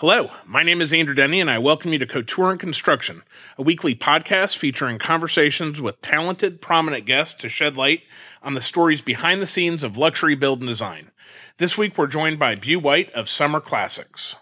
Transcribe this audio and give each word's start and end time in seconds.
Hello, 0.00 0.30
my 0.46 0.62
name 0.62 0.80
is 0.80 0.94
Andrew 0.94 1.12
Denny, 1.12 1.42
and 1.42 1.50
I 1.50 1.58
welcome 1.58 1.92
you 1.92 1.98
to 1.98 2.06
Couture 2.06 2.50
and 2.50 2.58
Construction, 2.58 3.22
a 3.58 3.62
weekly 3.62 3.94
podcast 3.94 4.56
featuring 4.56 4.96
conversations 4.96 5.82
with 5.82 6.00
talented, 6.00 6.62
prominent 6.62 7.04
guests 7.04 7.34
to 7.42 7.50
shed 7.50 7.76
light 7.76 8.04
on 8.42 8.54
the 8.54 8.62
stories 8.62 9.02
behind 9.02 9.42
the 9.42 9.46
scenes 9.46 9.84
of 9.84 9.98
luxury 9.98 10.34
build 10.34 10.60
and 10.60 10.68
design. 10.68 11.10
This 11.58 11.76
week, 11.76 11.98
we're 11.98 12.06
joined 12.06 12.38
by 12.38 12.54
Bew 12.54 12.78
White 12.78 13.12
of 13.12 13.28
Summer 13.28 13.60
Classics. 13.60 14.36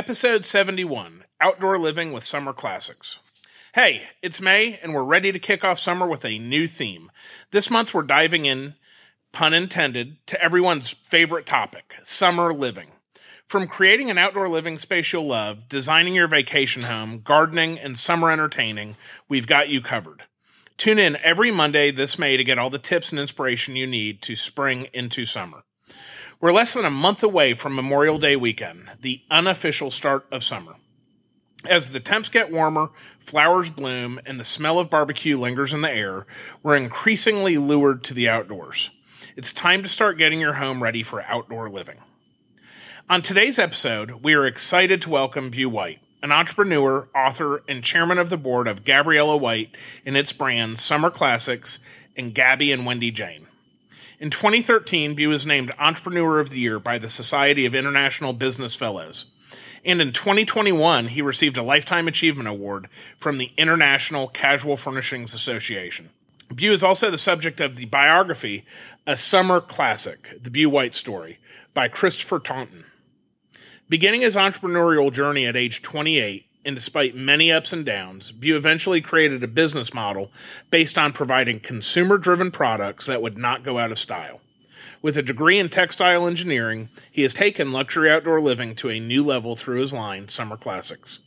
Episode 0.00 0.46
71 0.46 1.24
Outdoor 1.42 1.76
Living 1.76 2.10
with 2.10 2.24
Summer 2.24 2.54
Classics. 2.54 3.18
Hey, 3.74 4.08
it's 4.22 4.40
May, 4.40 4.78
and 4.82 4.94
we're 4.94 5.04
ready 5.04 5.30
to 5.30 5.38
kick 5.38 5.62
off 5.62 5.78
summer 5.78 6.06
with 6.06 6.24
a 6.24 6.38
new 6.38 6.66
theme. 6.66 7.12
This 7.50 7.70
month, 7.70 7.92
we're 7.92 8.00
diving 8.00 8.46
in, 8.46 8.76
pun 9.30 9.52
intended, 9.52 10.16
to 10.28 10.42
everyone's 10.42 10.88
favorite 10.88 11.44
topic 11.44 11.96
summer 12.02 12.54
living. 12.54 12.92
From 13.44 13.66
creating 13.66 14.08
an 14.08 14.16
outdoor 14.16 14.48
living 14.48 14.78
space 14.78 15.12
you'll 15.12 15.26
love, 15.26 15.68
designing 15.68 16.14
your 16.14 16.28
vacation 16.28 16.84
home, 16.84 17.20
gardening, 17.22 17.78
and 17.78 17.98
summer 17.98 18.30
entertaining, 18.30 18.96
we've 19.28 19.46
got 19.46 19.68
you 19.68 19.82
covered. 19.82 20.22
Tune 20.78 20.98
in 20.98 21.18
every 21.22 21.50
Monday 21.50 21.90
this 21.90 22.18
May 22.18 22.38
to 22.38 22.42
get 22.42 22.58
all 22.58 22.70
the 22.70 22.78
tips 22.78 23.10
and 23.10 23.20
inspiration 23.20 23.76
you 23.76 23.86
need 23.86 24.22
to 24.22 24.34
spring 24.34 24.86
into 24.94 25.26
summer. 25.26 25.62
We're 26.42 26.52
less 26.52 26.72
than 26.72 26.86
a 26.86 26.90
month 26.90 27.22
away 27.22 27.52
from 27.52 27.74
Memorial 27.74 28.16
Day 28.16 28.34
weekend, 28.34 28.88
the 29.02 29.20
unofficial 29.30 29.90
start 29.90 30.26
of 30.32 30.42
summer. 30.42 30.76
As 31.68 31.90
the 31.90 32.00
temps 32.00 32.30
get 32.30 32.50
warmer, 32.50 32.92
flowers 33.18 33.68
bloom, 33.68 34.18
and 34.24 34.40
the 34.40 34.44
smell 34.44 34.78
of 34.78 34.88
barbecue 34.88 35.38
lingers 35.38 35.74
in 35.74 35.82
the 35.82 35.90
air, 35.90 36.24
we're 36.62 36.78
increasingly 36.78 37.58
lured 37.58 38.02
to 38.04 38.14
the 38.14 38.26
outdoors. 38.26 38.88
It's 39.36 39.52
time 39.52 39.82
to 39.82 39.88
start 39.90 40.16
getting 40.16 40.40
your 40.40 40.54
home 40.54 40.82
ready 40.82 41.02
for 41.02 41.22
outdoor 41.24 41.68
living. 41.68 41.98
On 43.10 43.20
today's 43.20 43.58
episode, 43.58 44.24
we 44.24 44.32
are 44.32 44.46
excited 44.46 45.02
to 45.02 45.10
welcome 45.10 45.50
Bew 45.50 45.68
White, 45.68 46.00
an 46.22 46.32
entrepreneur, 46.32 47.10
author, 47.14 47.62
and 47.68 47.84
chairman 47.84 48.16
of 48.16 48.30
the 48.30 48.38
board 48.38 48.66
of 48.66 48.86
Gabriella 48.86 49.36
White 49.36 49.76
and 50.06 50.16
its 50.16 50.32
brands 50.32 50.80
Summer 50.82 51.10
Classics 51.10 51.80
and 52.16 52.34
Gabby 52.34 52.72
and 52.72 52.86
Wendy 52.86 53.10
Jane. 53.10 53.46
In 54.20 54.28
2013, 54.28 55.14
Bew 55.14 55.30
was 55.30 55.46
named 55.46 55.70
Entrepreneur 55.78 56.40
of 56.40 56.50
the 56.50 56.58
Year 56.58 56.78
by 56.78 56.98
the 56.98 57.08
Society 57.08 57.64
of 57.64 57.74
International 57.74 58.34
Business 58.34 58.76
Fellows. 58.76 59.24
And 59.82 60.02
in 60.02 60.12
2021, 60.12 61.08
he 61.08 61.22
received 61.22 61.56
a 61.56 61.62
Lifetime 61.62 62.06
Achievement 62.06 62.46
Award 62.46 62.88
from 63.16 63.38
the 63.38 63.50
International 63.56 64.28
Casual 64.28 64.76
Furnishings 64.76 65.32
Association. 65.32 66.10
Bew 66.54 66.70
is 66.70 66.84
also 66.84 67.10
the 67.10 67.16
subject 67.16 67.62
of 67.62 67.76
the 67.76 67.86
biography, 67.86 68.66
A 69.06 69.16
Summer 69.16 69.58
Classic, 69.58 70.38
The 70.38 70.50
Bew 70.50 70.68
White 70.68 70.94
Story, 70.94 71.38
by 71.72 71.88
Christopher 71.88 72.40
Taunton. 72.40 72.84
Beginning 73.88 74.20
his 74.20 74.36
entrepreneurial 74.36 75.10
journey 75.10 75.46
at 75.46 75.56
age 75.56 75.80
28, 75.80 76.44
and 76.64 76.76
despite 76.76 77.14
many 77.14 77.50
ups 77.50 77.72
and 77.72 77.84
downs, 77.84 78.32
Bew 78.32 78.56
eventually 78.56 79.00
created 79.00 79.42
a 79.42 79.48
business 79.48 79.94
model 79.94 80.30
based 80.70 80.98
on 80.98 81.12
providing 81.12 81.60
consumer 81.60 82.18
driven 82.18 82.50
products 82.50 83.06
that 83.06 83.22
would 83.22 83.38
not 83.38 83.62
go 83.62 83.78
out 83.78 83.92
of 83.92 83.98
style. 83.98 84.40
With 85.02 85.16
a 85.16 85.22
degree 85.22 85.58
in 85.58 85.70
textile 85.70 86.26
engineering, 86.26 86.90
he 87.10 87.22
has 87.22 87.32
taken 87.32 87.72
luxury 87.72 88.10
outdoor 88.10 88.40
living 88.40 88.74
to 88.76 88.90
a 88.90 89.00
new 89.00 89.24
level 89.24 89.56
through 89.56 89.80
his 89.80 89.94
line, 89.94 90.28
Summer 90.28 90.58
Classics. 90.58 91.20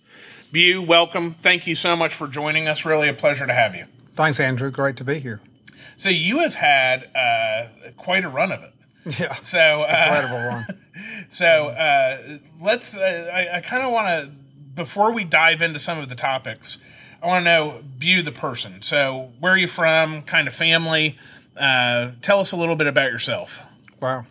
Bew, 0.52 0.84
welcome. 0.84 1.34
Thank 1.34 1.66
you 1.66 1.74
so 1.74 1.96
much 1.96 2.14
for 2.14 2.28
joining 2.28 2.68
us. 2.68 2.86
Really 2.86 3.10
a 3.10 3.14
pleasure 3.14 3.48
to 3.48 3.54
have 3.54 3.74
you. 3.76 3.86
Thanks, 4.16 4.40
Andrew. 4.40 4.70
Great 4.70 4.98
to 4.98 5.04
be 5.04 5.18
here. 5.18 5.42
So, 5.98 6.10
you 6.10 6.40
have 6.40 6.54
had 6.54 7.10
uh, 7.16 7.70
quite 7.98 8.24
a 8.24 8.30
run 8.30 8.52
of 8.52 8.62
it. 8.64 9.20
Yeah. 9.20 9.34
So, 9.34 9.60
uh, 9.60 10.06
Incredible 10.08 10.38
run. 10.38 10.66
So, 11.30 11.46
uh, 11.46 12.38
let's, 12.62 12.96
uh, 12.96 13.32
I, 13.34 13.58
I 13.58 13.62
kind 13.62 13.82
of 13.82 13.92
want 13.92 14.08
to 14.08 14.32
before 14.76 15.12
we 15.14 15.24
dive 15.24 15.62
into 15.62 15.80
some 15.80 16.00
of 16.00 16.10
the 16.10 16.16
topics, 16.16 16.78
I 17.22 17.28
want 17.28 17.46
to 17.46 17.52
know 17.52 17.84
Bew 17.98 18.22
the 18.22 18.32
person. 18.32 18.82
So, 18.82 19.32
where 19.40 19.54
are 19.54 19.58
you 19.58 19.68
from? 19.68 20.22
Kind 20.24 20.48
of 20.48 20.54
family? 20.54 21.18
Uh, 21.56 22.12
tell 22.22 22.40
us 22.40 22.52
a 22.52 22.58
little 22.58 22.76
bit 22.76 22.88
about 22.88 23.12
yourself. 23.12 23.66
Wow. 24.02 24.26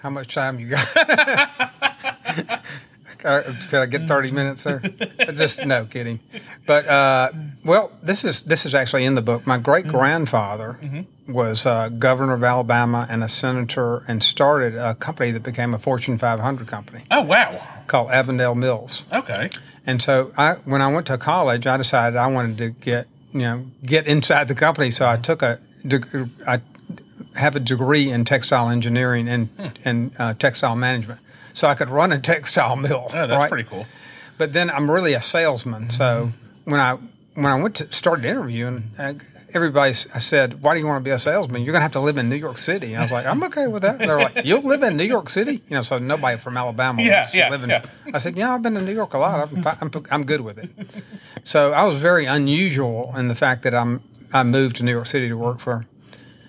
How 0.00 0.10
much 0.10 0.34
time 0.34 0.58
you 0.58 0.68
got? 0.68 0.86
Could 3.18 3.80
I 3.80 3.86
get 3.86 4.02
thirty 4.02 4.30
minutes 4.30 4.64
there? 4.64 4.80
Just 5.32 5.64
no 5.64 5.86
kidding. 5.86 6.20
But 6.66 6.86
uh, 6.86 7.30
well, 7.64 7.90
this 8.02 8.22
is 8.22 8.42
this 8.42 8.66
is 8.66 8.74
actually 8.74 9.06
in 9.06 9.14
the 9.14 9.22
book. 9.22 9.46
My 9.46 9.56
great 9.56 9.86
grandfather 9.88 10.78
mm-hmm. 10.82 11.02
Was 11.26 11.66
uh, 11.66 11.88
governor 11.88 12.34
of 12.34 12.44
Alabama 12.44 13.06
and 13.08 13.24
a 13.24 13.28
senator, 13.28 14.04
and 14.08 14.22
started 14.22 14.74
a 14.74 14.94
company 14.94 15.30
that 15.30 15.42
became 15.42 15.74
a 15.74 15.78
Fortune 15.78 16.18
500 16.18 16.66
company. 16.66 17.02
Oh 17.10 17.22
wow! 17.22 17.66
Called 17.86 18.10
Avondale 18.10 18.54
Mills. 18.54 19.04
Okay. 19.12 19.50
And 19.86 20.00
so 20.00 20.32
I, 20.36 20.54
when 20.64 20.80
I 20.80 20.92
went 20.92 21.06
to 21.08 21.18
college, 21.18 21.66
I 21.66 21.76
decided 21.76 22.16
I 22.16 22.26
wanted 22.26 22.58
to 22.58 22.70
get 22.70 23.08
you 23.32 23.40
know 23.40 23.66
get 23.84 24.06
inside 24.06 24.48
the 24.48 24.54
company. 24.54 24.90
So 24.90 25.08
I 25.08 25.16
took 25.16 25.42
a 25.42 25.58
I 26.46 26.60
have 27.36 27.56
a 27.56 27.60
degree 27.60 28.10
in 28.10 28.24
textile 28.24 28.68
engineering 28.68 29.28
and 29.28 29.48
hmm. 29.48 29.66
and 29.84 30.12
uh, 30.18 30.34
textile 30.34 30.76
management 30.76 31.20
so 31.54 31.68
I 31.68 31.74
could 31.74 31.88
run 31.88 32.12
a 32.12 32.20
textile 32.32 32.76
mill. 32.76 33.06
Oh, 33.06 33.26
that's 33.26 33.32
right? 33.32 33.48
pretty 33.48 33.68
cool. 33.68 33.86
But 34.36 34.52
then 34.52 34.68
I'm 34.68 34.90
really 34.90 35.14
a 35.14 35.22
salesman. 35.22 35.88
So 35.88 36.04
mm-hmm. 36.04 36.70
when 36.70 36.80
I 36.80 36.98
when 37.34 37.46
I 37.46 37.60
went 37.60 37.76
to 37.76 37.90
started 37.92 38.26
interviewing, 38.26 38.90
uh, 38.98 39.14
everybody 39.54 39.92
said, 39.92 40.62
"Why 40.62 40.74
do 40.74 40.80
you 40.80 40.86
want 40.86 41.02
to 41.02 41.04
be 41.04 41.10
a 41.10 41.18
salesman? 41.18 41.62
You're 41.62 41.72
going 41.72 41.80
to 41.80 41.84
have 41.84 41.92
to 41.92 42.00
live 42.00 42.18
in 42.18 42.28
New 42.28 42.36
York 42.36 42.58
City." 42.58 42.88
And 42.88 42.98
I 42.98 43.02
was 43.02 43.12
like, 43.12 43.26
"I'm 43.26 43.42
okay 43.44 43.66
with 43.66 43.82
that." 43.82 43.98
They're 43.98 44.18
like, 44.18 44.44
"You'll 44.44 44.62
live 44.62 44.82
in 44.82 44.96
New 44.96 45.04
York 45.04 45.28
City?" 45.28 45.62
You 45.68 45.76
know, 45.76 45.82
so 45.82 45.98
nobody 45.98 46.36
from 46.38 46.56
Alabama 46.56 47.02
yeah, 47.02 47.28
yeah, 47.32 47.50
living. 47.50 47.70
Yeah. 47.70 47.84
I 48.12 48.18
said, 48.18 48.36
"Yeah, 48.36 48.54
I've 48.54 48.62
been 48.62 48.74
to 48.74 48.82
New 48.82 48.94
York 48.94 49.14
a 49.14 49.18
lot. 49.18 49.50
I'm, 49.50 49.66
I'm, 49.80 50.04
I'm 50.10 50.24
good 50.24 50.40
with 50.40 50.58
it." 50.58 50.70
So 51.44 51.72
I 51.72 51.84
was 51.84 51.96
very 51.96 52.24
unusual 52.26 53.12
in 53.16 53.28
the 53.28 53.34
fact 53.34 53.62
that 53.62 53.74
I'm 53.74 54.02
I 54.32 54.42
moved 54.42 54.76
to 54.76 54.84
New 54.84 54.92
York 54.92 55.06
City 55.06 55.28
to 55.28 55.36
work 55.36 55.60
for 55.60 55.86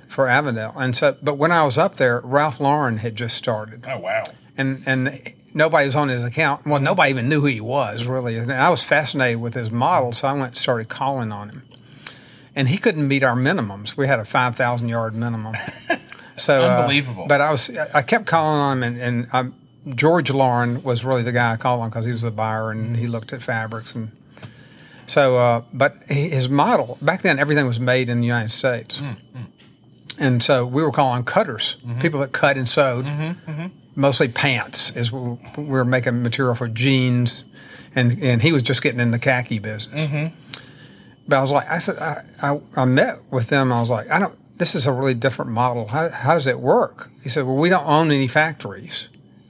for 0.08 0.28
Avondale, 0.28 0.74
and 0.78 0.96
so 0.96 1.18
but 1.22 1.38
when 1.38 1.52
I 1.52 1.64
was 1.64 1.78
up 1.78 1.96
there, 1.96 2.22
Ralph 2.24 2.60
Lauren 2.60 2.98
had 2.98 3.16
just 3.16 3.38
started. 3.38 3.86
Oh 3.88 4.00
wow! 4.00 4.24
and 4.58 4.84
and 4.86 5.34
nobody 5.54 5.86
was 5.86 5.96
on 5.96 6.10
his 6.10 6.24
account. 6.24 6.66
Well, 6.66 6.80
nobody 6.80 7.10
even 7.10 7.30
knew 7.30 7.42
who 7.42 7.48
he 7.48 7.62
was 7.62 8.06
really. 8.06 8.38
And 8.38 8.52
I 8.52 8.70
was 8.70 8.84
fascinated 8.84 9.42
with 9.42 9.54
his 9.54 9.72
model, 9.72 10.12
so 10.12 10.28
I 10.28 10.34
went 10.34 10.46
and 10.46 10.58
started 10.58 10.90
calling 10.90 11.32
on 11.32 11.50
him. 11.50 11.64
And 12.56 12.68
he 12.68 12.78
couldn't 12.78 13.08
meet 13.08 13.24
our 13.24 13.36
minimums. 13.36 13.98
We 13.98 14.08
had 14.08 14.20
a 14.20 14.26
five 14.26 14.56
thousand 14.56 14.90
yard 14.90 15.16
minimum. 15.16 15.56
So 16.38 16.64
uh, 16.64 16.68
unbelievable. 16.68 17.24
Uh, 17.24 17.28
but 17.28 17.40
I 17.40 17.50
was 17.50 17.70
I 17.94 18.02
kept 18.02 18.26
calling 18.26 18.60
on 18.60 18.84
him, 18.84 18.84
and, 18.84 19.02
and 19.02 19.28
I, 19.32 19.94
George 19.96 20.32
Lauren 20.32 20.84
was 20.84 21.06
really 21.06 21.24
the 21.24 21.32
guy 21.32 21.54
I 21.54 21.56
called 21.56 21.82
on 21.82 21.90
because 21.90 22.06
he 22.06 22.12
was 22.12 22.26
a 22.26 22.32
buyer 22.32 22.72
and 22.72 22.98
he 22.98 23.08
looked 23.08 23.32
at 23.34 23.42
fabrics 23.42 23.96
and. 23.96 24.12
So, 25.08 25.38
uh, 25.38 25.62
but 25.72 25.98
his 26.08 26.50
model 26.50 26.98
back 27.00 27.22
then, 27.22 27.38
everything 27.38 27.66
was 27.68 27.80
made 27.80 28.10
in 28.10 28.18
the 28.18 28.26
United 28.26 28.50
States, 28.50 29.00
mm-hmm. 29.00 29.44
and 30.20 30.42
so 30.42 30.66
we 30.66 30.82
were 30.82 30.92
calling 30.92 31.24
cutters, 31.24 31.78
mm-hmm. 31.86 32.00
people 32.00 32.20
that 32.22 32.32
cut 32.32 32.58
and 32.58 32.68
sewed. 32.68 33.06
Mm-hmm, 33.06 33.52
mm-hmm 33.52 33.68
mostly 33.96 34.28
pants. 34.28 34.92
Is 34.92 35.12
we 35.12 35.38
were 35.58 35.86
making 35.86 36.22
material 36.22 36.56
for 36.56 36.68
jeans, 36.68 37.44
and 37.96 38.22
and 38.22 38.42
he 38.42 38.52
was 38.52 38.62
just 38.62 38.82
getting 38.84 39.00
in 39.00 39.12
the 39.12 39.20
khaki 39.20 39.60
business. 39.60 40.00
But 41.28 41.38
I 41.38 41.42
was 41.42 41.52
like, 41.52 41.70
I 41.70 41.80
said, 41.80 41.98
I, 41.98 42.24
I, 42.42 42.60
I 42.76 42.86
met 42.86 43.20
with 43.32 43.50
them. 43.50 43.74
I 43.74 43.80
was 43.80 43.90
like, 43.90 44.10
I 44.10 44.20
don't. 44.20 44.38
This 44.58 44.76
is 44.76 44.88
a 44.88 44.92
really 44.92 45.14
different 45.14 45.52
model. 45.52 45.88
How 45.88 46.10
how 46.10 46.34
does 46.34 46.48
it 46.48 46.60
work? 46.60 47.10
He 47.22 47.30
said, 47.30 47.46
Well, 47.46 47.58
we 47.58 47.70
don't 47.70 47.86
own 47.86 48.12
any 48.12 48.28
factories, 48.28 49.10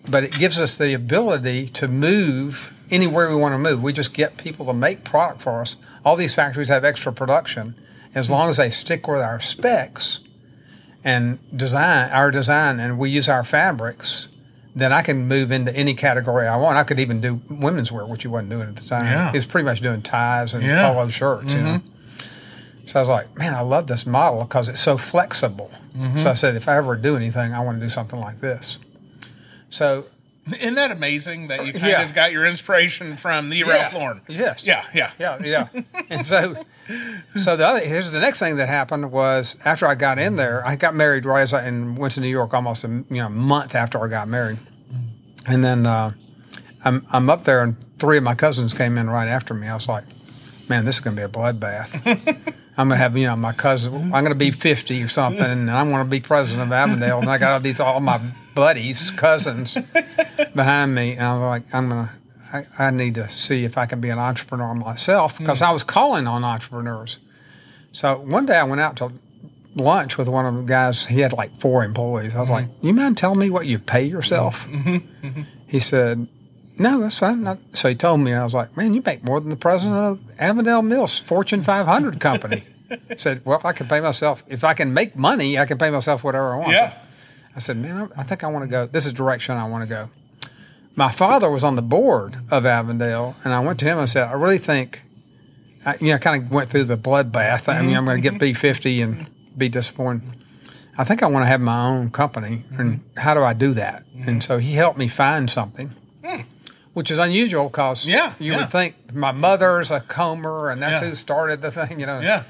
but 0.10 0.24
it 0.24 0.32
gives 0.32 0.60
us 0.60 0.78
the 0.78 0.94
ability 0.94 1.68
to 1.70 1.88
move 1.88 2.74
anywhere 2.90 3.30
we 3.30 3.36
want 3.36 3.54
to 3.54 3.60
move. 3.60 3.84
We 3.84 3.94
just 3.94 4.14
get 4.14 4.38
people 4.38 4.66
to 4.66 4.74
make 4.74 5.04
product 5.04 5.42
for 5.42 5.62
us. 5.62 5.76
All 6.04 6.16
these 6.16 6.34
factories 6.34 6.70
have 6.70 6.84
extra 6.84 7.14
production. 7.14 7.76
As 8.14 8.32
long 8.32 8.50
as 8.50 8.58
they 8.58 8.70
stick 8.70 9.08
with 9.08 9.20
our 9.20 9.42
specs 9.42 10.22
and 11.04 11.38
design 11.56 12.10
our 12.12 12.32
design 12.32 12.80
and 12.80 12.98
we 12.98 13.10
use 13.10 13.28
our 13.28 13.44
fabrics, 13.44 14.30
then 14.76 14.92
I 14.92 15.02
can 15.02 15.28
move 15.28 15.52
into 15.52 15.74
any 15.74 15.94
category 15.94 16.48
I 16.48 16.58
want. 16.58 16.78
I 16.78 16.84
could 16.84 17.00
even 17.00 17.22
do 17.22 17.42
women's 17.50 17.92
wear, 17.92 18.06
which 18.06 18.26
you 18.26 18.30
wasn't 18.30 18.50
doing 18.50 18.68
at 18.68 18.76
the 18.76 18.86
time. 18.86 19.06
Yeah. 19.06 19.32
He 19.32 19.38
was 19.38 19.46
pretty 19.46 19.66
much 19.66 19.80
doing 19.80 20.02
ties 20.02 20.54
and 20.54 20.64
yeah. 20.64 20.92
polo 20.92 21.08
shirts, 21.08 21.54
mm-hmm. 21.54 21.66
you 21.66 21.72
know. 21.74 21.82
So 22.84 23.00
I 23.00 23.02
was 23.02 23.10
like, 23.10 23.36
man, 23.38 23.56
I 23.56 23.62
love 23.62 23.88
this 23.88 24.06
model 24.06 24.44
because 24.44 24.70
it's 24.70 24.82
so 24.82 24.98
flexible. 24.98 25.72
Mm-hmm. 25.98 26.18
So 26.18 26.30
I 26.30 26.34
said, 26.34 26.56
if 26.56 26.68
I 26.68 26.76
ever 26.76 26.96
do 26.96 27.16
anything, 27.16 27.54
I 27.54 27.62
want 27.62 27.80
to 27.80 27.86
do 27.86 27.90
something 27.90 28.20
like 28.20 28.42
this. 28.42 28.78
So 29.70 30.06
Isn't 30.48 30.76
that 30.76 30.92
amazing 30.92 31.48
that 31.48 31.66
you 31.66 31.74
kind 31.74 31.86
Yeah. 31.88 32.04
of 32.04 32.14
got 32.14 32.32
your 32.32 32.46
inspiration 32.46 33.16
from 33.18 33.50
the 33.50 33.64
Ralph 33.64 33.94
Lauren? 33.94 34.22
Yes. 34.28 34.66
Yeah, 34.66 34.86
yeah. 34.94 35.12
Yeah, 35.18 35.40
yeah. 35.44 35.68
And 36.10 36.24
so, 36.26 36.64
so 37.36 37.56
the 37.58 37.66
other 37.68 37.80
here's 37.80 38.12
the 38.12 38.20
next 38.20 38.40
thing 38.40 38.58
that 38.58 38.70
happened 38.70 39.12
was 39.12 39.56
after 39.66 39.88
I 39.88 39.96
got 39.96 40.20
in 40.20 40.36
there, 40.36 40.66
I 40.66 40.76
got 40.76 40.94
married 40.94 41.26
right 41.26 41.42
as 41.42 41.52
I 41.54 41.62
and 41.64 41.98
went 41.98 42.14
to 42.14 42.22
New 42.22 42.28
York 42.30 42.54
almost 42.54 42.84
a 42.84 42.88
you 42.88 43.06
know 43.18 43.30
month 43.30 43.74
after 43.74 44.04
I 44.04 44.08
got 44.08 44.28
married, 44.28 44.60
and 45.48 45.64
then 45.64 45.88
uh, 45.88 46.12
I'm 46.84 47.06
I'm 47.12 47.30
up 47.32 47.44
there 47.46 47.64
and 47.64 47.76
three 47.98 48.18
of 48.18 48.24
my 48.24 48.36
cousins 48.36 48.72
came 48.74 49.00
in 49.00 49.10
right 49.10 49.28
after 49.28 49.56
me. 49.56 49.68
I 49.68 49.74
was 49.74 49.88
like, 49.88 50.04
man, 50.70 50.86
this 50.86 50.96
is 50.96 51.02
going 51.02 51.16
to 51.16 51.22
be 51.22 51.26
a 51.26 51.30
bloodbath. 51.30 52.06
I'm 52.78 52.90
going 52.90 52.98
to 53.00 53.04
have 53.04 53.18
you 53.18 53.26
know 53.26 53.36
my 53.36 53.54
cousin. 53.54 53.96
I'm 54.14 54.24
going 54.24 54.26
to 54.26 54.36
be 54.36 54.52
50 54.52 55.02
or 55.02 55.08
something, 55.08 55.42
and 55.44 55.72
I'm 55.72 55.92
to 55.92 56.06
be 56.06 56.20
president 56.20 56.68
of 56.68 56.72
Avondale, 56.72 57.20
and 57.20 57.30
I 57.30 57.40
got 57.40 57.54
all 57.54 57.60
these 57.62 57.80
all 57.80 58.00
my 58.00 58.20
buddies, 58.56 59.12
cousins 59.12 59.78
behind 60.56 60.96
me, 60.96 61.14
and 61.14 61.24
I'm 61.24 61.42
like, 61.42 61.74
I'm 61.74 61.90
going 61.90 62.08
to. 62.08 62.12
I, 62.54 62.88
I 62.88 62.92
need 62.92 63.16
to 63.16 63.28
see 63.28 63.66
if 63.66 63.78
I 63.78 63.86
can 63.86 64.00
be 64.00 64.10
an 64.10 64.20
entrepreneur 64.20 64.74
myself 64.74 65.36
mm. 65.36 65.40
because 65.40 65.62
I 65.62 65.72
was 65.72 65.84
calling 65.84 66.26
on 66.26 66.44
entrepreneurs. 66.44 67.20
So 67.92 68.18
one 68.20 68.46
day 68.46 68.56
I 68.56 68.64
went 68.64 68.82
out 68.82 68.96
to 68.98 69.12
lunch 69.76 70.18
with 70.18 70.28
one 70.28 70.46
of 70.46 70.56
the 70.56 70.64
guys. 70.64 71.06
He 71.06 71.20
had 71.20 71.34
like 71.34 71.56
four 71.58 71.84
employees. 71.84 72.36
I 72.36 72.40
was 72.40 72.50
mm-hmm. 72.50 72.70
like, 72.70 72.70
"You 72.82 72.94
mind 72.94 73.18
telling 73.18 73.40
me 73.40 73.50
what 73.50 73.66
you 73.66 73.80
pay 73.80 74.04
yourself?" 74.04 74.68
Mm-hmm. 74.68 75.28
Mm-hmm. 75.28 75.42
He 75.68 75.80
said, 75.80 76.28
"No, 76.78 77.02
that's 77.02 77.20
fine." 77.20 77.44
Not- 77.44 77.60
So 77.74 77.90
he 77.90 77.96
told 77.96 78.22
me. 78.22 78.34
I 78.34 78.44
was 78.44 78.54
like, 78.54 78.76
"Man, 78.78 78.94
you 78.94 79.02
make 79.06 79.24
more 79.24 79.40
than 79.40 79.50
the 79.50 79.56
president 79.56 79.98
of 79.98 80.20
Avondale 80.40 80.82
Mills, 80.82 81.18
Fortune 81.20 81.64
500 81.64 82.20
company." 82.20 82.64
He 83.10 83.18
said, 83.18 83.42
"Well, 83.46 83.62
I 83.64 83.74
can 83.74 83.88
pay 83.88 84.00
myself 84.00 84.44
if 84.48 84.64
I 84.64 84.74
can 84.74 84.94
make 84.94 85.16
money. 85.16 85.58
I 85.58 85.66
can 85.66 85.78
pay 85.78 85.90
myself 85.90 86.24
whatever 86.24 86.54
I 86.54 86.58
want." 86.58 86.72
Yeah. 86.72 86.98
I 87.56 87.60
said, 87.60 87.78
man, 87.78 88.12
I 88.16 88.22
I 88.22 88.24
think 88.24 88.44
I 88.44 88.48
want 88.48 88.64
to 88.64 88.68
go. 88.68 88.86
This 88.86 89.06
is 89.06 89.14
direction 89.14 89.56
I 89.58 89.68
want 89.68 89.84
to 89.84 89.90
go. 89.90 90.10
My 90.96 91.12
father 91.12 91.50
was 91.50 91.64
on 91.64 91.76
the 91.76 91.82
board 91.82 92.38
of 92.52 92.66
Avondale, 92.66 93.36
and 93.44 93.54
I 93.54 93.60
went 93.60 93.80
to 93.80 93.86
him 93.86 93.98
and 93.98 94.10
said, 94.10 94.28
I 94.28 94.34
really 94.34 94.58
think, 94.58 95.04
I, 95.86 95.96
you 96.00 96.08
know, 96.08 96.16
I 96.16 96.18
kind 96.20 96.42
of 96.42 96.52
went 96.52 96.70
through 96.70 96.86
the 96.86 96.98
bloodbath. 96.98 97.68
I 97.68 97.82
mean, 97.82 97.98
I'm 97.98 98.06
going 98.06 98.16
to 98.16 98.22
get 98.22 98.40
mm-hmm. 98.40 98.68
B50 98.68 99.04
and 99.04 99.30
be 99.58 99.68
disappointed. 99.68 100.24
I 100.98 101.04
think 101.04 101.22
I 101.22 101.28
want 101.28 101.44
to 101.44 101.48
have 101.48 101.60
my 101.60 101.88
own 101.88 102.10
company, 102.12 102.64
and 102.78 103.00
mm-hmm. 103.00 103.20
how 103.20 103.34
do 103.34 103.44
I 103.44 103.54
do 103.54 103.74
that? 103.74 104.06
Mm-hmm. 104.08 104.30
And 104.30 104.44
so 104.44 104.58
he 104.58 104.74
helped 104.74 104.98
me 104.98 105.10
find 105.10 105.50
something, 105.50 105.92
hmm. 106.24 106.42
which 106.94 107.12
is 107.12 107.18
unusual 107.18 107.68
because 107.68 108.08
Yeah, 108.08 108.34
you 108.40 108.54
yeah. 108.54 108.60
would 108.60 108.72
think 108.72 109.14
my 109.14 109.34
mother's 109.34 109.92
a 109.92 110.00
Comer, 110.00 110.70
and 110.70 110.82
that's 110.82 111.02
Yeah. 111.02 111.10
who 111.10 111.16
started 111.16 111.62
the 111.62 111.72
thing, 111.72 112.00
you 112.00 112.06
know 112.06 112.22
Yeah. 112.22 112.44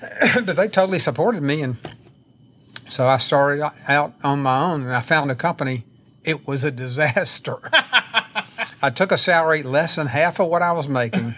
but 0.46 0.56
they 0.56 0.68
totally 0.68 0.98
supported 0.98 1.42
me 1.42 1.62
and 1.62 1.76
so 2.92 3.06
I 3.06 3.16
started 3.16 3.66
out 3.88 4.12
on 4.22 4.42
my 4.42 4.62
own 4.70 4.82
and 4.82 4.94
I 4.94 5.00
found 5.00 5.30
a 5.30 5.34
company. 5.34 5.84
It 6.24 6.46
was 6.46 6.62
a 6.62 6.70
disaster. 6.84 7.58
I 8.82 8.90
took 8.94 9.12
a 9.12 9.16
salary 9.18 9.62
less 9.62 9.96
than 9.96 10.08
half 10.08 10.38
of 10.40 10.48
what 10.48 10.60
I 10.60 10.72
was 10.72 10.88
making. 10.88 11.34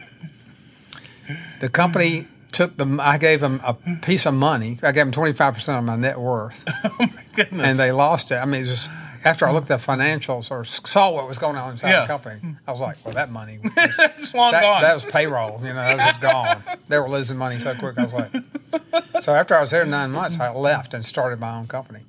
The 1.61 1.69
company 1.69 2.27
took 2.51 2.77
the 2.77 2.99
I 3.01 3.19
gave 3.19 3.41
them 3.41 3.61
a 3.65 3.75
piece 4.03 4.27
of 4.27 4.35
money. 4.35 4.79
I 4.83 4.93
gave 4.93 5.11
them 5.11 5.13
25% 5.13 5.79
of 5.79 5.85
my 5.85 5.97
net 5.97 6.19
worth 6.19 6.65
oh 6.85 7.07
Goodness. 7.35 7.67
and 7.67 7.79
they 7.79 7.93
lost 7.93 8.31
it. 8.31 8.37
I 8.37 8.45
mean, 8.47 8.61
it's 8.61 8.71
just 8.71 8.91
after 9.25 9.47
I 9.47 9.53
looked 9.53 9.71
at 9.71 9.81
financials 9.81 10.51
or 10.51 10.65
saw 10.65 11.11
what 11.11 11.27
was 11.27 11.39
going 11.39 11.57
on 11.57 11.73
inside 11.73 11.91
Yeah. 11.91 12.01
the 12.03 12.07
company, 12.07 12.41
I 12.67 12.71
was 12.71 12.81
like, 12.81 12.97
well, 13.05 13.15
that 13.15 13.31
money 13.31 13.59
was 13.63 13.73
it's 13.77 14.35
long 14.35 14.53
that, 14.53 14.63
gone. 14.63 14.83
that 14.83 14.95
was 14.95 15.05
payroll. 15.05 15.59
You 15.63 15.69
know, 15.69 15.75
that 15.77 15.97
was 15.97 16.05
just 16.05 16.21
gone. 16.21 16.63
They 16.89 16.99
were 16.99 17.09
losing 17.09 17.37
money 17.39 17.59
so 17.59 17.75
quick. 17.75 17.99
I 17.99 18.05
was 18.05 18.13
like, 18.13 19.23
so 19.23 19.35
after 19.35 19.55
I 19.57 19.61
was 19.61 19.71
there 19.71 19.85
nine 19.85 20.11
months, 20.13 20.39
I 20.39 20.53
left 20.53 20.93
and 20.95 21.05
started 21.05 21.41
my 21.41 21.57
own 21.57 21.67
company. 21.67 22.01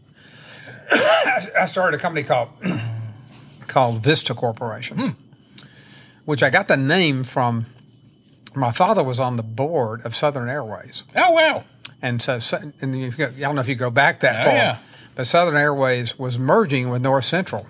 I 0.91 1.65
started 1.67 1.97
a 1.97 2.01
company 2.01 2.23
called 2.23 2.49
called 3.67 4.03
Vista 4.03 4.33
Corporation, 4.33 4.97
hmm. 4.97 5.09
which 6.25 6.43
I 6.43 6.49
got 6.49 6.67
the 6.67 6.77
name 6.77 7.23
from. 7.23 7.65
My 8.53 8.71
father 8.71 9.03
was 9.03 9.19
on 9.19 9.35
the 9.35 9.43
board 9.43 10.05
of 10.05 10.15
Southern 10.15 10.47
Airways, 10.47 11.03
oh 11.15 11.31
wow. 11.31 11.63
and 12.01 12.21
so 12.21 12.39
and 12.79 12.97
you 12.97 13.11
I 13.19 13.31
don't 13.39 13.55
know 13.55 13.61
if 13.61 13.67
you 13.67 13.75
go 13.75 13.89
back 13.89 14.21
that 14.21 14.41
Oh, 14.41 14.45
far, 14.45 14.53
yeah. 14.53 14.77
But 15.15 15.27
Southern 15.27 15.57
Airways 15.57 16.19
was 16.19 16.37
merging 16.37 16.89
with 16.89 17.01
North 17.01 17.25
Central, 17.25 17.67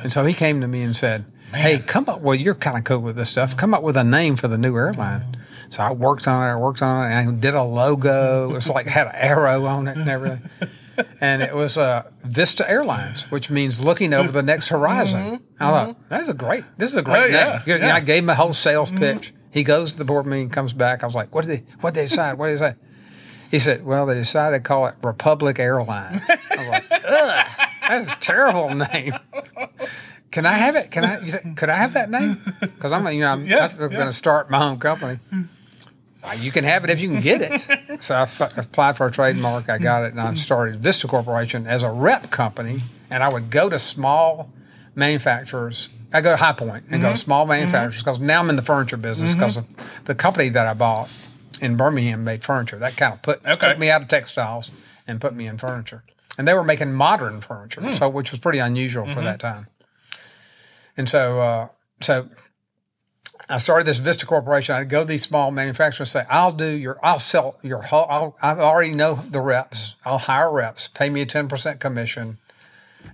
and 0.00 0.12
so 0.12 0.24
he 0.24 0.32
came 0.32 0.60
to 0.60 0.68
me 0.68 0.82
and 0.82 0.96
said, 0.96 1.24
"Hey, 1.52 1.78
come 1.78 2.08
up. 2.08 2.20
Well, 2.20 2.34
you're 2.34 2.54
kind 2.54 2.78
of 2.78 2.84
cool 2.84 3.00
with 3.00 3.16
this 3.16 3.30
stuff. 3.30 3.56
Come 3.56 3.74
up 3.74 3.82
with 3.82 3.96
a 3.96 4.04
name 4.04 4.36
for 4.36 4.48
the 4.48 4.58
new 4.58 4.76
airline." 4.76 5.36
So 5.70 5.82
I 5.82 5.92
worked 5.92 6.28
on 6.28 6.42
it. 6.42 6.52
I 6.52 6.56
worked 6.56 6.82
on 6.82 7.04
it, 7.10 7.14
and 7.14 7.28
I 7.30 7.32
did 7.32 7.54
a 7.54 7.62
logo. 7.62 8.50
It 8.50 8.52
was 8.52 8.68
like 8.68 8.86
had 8.86 9.06
an 9.06 9.14
arrow 9.14 9.64
on 9.64 9.88
it 9.88 9.96
and 9.96 10.08
everything. 10.08 10.50
And 11.20 11.42
it 11.42 11.54
was 11.54 11.78
uh, 11.78 12.10
Vista 12.22 12.68
Airlines, 12.68 13.30
which 13.30 13.48
means 13.48 13.82
looking 13.82 14.12
over 14.12 14.30
the 14.30 14.42
next 14.42 14.68
horizon. 14.68 15.20
Mm-hmm. 15.22 15.62
I 15.62 15.70
thought 15.70 15.88
mm-hmm. 15.88 16.02
that's 16.08 16.28
a 16.28 16.34
great. 16.34 16.64
This 16.76 16.90
is 16.90 16.98
a 16.98 17.02
great 17.02 17.16
Oh, 17.16 17.24
name. 17.24 17.32
yeah, 17.32 17.62
yeah. 17.64 17.94
I 17.94 18.00
gave 18.00 18.22
him 18.22 18.28
a 18.28 18.34
whole 18.34 18.52
sales 18.52 18.90
mm-hmm. 18.90 19.18
pitch. 19.18 19.32
He 19.50 19.64
goes 19.64 19.92
to 19.92 19.98
the 19.98 20.04
board 20.04 20.26
meeting, 20.26 20.50
comes 20.50 20.74
back. 20.74 21.02
I 21.02 21.06
was 21.06 21.14
like, 21.14 21.34
"What 21.34 21.46
did 21.46 21.58
they? 21.58 21.72
What 21.80 21.94
did 21.94 22.00
they 22.00 22.06
decide? 22.06 22.38
What 22.38 22.48
did 22.48 22.58
they 22.58 22.70
say?" 22.70 22.74
He 23.50 23.58
said, 23.58 23.84
"Well, 23.84 24.04
they 24.06 24.14
decided 24.14 24.58
to 24.58 24.62
call 24.62 24.86
it 24.86 24.94
Republic 25.02 25.58
Airlines." 25.58 26.20
I 26.58 26.58
was 26.58 26.68
like, 26.68 27.04
"Ugh, 27.08 27.68
that's 27.88 28.14
a 28.14 28.18
terrible 28.18 28.70
name." 28.74 29.12
Can 30.30 30.46
I 30.46 30.52
have 30.52 30.76
it? 30.76 30.90
Can 30.90 31.04
I? 31.04 31.18
Could 31.56 31.68
I 31.70 31.76
have 31.76 31.92
that 31.94 32.10
name? 32.10 32.36
Because 32.60 32.92
I'm, 32.92 33.06
you 33.12 33.20
know, 33.20 33.32
I'm, 33.32 33.44
Yeah, 33.44 33.68
I'm 33.70 33.76
going 33.76 34.06
to 34.06 34.12
start 34.12 34.50
my 34.50 34.62
own 34.64 34.78
company. 34.78 35.18
Uh, 36.24 36.32
You 36.38 36.50
can 36.52 36.64
have 36.64 36.84
it 36.84 36.90
if 36.90 37.00
you 37.00 37.08
can 37.08 37.20
get 37.20 37.42
it. 37.42 38.02
so 38.02 38.14
I 38.14 38.22
f- 38.22 38.56
applied 38.56 38.96
for 38.96 39.06
a 39.06 39.10
trademark. 39.10 39.68
I 39.68 39.76
got 39.78 40.04
it, 40.04 40.12
and 40.12 40.20
I 40.20 40.32
started 40.34 40.80
Vista 40.80 41.06
Corporation 41.08 41.66
as 41.66 41.82
a 41.82 41.90
rep 41.90 42.30
company. 42.30 42.82
And 43.10 43.22
I 43.22 43.28
would 43.28 43.50
go 43.50 43.68
to 43.68 43.78
small 43.78 44.50
manufacturers. 44.94 45.88
I 46.14 46.20
go 46.22 46.30
to 46.30 46.36
High 46.36 46.52
Point 46.52 46.84
and 46.90 47.00
go 47.02 47.08
Mm-hmm. 47.08 47.14
to 47.14 47.20
small 47.20 47.44
manufacturers 47.46 47.98
because 48.02 48.20
now 48.20 48.40
I'm 48.40 48.48
in 48.50 48.56
the 48.56 48.62
furniture 48.62 48.96
business 48.96 49.34
because 49.34 49.58
the 50.04 50.14
company 50.14 50.48
that 50.50 50.66
I 50.66 50.72
bought 50.74 51.10
in 51.60 51.76
Birmingham 51.76 52.24
made 52.24 52.42
furniture. 52.44 52.78
That 52.78 52.96
kind 52.96 53.12
of 53.12 53.20
put 53.22 53.44
Okay. 53.44 53.68
took 53.70 53.78
me 53.78 53.90
out 53.90 54.00
of 54.02 54.08
textiles 54.08 54.70
and 55.06 55.20
put 55.20 55.34
me 55.34 55.46
in 55.46 55.58
furniture. 55.58 56.04
And 56.38 56.48
they 56.48 56.54
were 56.54 56.64
making 56.64 56.92
modern 56.94 57.40
furniture, 57.40 57.80
Hmm. 57.82 57.92
so 57.92 58.08
which 58.08 58.30
was 58.30 58.40
pretty 58.40 58.58
unusual 58.58 59.04
Mm-hmm. 59.04 59.14
for 59.14 59.20
that 59.22 59.38
time. 59.40 59.66
And 60.96 61.08
so, 61.08 61.40
uh, 61.40 61.68
so 62.00 62.28
I 63.48 63.58
started 63.58 63.86
this 63.86 63.98
Vista 63.98 64.24
Corporation. 64.26 64.74
I'd 64.74 64.88
go 64.88 65.00
to 65.00 65.04
these 65.06 65.22
small 65.22 65.50
manufacturers 65.50 66.14
and 66.14 66.22
say, 66.24 66.28
"I'll 66.30 66.52
do 66.52 66.68
your, 66.70 66.98
I'll 67.02 67.18
sell 67.18 67.58
your 67.62 67.82
whole. 67.82 68.06
I'll, 68.08 68.36
I 68.40 68.52
already 68.60 68.92
know 68.94 69.14
the 69.14 69.40
reps. 69.40 69.96
I'll 70.04 70.18
hire 70.18 70.50
reps. 70.50 70.88
Pay 70.88 71.10
me 71.10 71.22
a 71.22 71.26
ten 71.26 71.48
percent 71.48 71.80
commission. 71.80 72.38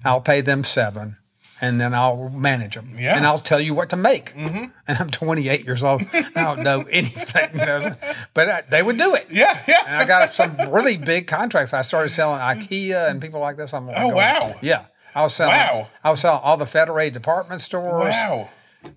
I'll 0.05 0.21
pay 0.21 0.41
them 0.41 0.64
seven, 0.64 1.17
and 1.61 1.81
then 1.81 1.95
I'll 1.95 2.29
manage 2.31 2.75
them. 2.75 2.97
Yeah. 2.99 3.17
And 3.17 3.27
I'll 3.27 3.39
tell 3.39 3.61
you 3.61 3.75
what 3.75 3.91
to 3.91 3.97
make. 3.97 4.35
Mm-hmm. 4.35 4.65
And 4.89 4.97
I'm 4.97 5.11
28 5.11 5.67
years 5.67 5.85
old. 5.85 6.01
I 6.15 6.23
don't 6.33 6.63
know 6.63 6.81
anything, 6.91 7.61
you 7.61 7.67
know, 7.67 7.95
but 8.33 8.49
I, 8.49 8.63
they 8.71 8.83
would 8.83 8.97
do 8.97 9.15
it. 9.15 9.27
Yeah, 9.31 9.63
yeah. 9.69 9.83
And 9.87 9.97
I 9.97 10.07
got 10.07 10.31
some 10.31 10.57
really 10.73 10.97
big 10.97 11.27
contracts. 11.27 11.75
I 11.75 11.83
started 11.83 12.09
selling 12.09 12.41
IKEA 12.41 13.11
and 13.11 13.21
people 13.21 13.39
like 13.39 13.59
this. 13.59 13.75
I'm 13.75 13.87
like, 13.87 13.97
Oh, 13.99 14.09
wow. 14.09 14.57
Yeah. 14.63 14.87
I 15.15 15.25
was 15.25 15.35
selling. 15.35 15.57
Wow. 15.57 15.89
I 16.03 16.11
was 16.11 16.21
selling 16.21 16.41
all 16.43 16.57
the 16.57 16.65
Federal 16.65 17.11
department 17.11 17.61
stores. 17.61 18.15
Wow. 18.15 18.49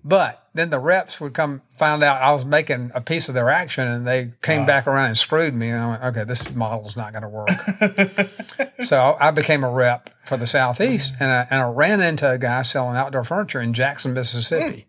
But 0.04 0.46
then 0.54 0.70
the 0.70 0.78
reps 0.78 1.20
would 1.20 1.34
come, 1.34 1.62
found 1.70 2.02
out 2.02 2.22
I 2.22 2.32
was 2.32 2.44
making 2.44 2.92
a 2.94 3.00
piece 3.00 3.28
of 3.28 3.34
their 3.34 3.50
action, 3.50 3.86
and 3.88 4.06
they 4.06 4.30
came 4.42 4.64
back 4.64 4.86
around 4.86 5.08
and 5.08 5.16
screwed 5.16 5.54
me. 5.54 5.68
And 5.68 5.80
I 5.82 5.88
went, 5.88 6.02
okay, 6.04 6.24
this 6.24 6.54
model's 6.54 6.96
not 6.96 7.12
going 7.12 7.22
to 7.22 7.28
work. 7.28 8.70
so 8.80 9.16
I 9.18 9.30
became 9.30 9.64
a 9.64 9.70
rep 9.70 10.10
for 10.24 10.36
the 10.36 10.46
Southeast, 10.46 11.14
mm-hmm. 11.14 11.24
and 11.24 11.32
I, 11.32 11.46
and 11.50 11.60
I 11.60 11.68
ran 11.68 12.00
into 12.00 12.30
a 12.30 12.38
guy 12.38 12.62
selling 12.62 12.96
outdoor 12.96 13.24
furniture 13.24 13.60
in 13.60 13.72
Jackson, 13.72 14.14
Mississippi. 14.14 14.72
Mm. 14.72 14.84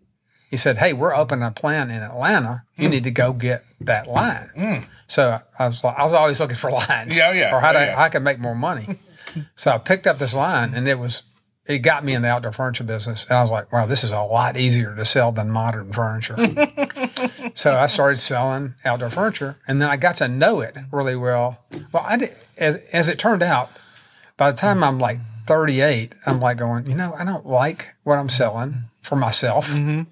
He 0.50 0.56
said, 0.56 0.78
"Hey, 0.78 0.92
we're 0.92 1.14
opening 1.14 1.44
a 1.44 1.50
plant 1.50 1.90
in 1.90 2.02
Atlanta. 2.02 2.64
You 2.76 2.88
mm. 2.88 2.92
need 2.92 3.04
to 3.04 3.10
go 3.10 3.32
get 3.32 3.64
that 3.80 4.06
mm. 4.06 4.12
line." 4.12 4.86
So 5.06 5.38
I 5.58 5.66
was 5.66 5.82
like, 5.82 5.98
I 5.98 6.04
was 6.04 6.14
always 6.14 6.40
looking 6.40 6.56
for 6.56 6.70
lines, 6.88 7.16
Yeah, 7.16 7.28
oh, 7.28 7.32
yeah, 7.32 7.56
or 7.56 7.60
how 7.60 7.72
yeah, 7.72 7.80
to 7.80 7.86
yeah. 7.86 8.02
I 8.02 8.08
could 8.08 8.22
make 8.22 8.38
more 8.38 8.54
money. 8.54 8.98
so 9.56 9.70
I 9.70 9.78
picked 9.78 10.06
up 10.06 10.18
this 10.18 10.34
line, 10.34 10.74
and 10.74 10.86
it 10.86 10.98
was 10.98 11.22
it 11.66 11.78
got 11.78 12.04
me 12.04 12.12
in 12.12 12.22
the 12.22 12.28
outdoor 12.28 12.52
furniture 12.52 12.84
business. 12.84 13.24
And 13.26 13.38
I 13.38 13.40
was 13.40 13.50
like, 13.50 13.72
wow, 13.72 13.86
this 13.86 14.04
is 14.04 14.10
a 14.10 14.20
lot 14.20 14.56
easier 14.56 14.94
to 14.94 15.04
sell 15.04 15.32
than 15.32 15.50
modern 15.50 15.92
furniture. 15.92 16.36
so 17.54 17.74
I 17.74 17.86
started 17.86 18.18
selling 18.18 18.74
outdoor 18.84 19.10
furniture, 19.10 19.56
and 19.66 19.80
then 19.80 19.88
I 19.88 19.96
got 19.96 20.16
to 20.16 20.28
know 20.28 20.60
it 20.60 20.76
really 20.92 21.16
well. 21.16 21.64
Well, 21.90 22.04
I 22.06 22.18
did, 22.18 22.36
as, 22.58 22.76
as 22.92 23.08
it 23.08 23.18
turned 23.18 23.42
out, 23.42 23.70
by 24.36 24.50
the 24.50 24.56
time 24.56 24.82
I'm 24.82 24.98
like 24.98 25.18
mm-hmm. 25.18 25.46
38, 25.46 26.14
I'm 26.26 26.40
like 26.40 26.56
going, 26.56 26.86
you 26.86 26.94
know, 26.94 27.14
I 27.14 27.24
don't 27.24 27.46
like 27.46 27.94
what 28.02 28.18
I'm 28.18 28.28
selling 28.28 28.70
mm-hmm. 28.70 28.86
for 29.02 29.16
myself, 29.16 29.70
mm-hmm. 29.70 30.02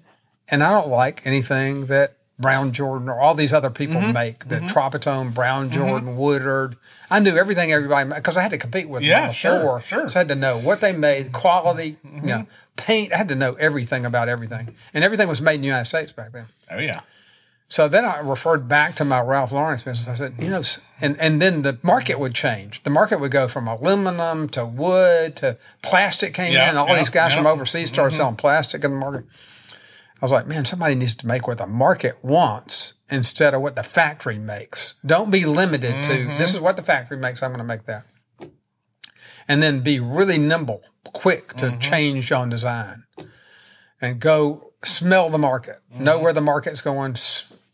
and 0.49 0.63
I 0.63 0.71
don't 0.71 0.89
like 0.89 1.25
anything 1.25 1.87
that 1.87 2.17
Brown 2.39 2.73
Jordan 2.73 3.09
or 3.09 3.19
all 3.19 3.35
these 3.35 3.53
other 3.53 3.69
people 3.69 4.01
make. 4.01 4.47
The 4.47 4.59
Tropitone, 4.59 5.33
Brown 5.33 5.69
Jordan, 5.69 6.17
Woodard. 6.17 6.75
I 7.09 7.19
knew 7.19 7.37
everything 7.37 7.71
everybody 7.71 8.09
because 8.09 8.37
I 8.37 8.41
had 8.41 8.51
to 8.51 8.57
compete 8.57 8.89
with 8.89 9.03
Yeah, 9.03 9.25
them 9.25 9.33
sure, 9.33 9.59
before. 9.59 9.81
sure. 9.81 10.09
So 10.09 10.19
I 10.19 10.21
had 10.21 10.29
to 10.29 10.35
know 10.35 10.57
what 10.57 10.81
they 10.81 10.93
made, 10.93 11.31
quality, 11.31 11.97
you 12.03 12.21
know, 12.21 12.47
paint. 12.75 13.13
I 13.13 13.17
had 13.17 13.29
to 13.29 13.35
know 13.35 13.53
everything 13.53 14.05
about 14.05 14.29
everything, 14.29 14.75
and 14.93 15.03
everything 15.03 15.27
was 15.27 15.41
made 15.41 15.55
in 15.55 15.61
the 15.61 15.67
United 15.67 15.85
States 15.85 16.11
back 16.11 16.31
then. 16.31 16.47
Oh 16.71 16.79
yeah. 16.79 17.01
So 17.73 17.87
then 17.87 18.05
I 18.05 18.19
referred 18.19 18.67
back 18.67 18.93
to 18.97 19.03
my 19.03 19.19
Ralph 19.19 19.51
Lauren 19.51 19.75
business. 19.77 20.07
I 20.07 20.13
said, 20.13 20.35
you 20.39 20.51
know, 20.51 20.61
and, 21.01 21.19
and 21.19 21.41
then 21.41 21.63
the 21.63 21.79
market 21.81 22.19
would 22.19 22.35
change. 22.35 22.83
The 22.83 22.91
market 22.91 23.19
would 23.19 23.31
go 23.31 23.47
from 23.47 23.67
aluminum 23.67 24.47
to 24.49 24.63
wood 24.63 25.35
to 25.37 25.57
plastic 25.81 26.35
came 26.35 26.53
Yeah, 26.53 26.69
in. 26.69 26.77
All 26.77 26.87
yeah, 26.87 26.97
these 26.97 27.09
guys 27.09 27.31
yeah. 27.31 27.37
from 27.37 27.47
overseas 27.47 27.87
started 27.87 28.11
mm-hmm. 28.11 28.17
selling 28.17 28.35
plastic 28.35 28.83
in 28.83 28.91
the 28.91 28.97
market. 28.97 29.25
I 30.21 30.23
was 30.23 30.31
like, 30.31 30.45
man, 30.45 30.65
somebody 30.65 30.93
needs 30.93 31.15
to 31.15 31.25
make 31.25 31.47
what 31.47 31.57
the 31.57 31.65
market 31.65 32.23
wants 32.23 32.93
instead 33.09 33.55
of 33.55 33.63
what 33.63 33.75
the 33.75 33.81
factory 33.81 34.37
makes. 34.37 34.93
Don't 35.03 35.31
be 35.31 35.43
limited 35.43 36.03
to 36.03 36.11
mm-hmm. 36.11 36.37
this 36.37 36.53
is 36.53 36.59
what 36.59 36.77
the 36.77 36.83
factory 36.83 37.17
makes. 37.17 37.41
I'm 37.41 37.49
going 37.49 37.57
to 37.57 37.63
make 37.63 37.85
that. 37.85 38.05
And 39.47 39.63
then 39.63 39.79
be 39.79 39.99
really 39.99 40.37
nimble, 40.37 40.83
quick 41.05 41.53
to 41.53 41.69
mm-hmm. 41.69 41.79
change 41.79 42.31
on 42.31 42.49
design 42.49 43.05
and 43.99 44.19
go 44.19 44.73
smell 44.83 45.31
the 45.31 45.39
market, 45.39 45.79
know 45.91 46.19
where 46.19 46.33
the 46.33 46.41
market's 46.41 46.83
going, 46.83 47.15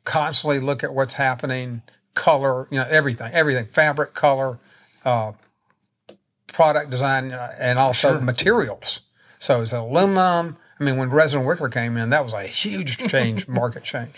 constantly 0.03 0.59
look 0.59 0.83
at 0.83 0.93
what's 0.93 1.15
happening, 1.15 1.81
color, 2.13 2.67
you 2.71 2.79
know, 2.79 2.87
everything, 2.89 3.31
everything, 3.33 3.65
fabric, 3.65 4.13
color, 4.13 4.59
uh, 5.05 5.33
product 6.47 6.89
design, 6.89 7.31
uh, 7.31 7.55
and 7.59 7.79
also 7.79 8.19
materials. 8.19 9.01
So 9.39 9.61
it's 9.61 9.73
aluminum. 9.73 10.57
I 10.79 10.83
mean, 10.83 10.97
when 10.97 11.09
resin 11.09 11.45
wicker 11.45 11.69
came 11.69 11.97
in, 11.97 12.09
that 12.09 12.23
was 12.23 12.33
a 12.33 12.43
huge 12.43 12.97
change, 12.97 13.47
market 13.47 13.83
change. 13.83 14.13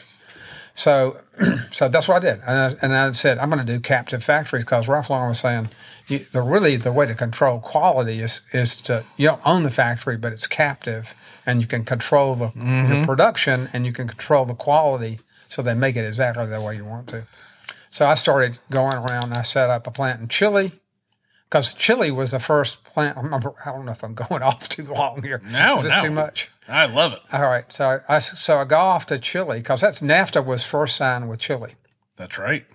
So, 0.73 1.17
so 1.71 1.89
that's 1.89 2.07
what 2.07 2.23
I 2.23 2.31
did, 2.31 2.41
and 2.47 2.59
I, 2.59 2.71
and 2.81 2.93
I 2.95 3.11
said 3.11 3.37
I'm 3.39 3.49
going 3.49 3.65
to 3.65 3.73
do 3.73 3.79
captive 3.79 4.23
factories 4.23 4.63
because 4.63 4.87
Ralph 4.87 5.09
Lauren 5.09 5.29
was 5.29 5.39
saying 5.39 5.69
you, 6.07 6.19
the 6.19 6.41
really 6.41 6.77
the 6.77 6.91
way 6.91 7.05
to 7.05 7.15
control 7.15 7.59
quality 7.59 8.21
is 8.21 8.41
is 8.53 8.75
to 8.83 9.03
you 9.17 9.27
don't 9.27 9.41
own 9.45 9.63
the 9.63 9.71
factory, 9.71 10.17
but 10.17 10.31
it's 10.31 10.47
captive, 10.47 11.13
and 11.45 11.61
you 11.61 11.67
can 11.67 11.83
control 11.83 12.35
the 12.35 12.51
your 12.55 13.05
production 13.05 13.69
and 13.73 13.85
you 13.85 13.91
can 13.91 14.07
control 14.07 14.45
the 14.45 14.55
quality, 14.55 15.19
so 15.51 15.61
they 15.61 15.73
make 15.73 15.97
it 15.97 16.05
exactly 16.05 16.45
the 16.45 16.61
way 16.61 16.77
you 16.77 16.85
want 16.85 17.07
to. 17.09 17.27
So 17.89 18.05
I 18.05 18.13
started 18.13 18.57
going 18.69 18.95
around. 18.95 19.25
and 19.25 19.33
I 19.33 19.41
set 19.41 19.69
up 19.69 19.85
a 19.85 19.91
plant 19.91 20.21
in 20.21 20.29
Chile 20.29 20.71
because 21.49 21.73
Chile 21.73 22.09
was 22.09 22.31
the 22.31 22.39
first 22.39 22.85
plant. 22.85 23.17
I 23.17 23.21
remember- 23.21 23.53
I 23.65 23.71
don't 23.73 23.85
know 23.85 23.91
if 23.91 24.01
I'm 24.01 24.13
going 24.29 24.41
off 24.41 24.69
too 24.69 24.85
long 24.85 25.23
here. 25.23 25.41
No, 25.51 25.77
is 25.79 25.83
this 25.83 25.95
no. 25.97 26.01
too 26.03 26.11
much? 26.11 26.49
I 26.69 26.85
love 26.85 27.11
it. 27.11 27.19
All 27.33 27.41
right, 27.41 27.69
so 27.69 27.99
I 28.07 28.19
so 28.19 28.59
I 28.59 28.63
go 28.63 28.77
off 28.77 29.05
to 29.07 29.19
Chile 29.19 29.57
because 29.57 29.81
that's 29.81 29.99
NAFTA 29.99 30.45
was 30.45 30.63
first 30.63 30.95
signed 30.95 31.27
with 31.29 31.39
Chile, 31.39 31.73
That's 32.15 32.39
right. 32.39 32.65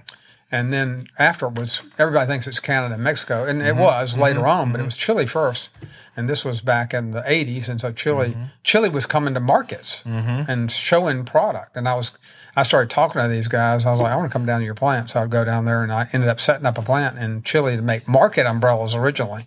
And 0.53 0.73
then 0.73 1.07
afterwards 1.19 1.83
everybody 1.99 2.27
thinks 2.27 2.47
it's 2.47 2.61
Canada 2.61 2.95
and 2.95 3.03
Mexico, 3.03 3.45
and 3.45 3.63
it 3.63 3.77
was 3.77 4.17
later 4.17 4.47
on, 4.47 4.73
but 4.73 4.81
it 4.81 4.85
was 4.85 4.97
Chile 4.97 5.27
first, 5.27 5.69
and 6.17 6.29
this 6.29 6.45
was 6.45 6.61
back 6.61 6.95
in 6.95 7.11
the 7.11 7.23
'80s, 7.23 7.69
and 7.69 7.81
so 7.81 7.93
Chile 7.93 8.37
Chile 8.63 8.89
was 8.89 9.07
coming 9.07 9.35
to 9.35 9.41
markets 9.41 10.03
and 10.49 10.71
showing 10.71 11.25
product, 11.25 11.77
and 11.77 11.89
I 11.89 11.95
was 11.95 12.13
I 12.59 12.63
started 12.63 12.89
talking 12.91 13.21
to 13.21 13.29
these 13.29 13.49
guys. 13.49 13.85
I 13.85 13.91
was 13.91 14.01
like, 14.01 14.13
I 14.13 14.17
want 14.17 14.31
to 14.31 14.33
come 14.33 14.47
down 14.47 14.61
to 14.61 14.65
your 14.65 14.75
plant, 14.75 15.11
so 15.11 15.21
I'd 15.23 15.31
go 15.31 15.45
down 15.45 15.65
there, 15.67 15.83
and 15.83 15.93
I 15.93 16.09
ended 16.13 16.29
up 16.31 16.41
setting 16.41 16.65
up 16.65 16.79
a 16.79 16.83
plant 16.83 17.19
in 17.19 17.43
Chile 17.43 17.77
to 17.77 17.83
make 17.83 18.09
market 18.09 18.47
umbrellas 18.47 18.95
originally, 18.95 19.47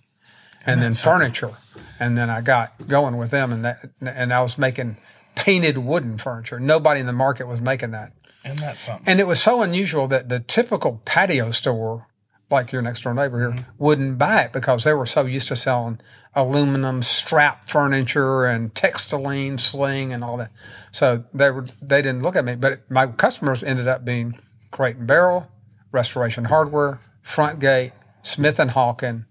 and 0.66 0.82
then 0.82 0.92
furniture, 0.94 1.54
and 2.00 2.18
then 2.18 2.30
I 2.30 2.42
got 2.42 2.88
going 2.88 3.18
with 3.18 3.32
them, 3.32 3.52
and 3.52 3.66
that 3.66 3.90
and 4.02 4.34
I 4.34 4.42
was 4.42 4.58
making 4.58 4.98
painted 5.36 5.78
wooden 5.78 6.18
furniture. 6.18 6.60
Nobody 6.60 7.00
in 7.00 7.06
the 7.06 7.14
market 7.14 7.48
was 7.48 7.62
making 7.62 7.92
that. 7.92 8.12
Isn't 8.46 8.60
that 8.62 8.80
something? 8.80 9.04
And 9.08 9.20
it 9.20 9.28
was 9.28 9.42
so 9.42 9.62
unusual 9.62 10.08
that 10.08 10.30
the 10.30 10.40
typical 10.40 11.02
patio 11.06 11.52
store, 11.52 12.08
like 12.50 12.72
your 12.72 12.82
next 12.82 13.04
door 13.04 13.14
neighbor 13.14 13.52
here, 13.54 13.66
wouldn't 13.78 14.18
buy 14.18 14.44
it 14.44 14.54
because 14.54 14.84
they 14.84 14.94
were 14.94 15.06
so 15.06 15.24
used 15.26 15.48
to 15.50 15.56
selling 15.56 16.00
aluminum 16.36 17.04
strap 17.04 17.68
furniture 17.68 18.46
and 18.46 18.74
textilene 18.74 19.60
sling 19.60 20.14
and 20.14 20.24
all 20.24 20.38
that. 20.38 20.52
So 20.92 21.26
they 21.34 21.50
were 21.52 21.66
they 21.82 22.02
didn't 22.02 22.22
look 22.24 22.36
at 22.36 22.46
me. 22.46 22.56
But 22.56 22.90
my 22.90 23.08
customers 23.08 23.62
ended 23.64 23.88
up 23.88 24.06
being 24.06 24.40
Crate 24.72 24.96
and 24.98 25.08
Barrel, 25.08 25.48
Restoration 25.92 26.46
Hardware, 26.46 27.00
Frontgate, 27.24 27.92
Smith 28.22 28.60
and 28.60 28.72
Hawken, 28.72 29.26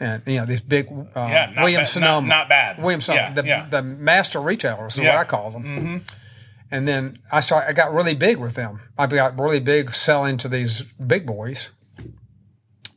and 0.00 0.22
you 0.26 0.36
know 0.36 0.46
these 0.46 0.60
big 0.60 0.88
uh, 0.90 1.04
Yeah, 1.30 1.52
not 1.54 1.62
Williams 1.64 1.80
bad- 1.88 1.88
Sonoma, 1.88 2.26
not- 2.26 2.36
not 2.36 2.48
bad. 2.48 2.82
Williams 2.82 3.06
Yeah, 3.08 3.14
Sonoma, 3.28 3.42
the, 3.42 3.48
yeah. 3.48 3.66
the 3.70 3.82
master 3.82 4.40
retailers 4.40 4.94
is 4.94 5.00
Yeah. 5.04 5.10
what 5.14 5.20
I 5.20 5.24
call 5.24 5.50
them. 5.52 6.04
And 6.70 6.88
then 6.88 7.18
I 7.30 7.40
started, 7.40 7.68
I 7.68 7.72
got 7.72 7.92
really 7.92 8.14
big 8.14 8.38
with 8.38 8.54
them. 8.54 8.80
I 8.98 9.06
got 9.06 9.38
really 9.38 9.60
big 9.60 9.92
selling 9.92 10.36
to 10.38 10.48
these 10.48 10.82
big 10.82 11.26
boys. 11.26 11.70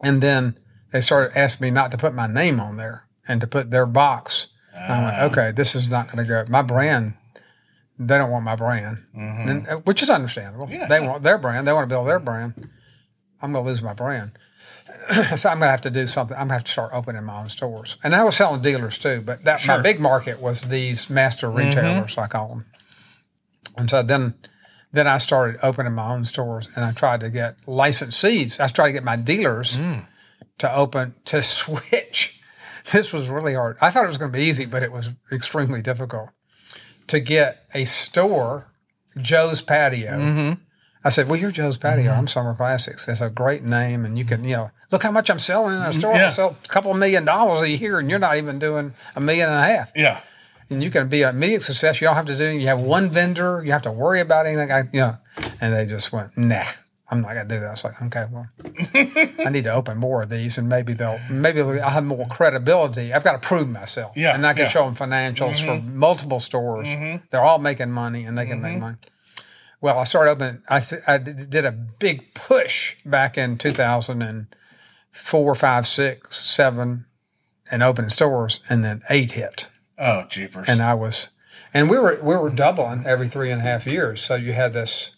And 0.04 0.22
then 0.22 0.58
they 0.92 1.02
started 1.02 1.38
asking 1.38 1.66
me 1.66 1.72
not 1.72 1.92
to 1.92 1.98
put 1.98 2.14
my 2.14 2.28
name 2.28 2.60
on 2.60 2.78
there 2.78 3.08
and 3.28 3.42
to 3.42 3.48
put 3.48 3.72
their 3.72 3.86
box. 3.86 4.48
And 4.74 4.94
I 4.94 5.04
went, 5.04 5.16
ah. 5.18 5.26
okay, 5.26 5.52
this 5.52 5.76
is 5.76 5.88
not 5.88 6.08
going 6.08 6.26
to 6.26 6.30
go. 6.30 6.46
My 6.50 6.62
brand, 6.62 7.16
they 7.98 8.18
don't 8.18 8.32
want 8.32 8.46
my 8.46 8.56
brand, 8.56 8.98
mm-hmm. 9.16 9.50
and, 9.50 9.68
uh, 9.68 9.78
which 9.78 10.04
is 10.04 10.10
understandable. 10.10 10.68
Yeah, 10.70 10.88
they 10.88 11.00
yeah. 11.00 11.08
want 11.08 11.24
their 11.24 11.38
brand. 11.38 11.68
They 11.68 11.74
want 11.74 11.90
to 11.90 11.94
build 11.94 12.08
their 12.08 12.20
brand. 12.20 12.70
I'm 13.42 13.52
going 13.52 13.64
to 13.64 13.70
lose 13.70 13.82
my 13.82 13.94
brand. 13.94 14.32
so 15.36 15.50
I'm 15.50 15.60
going 15.60 15.68
to 15.68 15.72
have 15.72 15.82
to 15.82 15.90
do 15.90 16.08
something. 16.08 16.36
I'm 16.36 16.48
going 16.48 16.50
to 16.50 16.54
have 16.56 16.64
to 16.66 16.72
start 16.72 16.92
opening 16.94 17.24
my 17.24 17.40
own 17.40 17.50
stores. 17.50 17.98
And 18.04 18.16
I 18.16 18.24
was 18.24 18.36
selling 18.36 18.62
dealers 18.62 18.98
too, 18.98 19.22
but 19.26 19.44
that 19.44 19.60
Sure. 19.60 19.78
my 19.78 19.82
big 19.82 20.00
market 20.00 20.42
was 20.42 20.64
these 20.64 21.10
master 21.10 21.48
mm-hmm. 21.48 21.58
retailers, 21.58 22.18
I 22.18 22.28
call 22.28 22.50
them. 22.50 22.66
And 23.78 23.90
so 23.90 24.02
then, 24.04 24.36
then 24.92 25.08
I 25.08 25.18
started 25.18 25.60
opening 25.64 25.94
my 25.94 26.12
own 26.12 26.26
stores, 26.26 26.70
and 26.76 26.84
I 26.84 26.92
tried 26.92 27.22
to 27.22 27.30
get 27.30 27.62
licensees. 27.66 28.60
I 28.60 28.68
tried 28.68 28.88
to 28.88 28.94
get 28.94 29.04
my 29.04 29.16
dealers 29.16 29.76
hmm. 29.76 30.00
to 30.60 30.76
open 30.76 31.16
to 31.26 31.42
switch. 31.42 32.42
This 32.92 33.12
was 33.12 33.28
really 33.28 33.54
hard. 33.54 33.78
I 33.82 33.92
thought 33.92 34.06
it 34.06 34.08
was 34.08 34.18
going 34.18 34.32
to 34.32 34.38
be 34.38 34.46
easy, 34.46 34.66
but 34.66 34.84
it 34.84 34.92
was 34.92 35.12
extremely 35.32 35.82
difficult 35.82 36.30
to 37.08 37.20
get 37.20 37.66
a 37.74 37.86
store, 37.86 38.72
Joe's 39.18 39.62
Patio. 39.62 40.12
Mm-hmm. 40.12 40.62
I 41.04 41.10
said, 41.10 41.30
"Well, 41.30 41.40
you're 41.40 41.52
Joe's 41.52 41.78
Patio. 41.78 42.12
Mm-hmm. 42.12 42.20
I'm 42.20 42.28
Summer 42.28 42.54
Classics. 42.54 43.06
That's 43.06 43.22
a 43.22 43.30
great 43.30 43.64
name, 43.64 44.06
and 44.06 44.18
you 44.18 44.26
can, 44.26 44.44
you 44.44 44.56
know, 44.56 44.72
look 44.92 45.04
how 45.04 45.12
much 45.12 45.30
I'm 45.30 45.40
selling 45.40 45.76
in 45.76 45.82
a 45.82 45.86
mm-hmm. 45.86 46.00
store. 46.00 46.14
Yeah. 46.14 46.28
I 46.28 46.30
sell 46.30 46.58
a 46.64 46.68
couple 46.68 46.94
million 46.94 47.26
dollars 47.26 47.62
a 47.62 47.70
year, 47.70 48.00
and 48.00 48.10
you're 48.10 48.20
not 48.20 48.38
even 48.38 48.60
doing 48.60 48.94
a 49.16 49.22
million 49.22 49.50
and 49.50 49.58
a 49.58 49.64
half." 49.64 49.92
Yeah. 49.96 50.20
And 50.70 50.84
you 50.84 50.90
can 50.90 51.08
be 51.08 51.24
an 51.24 51.36
immediate 51.36 51.64
success. 51.64 52.02
You 52.02 52.08
don't 52.08 52.16
have 52.16 52.26
to 52.26 52.38
do. 52.38 52.50
You 52.50 52.68
have 52.68 52.80
one 52.80 53.10
vendor. 53.10 53.64
You 53.66 53.72
have 53.72 53.84
to 53.84 53.92
worry 53.92 54.20
about 54.20 54.46
anything. 54.46 54.72
I, 54.72 54.82
you 54.92 55.00
know, 55.00 55.18
and 55.62 55.74
they 55.74 55.86
just 55.86 56.12
went, 56.12 56.38
nah, 56.38 56.64
I'm 57.10 57.22
not 57.22 57.30
gonna 57.30 57.46
do 57.46 57.60
that. 57.60 57.68
I 57.68 57.72
was 57.72 57.84
like, 57.84 58.02
okay, 58.02 58.26
well, 58.32 58.50
I 59.46 59.50
need 59.50 59.64
to 59.64 59.74
open 59.74 59.98
more 59.98 60.24
of 60.24 60.30
these, 60.30 60.58
and 60.58 60.68
maybe 60.68 60.94
they'll, 60.94 61.20
maybe 61.32 61.62
I'll 61.62 61.90
have 61.90 62.04
more 62.04 62.26
credibility. 62.26 63.14
I've 63.14 63.24
got 63.24 63.42
to 63.42 63.48
prove 63.48 63.70
myself. 63.70 64.18
Yeah, 64.18 64.36
and 64.36 64.46
I 64.46 64.54
can 64.54 64.66
yeah. 64.66 64.70
show 64.70 64.86
them 64.86 64.96
financials 64.96 65.64
for 65.64 65.72
mm-hmm. 65.72 65.98
multiple 65.98 66.42
stores. 66.42 66.88
Mm-hmm. 66.88 67.26
They're 67.30 67.42
all 67.42 67.60
making 67.60 67.92
money, 67.92 68.26
and 68.26 68.38
they 68.38 68.46
can 68.46 68.62
make 68.62 68.74
mm-hmm. 68.74 68.82
money. 68.82 68.98
Well, 69.80 70.00
I 70.00 70.04
started 70.04 70.32
opening. 70.32 70.64
I 70.70 70.82
I 71.08 71.18
did 71.18 71.64
a 71.64 71.72
big 71.72 72.34
push 72.34 72.96
back 73.06 73.38
in 73.38 73.58
2004, 73.58 75.56
five, 75.56 75.88
six, 75.88 76.36
seven, 76.36 77.06
and 77.72 77.84
opening 77.84 78.10
stores, 78.10 78.60
and 78.70 78.84
then 78.84 79.02
eight 79.10 79.32
hit 79.32 79.70
Oh, 79.98 80.26
jeepers. 80.30 80.68
and 80.70 80.82
I 80.82 80.94
was, 80.94 81.30
and 81.74 81.90
we 81.90 81.98
were 81.98 82.20
we 82.22 82.36
were 82.36 82.50
doubling 82.50 83.06
every 83.06 83.28
three 83.28 83.52
and 83.52 83.62
a 83.62 83.64
half 83.64 83.88
years. 83.88 84.22
So 84.22 84.36
you 84.36 84.54
had 84.54 84.74
this, 84.74 85.16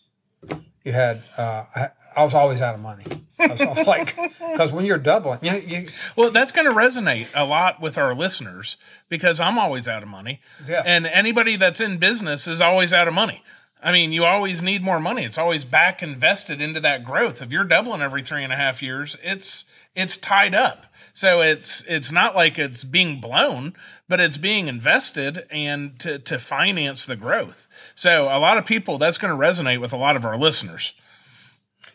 you 0.83 0.91
had. 0.91 1.24
Uh, 1.38 1.65
I, 1.75 1.89
I 2.15 2.24
was 2.24 2.33
always 2.33 2.59
out 2.59 2.75
of 2.75 2.81
money. 2.81 3.05
I 3.38 3.48
was, 3.48 3.62
I 3.62 3.67
was 3.67 3.88
like, 3.88 4.15
because 4.39 4.74
when 4.74 4.83
you're 4.83 4.98
doubling, 4.98 5.39
you, 5.41 5.53
you 5.53 5.88
Well, 6.17 6.31
that's 6.31 6.51
going 6.51 6.65
to 6.67 6.74
resonate 6.74 7.27
a 7.33 7.45
lot 7.45 7.79
with 7.79 7.98
our 7.98 8.13
listeners 8.13 8.77
because 9.07 9.39
I'm 9.39 9.57
always 9.57 9.88
out 9.88 10.03
of 10.03 10.09
money. 10.09 10.41
Yeah. 10.67 10.83
And 10.86 11.05
anybody 11.05 11.55
that's 11.55 11.79
in 11.79 11.98
business 11.98 12.48
is 12.48 12.62
always 12.62 12.91
out 12.91 13.07
of 13.07 13.13
money. 13.13 13.43
I 13.81 13.93
mean, 13.93 14.12
you 14.12 14.25
always 14.25 14.62
need 14.62 14.81
more 14.81 15.00
money. 15.00 15.24
It's 15.24 15.38
always 15.38 15.63
back 15.63 16.03
invested 16.03 16.59
into 16.59 16.81
that 16.81 17.05
growth. 17.05 17.41
If 17.41 17.53
you're 17.53 17.63
doubling 17.63 18.01
every 18.01 18.21
three 18.21 18.43
and 18.43 18.51
a 18.51 18.57
half 18.57 18.83
years, 18.83 19.15
it's 19.24 19.63
it's 19.95 20.17
tied 20.17 20.53
up. 20.53 20.88
So 21.13 21.41
it's 21.41 21.83
it's 21.88 22.12
not 22.12 22.36
like 22.36 22.59
it's 22.59 22.83
being 22.83 23.21
blown, 23.21 23.74
but 24.09 24.19
it's 24.19 24.37
being 24.37 24.67
invested 24.67 25.45
and 25.49 25.97
to, 25.99 26.19
to 26.19 26.39
finance 26.39 27.05
the 27.05 27.15
growth. 27.15 27.67
So 27.95 28.23
a 28.25 28.39
lot 28.39 28.57
of 28.57 28.65
people 28.65 28.97
that's 28.97 29.17
going 29.17 29.31
to 29.31 29.41
resonate 29.41 29.79
with 29.79 29.93
a 29.93 29.97
lot 29.97 30.15
of 30.17 30.25
our 30.25 30.37
listeners. 30.37 30.93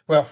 well, 0.07 0.29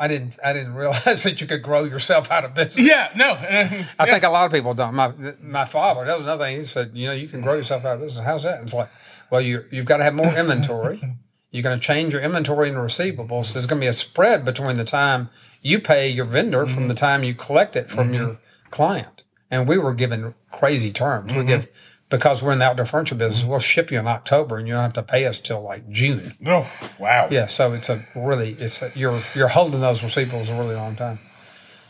I 0.00 0.08
didn't 0.08 0.36
I 0.44 0.52
didn't 0.52 0.74
realize 0.82 1.22
that 1.22 1.40
you 1.40 1.46
could 1.46 1.62
grow 1.62 1.84
yourself 1.84 2.30
out 2.32 2.44
of 2.44 2.54
business. 2.54 2.88
Yeah, 2.88 3.12
no. 3.14 3.34
I 3.98 4.06
think 4.10 4.24
a 4.24 4.30
lot 4.30 4.46
of 4.46 4.52
people 4.52 4.74
don't. 4.74 4.94
My 4.94 5.12
my 5.40 5.64
father, 5.64 6.04
that 6.04 6.14
was 6.14 6.24
another 6.24 6.44
thing. 6.44 6.56
He 6.56 6.64
said, 6.64 6.90
you 6.94 7.06
know, 7.06 7.12
you 7.12 7.28
can 7.28 7.40
grow 7.40 7.54
yourself 7.54 7.84
out 7.84 7.94
of 7.94 8.00
business. 8.00 8.24
How's 8.24 8.42
that? 8.42 8.56
And 8.56 8.64
It's 8.64 8.74
like, 8.74 8.88
well, 9.30 9.40
you 9.40 9.64
you've 9.70 9.86
got 9.86 9.98
to 9.98 10.04
have 10.04 10.14
more 10.14 10.36
inventory. 10.36 11.00
You're 11.52 11.62
going 11.62 11.78
to 11.78 11.86
change 11.86 12.14
your 12.14 12.22
inventory 12.22 12.68
into 12.68 12.80
receivables. 12.80 13.52
There's 13.52 13.66
going 13.66 13.78
to 13.78 13.84
be 13.84 13.88
a 13.88 13.92
spread 13.92 14.42
between 14.42 14.78
the 14.78 14.86
time 14.86 15.28
you 15.60 15.80
pay 15.80 16.08
your 16.08 16.24
vendor 16.24 16.66
from 16.66 16.78
mm-hmm. 16.78 16.88
the 16.88 16.94
time 16.94 17.24
you 17.24 17.34
collect 17.34 17.76
it 17.76 17.90
from 17.90 18.06
mm-hmm. 18.06 18.14
your 18.14 18.38
client. 18.70 19.11
And 19.52 19.68
we 19.68 19.78
were 19.78 19.94
given 19.94 20.34
crazy 20.50 20.90
terms. 20.90 21.32
We 21.32 21.40
mm-hmm. 21.40 21.48
give 21.48 21.68
because 22.08 22.42
we're 22.42 22.52
in 22.52 22.58
the 22.58 22.64
outdoor 22.64 22.86
furniture 22.86 23.14
business. 23.14 23.44
We'll 23.44 23.58
ship 23.58 23.90
you 23.90 23.98
in 23.98 24.06
October, 24.06 24.58
and 24.58 24.66
you 24.66 24.74
don't 24.74 24.82
have 24.82 24.92
to 24.94 25.02
pay 25.02 25.24
us 25.24 25.38
till 25.38 25.62
like 25.62 25.88
June. 25.88 26.32
oh, 26.46 26.70
wow. 26.98 27.28
Yeah, 27.30 27.46
so 27.46 27.72
it's 27.72 27.88
a 27.88 28.04
really 28.14 28.52
it's 28.58 28.82
a, 28.82 28.90
you're 28.94 29.20
you're 29.34 29.48
holding 29.48 29.80
those 29.80 30.00
receivables 30.00 30.48
a 30.48 30.58
really 30.58 30.74
long 30.74 30.96
time. 30.96 31.18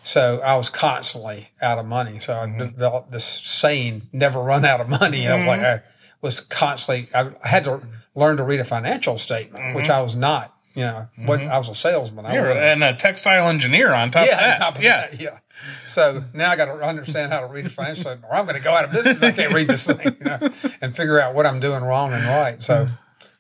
So 0.03 0.41
I 0.41 0.57
was 0.57 0.69
constantly 0.69 1.51
out 1.61 1.79
of 1.79 1.87
money. 1.87 2.19
So 2.19 2.35
I 2.35 2.47
mm-hmm. 2.47 2.59
developed 2.59 3.13
this 3.13 3.25
saying, 3.25 4.03
"Never 4.13 4.41
run 4.41 4.65
out 4.65 4.81
of 4.81 4.89
money." 4.89 5.27
I 5.27 5.35
was 5.35 5.41
mm-hmm. 5.41 5.49
like, 5.49 5.61
I 5.61 5.83
was 6.21 6.41
constantly. 6.41 7.09
I 7.15 7.31
had 7.43 7.65
to 7.65 7.81
learn 8.15 8.37
to 8.37 8.43
read 8.43 8.61
a 8.61 8.65
financial 8.65 9.19
statement, 9.19 9.75
which 9.75 9.89
I 9.89 10.01
was 10.01 10.17
not. 10.17 10.52
You 10.75 10.83
know, 10.83 11.09
what 11.27 11.41
I 11.43 11.59
was 11.59 11.69
a 11.69 11.75
salesman. 11.75 12.25
I 12.25 12.35
You're 12.35 12.51
and 12.51 12.83
a 12.83 12.89
uh, 12.89 12.93
textile 12.93 13.49
engineer 13.49 13.93
on 13.93 14.11
top 14.11 14.27
yeah, 14.27 14.33
of 14.33 14.39
that. 14.39 14.55
on 14.55 14.59
top 14.59 14.77
of 14.79 14.83
yeah. 14.83 15.07
that, 15.09 15.21
yeah. 15.21 15.39
So 15.87 16.25
now 16.33 16.51
I 16.51 16.57
got 16.57 16.65
to 16.67 16.73
understand 16.73 17.33
how 17.33 17.41
to 17.41 17.47
read 17.47 17.67
a 17.67 17.69
financial 17.69 18.03
statement, 18.03 18.25
or 18.31 18.35
I'm 18.37 18.47
going 18.47 18.57
to 18.57 18.65
go 18.65 18.73
out 18.73 18.87
of 18.87 18.93
business. 18.93 19.23
I 19.23 19.33
can't 19.33 19.53
read 19.53 19.69
this 19.69 19.87
thing, 19.87 20.17
you 20.19 20.25
know, 20.25 20.39
and 20.81 20.97
figure 20.97 21.21
out 21.21 21.35
what 21.35 21.47
I'm 21.47 21.61
doing 21.61 21.83
wrong 21.85 22.13
and 22.13 22.25
right. 22.25 22.63
So 22.63 22.87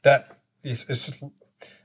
that 0.02 0.36
is 0.62 0.86
it's 0.88 1.22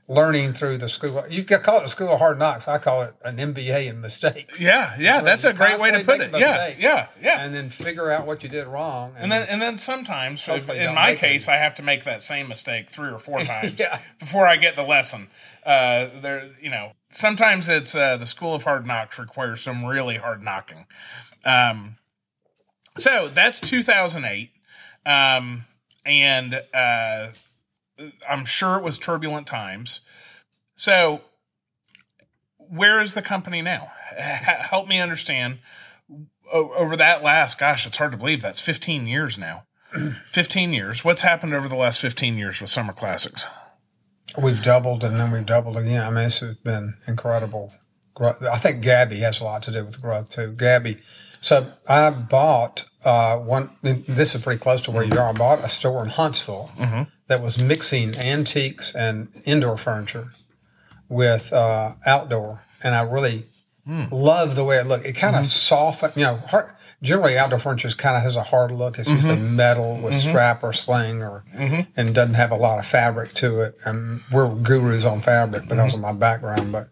learning 0.08 0.54
through 0.54 0.78
the 0.78 0.88
school. 0.88 1.22
You 1.28 1.44
can 1.44 1.60
call 1.60 1.80
it 1.80 1.84
a 1.84 1.88
school 1.88 2.08
of 2.08 2.18
hard 2.18 2.38
knocks. 2.38 2.66
I 2.66 2.78
call 2.78 3.02
it 3.02 3.14
an 3.22 3.36
MBA 3.36 3.88
in 3.88 4.00
mistakes. 4.00 4.58
Yeah, 4.60 4.94
yeah, 4.98 5.20
that's 5.20 5.44
a 5.44 5.52
great 5.52 5.78
way 5.78 5.90
to 5.90 6.02
put 6.02 6.20
it. 6.20 6.30
Yeah, 6.32 6.72
yeah, 6.78 7.08
yeah. 7.22 7.44
and 7.44 7.54
then 7.54 7.68
figure 7.68 8.10
out 8.10 8.26
what 8.26 8.42
you 8.42 8.48
did 8.48 8.66
wrong. 8.66 9.14
And 9.18 9.30
then, 9.30 9.46
and 9.48 9.60
then 9.60 9.76
sometimes, 9.76 10.48
if, 10.48 10.70
in 10.70 10.94
my 10.94 11.14
case, 11.14 11.46
I 11.46 11.56
have 11.56 11.74
to 11.74 11.82
make 11.82 12.04
that 12.04 12.22
same 12.22 12.48
mistake 12.48 12.88
three 12.88 13.10
or 13.10 13.18
four 13.18 13.40
times 13.44 13.78
Yeah. 13.78 13.98
before 14.18 14.46
I 14.46 14.56
get 14.56 14.76
the 14.76 14.82
lesson. 14.82 15.28
Uh, 15.64 16.08
there, 16.22 16.48
you 16.60 16.70
know, 16.70 16.92
sometimes 17.10 17.68
it's 17.68 17.94
uh, 17.94 18.16
the 18.16 18.24
school 18.26 18.54
of 18.54 18.62
hard 18.62 18.86
knocks 18.86 19.18
requires 19.18 19.60
some 19.60 19.84
really 19.84 20.16
hard 20.16 20.42
knocking. 20.42 20.86
Um, 21.44 21.96
so 22.96 23.28
that's 23.28 23.60
2008, 23.60 24.50
um, 25.06 25.64
and 26.06 26.62
uh, 26.72 27.28
I'm 28.28 28.44
sure 28.44 28.76
it 28.76 28.84
was 28.84 28.98
turbulent 28.98 29.46
times. 29.46 30.00
So, 30.74 31.22
where 32.58 33.00
is 33.00 33.14
the 33.14 33.22
company 33.22 33.62
now? 33.62 33.92
H- 34.16 34.66
help 34.70 34.86
me 34.88 35.00
understand 35.00 35.58
o- 36.52 36.72
over 36.76 36.96
that 36.96 37.22
last 37.22 37.58
gosh 37.58 37.86
it's 37.86 37.96
hard 37.98 38.12
to 38.12 38.18
believe 38.18 38.40
that's 38.42 38.60
15 38.60 39.06
years 39.06 39.36
now 39.38 39.64
15 40.26 40.72
years 40.72 41.04
what's 41.04 41.22
happened 41.22 41.54
over 41.54 41.68
the 41.68 41.76
last 41.76 42.00
15 42.00 42.36
years 42.38 42.60
with 42.60 42.70
summer 42.70 42.92
classics 42.92 43.46
we've 44.40 44.62
doubled 44.62 45.04
and 45.04 45.16
then 45.16 45.30
we've 45.30 45.46
doubled 45.46 45.76
again. 45.76 46.02
I 46.02 46.10
mean, 46.10 46.24
this 46.24 46.40
has 46.40 46.56
been 46.58 46.94
incredible. 47.06 47.72
growth. 48.14 48.42
I 48.42 48.56
think 48.58 48.82
Gabby 48.82 49.18
has 49.20 49.40
a 49.40 49.44
lot 49.44 49.62
to 49.64 49.72
do 49.72 49.84
with 49.84 50.00
growth 50.02 50.30
too. 50.30 50.52
Gabby. 50.52 50.98
So 51.40 51.72
I 51.88 52.10
bought 52.10 52.84
uh, 53.08 53.38
one. 53.38 53.70
This 53.82 54.34
is 54.34 54.42
pretty 54.42 54.60
close 54.60 54.82
to 54.82 54.90
where 54.90 55.02
you 55.02 55.18
are. 55.18 55.30
I 55.30 55.32
bought 55.32 55.64
a 55.64 55.68
store 55.68 56.02
in 56.04 56.10
Huntsville 56.10 56.70
mm-hmm. 56.76 57.04
that 57.26 57.40
was 57.40 57.62
mixing 57.62 58.14
antiques 58.18 58.94
and 58.94 59.28
indoor 59.46 59.78
furniture 59.78 60.32
with 61.08 61.50
uh, 61.52 61.94
outdoor, 62.04 62.64
and 62.82 62.94
I 62.94 63.02
really 63.02 63.44
hmm. 63.86 64.04
love 64.10 64.56
the 64.56 64.64
way 64.64 64.76
it 64.76 64.86
looked. 64.86 65.06
It 65.06 65.14
kind 65.14 65.36
of 65.36 65.42
mm-hmm. 65.42 65.46
softened. 65.46 66.16
You 66.16 66.24
know, 66.24 66.36
hard, 66.36 66.74
generally 67.00 67.38
outdoor 67.38 67.60
furniture 67.60 67.88
kind 67.96 68.14
of 68.14 68.22
has 68.22 68.36
a 68.36 68.42
hard 68.42 68.72
look. 68.72 68.98
It's 68.98 69.08
usually 69.08 69.38
mm-hmm. 69.38 69.56
metal 69.56 69.98
with 70.02 70.14
strap 70.14 70.62
or 70.62 70.74
sling, 70.74 71.22
or 71.22 71.44
and 71.54 72.14
doesn't 72.14 72.34
have 72.34 72.50
a 72.50 72.56
lot 72.56 72.78
of 72.78 72.84
fabric 72.84 73.32
to 73.34 73.62
it. 73.62 73.78
And 73.86 74.20
we're 74.30 74.54
gurus 74.54 75.06
on 75.06 75.20
fabric 75.20 75.66
because 75.66 75.94
of 75.94 76.00
my 76.00 76.12
background, 76.12 76.72
but 76.72 76.90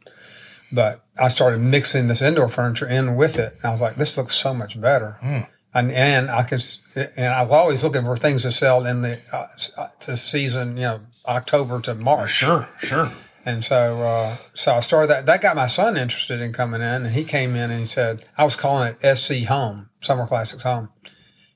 but 0.73 1.04
I 1.20 1.28
started 1.28 1.61
mixing 1.61 2.08
this 2.08 2.23
indoor 2.23 2.49
furniture 2.49 2.88
in 2.88 3.16
with 3.16 3.38
it. 3.38 3.54
And 3.56 3.66
I 3.66 3.70
was 3.70 3.82
like, 3.82 3.96
this 3.96 4.16
looks 4.16 4.35
so 4.35 4.54
much 4.54 4.80
better. 4.80 5.18
Hmm. 5.20 5.40
And, 5.76 5.92
and 5.92 6.30
I 6.30 6.42
can, 6.42 6.59
and 6.95 7.35
I'm 7.35 7.50
always 7.50 7.85
looking 7.85 8.02
for 8.02 8.16
things 8.16 8.42
to 8.42 8.50
sell 8.50 8.87
in 8.87 9.02
the 9.02 9.21
uh, 9.30 9.47
uh, 9.76 9.88
to 10.00 10.16
season, 10.16 10.76
you 10.76 10.85
know, 10.85 11.00
October 11.26 11.80
to 11.83 11.95
March. 11.95 12.30
sure 12.30 12.68
sure 12.78 13.12
And 13.45 13.64
so, 13.64 14.00
uh, 14.00 14.37
so 14.54 14.75
I 14.75 14.80
started 14.80 15.09
that. 15.09 15.26
That 15.26 15.40
got 15.42 15.54
my 15.54 15.66
son 15.66 15.97
interested 15.97 16.40
in 16.40 16.52
coming 16.52 16.80
in, 16.80 17.04
and 17.04 17.11
he 17.11 17.25
came 17.25 17.54
in 17.54 17.71
and 17.71 17.80
he 17.80 17.87
said, 17.87 18.25
"I 18.38 18.45
was 18.45 18.56
calling 18.56 18.97
it 19.00 19.16
SC 19.16 19.45
Home, 19.45 19.90
Summer 20.00 20.26
Classics 20.26 20.62
Home." 20.62 20.88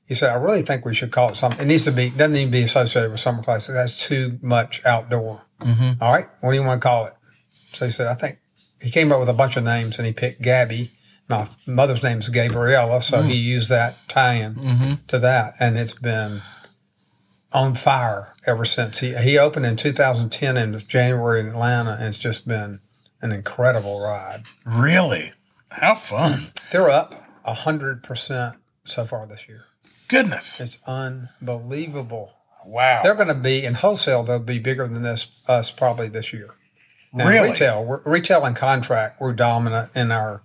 He 0.05 0.13
said, 0.13 0.29
"I 0.29 0.35
really 0.35 0.61
think 0.61 0.85
we 0.85 0.93
should 0.93 1.11
call 1.11 1.29
it 1.29 1.35
something. 1.35 1.59
It 1.65 1.67
needs 1.67 1.85
to 1.85 1.91
be 1.91 2.09
doesn't 2.11 2.33
need 2.33 2.45
to 2.45 2.51
be 2.51 2.61
associated 2.61 3.11
with 3.11 3.19
Summer 3.19 3.43
Classics. 3.43 3.75
That's 3.75 4.07
too 4.07 4.37
much 4.41 4.81
outdoor. 4.85 5.41
All 5.99 6.13
right, 6.13 6.27
what 6.41 6.51
do 6.51 6.57
you 6.57 6.63
want 6.63 6.81
to 6.81 6.87
call 6.87 7.07
it?" 7.07 7.13
So 7.73 7.85
he 7.85 7.91
said, 7.91 8.07
"I 8.07 8.13
think." 8.13 8.37
He 8.81 8.89
came 8.89 9.11
up 9.11 9.19
with 9.19 9.29
a 9.29 9.33
bunch 9.33 9.57
of 9.57 9.63
names, 9.63 9.97
and 9.99 10.07
he 10.07 10.13
picked 10.13 10.41
Gabby. 10.41 10.91
My 11.31 11.47
mother's 11.65 12.03
name 12.03 12.19
is 12.19 12.29
Gabriella, 12.29 13.01
so 13.01 13.21
he 13.21 13.33
mm. 13.33 13.43
used 13.43 13.69
that 13.69 13.95
tie-in 14.07 14.55
mm-hmm. 14.55 14.93
to 15.07 15.19
that, 15.19 15.55
and 15.59 15.77
it's 15.77 15.93
been 15.93 16.41
on 17.51 17.73
fire 17.73 18.33
ever 18.45 18.65
since. 18.65 18.99
He 18.99 19.15
he 19.15 19.37
opened 19.37 19.65
in 19.65 19.75
2010 19.75 20.57
in 20.57 20.77
January 20.87 21.39
in 21.39 21.47
Atlanta, 21.47 21.91
and 21.91 22.05
it's 22.05 22.17
just 22.17 22.47
been 22.47 22.79
an 23.21 23.31
incredible 23.31 24.01
ride. 24.01 24.43
really 24.65 25.31
how 25.69 25.95
fun 25.95 26.51
They're 26.71 26.89
up 26.89 27.15
hundred 27.45 28.03
percent 28.03 28.55
so 28.83 29.05
far 29.05 29.25
this 29.25 29.47
year. 29.47 29.65
goodness 30.07 30.59
It's 30.59 30.77
unbelievable. 30.85 32.33
wow 32.65 33.01
They're 33.03 33.15
going 33.15 33.27
to 33.27 33.33
be 33.35 33.65
in 33.65 33.75
wholesale. 33.75 34.23
They'll 34.23 34.39
be 34.39 34.59
bigger 34.59 34.87
than 34.87 35.03
this 35.03 35.27
us 35.47 35.71
probably 35.71 36.07
this 36.07 36.33
year. 36.33 36.55
Now, 37.13 37.27
Really? 37.27 37.49
retail, 37.49 37.83
we're, 37.83 38.01
retail 38.05 38.45
and 38.45 38.55
contract, 38.55 39.19
we're 39.19 39.33
dominant 39.33 39.91
in 39.95 40.11
our 40.11 40.43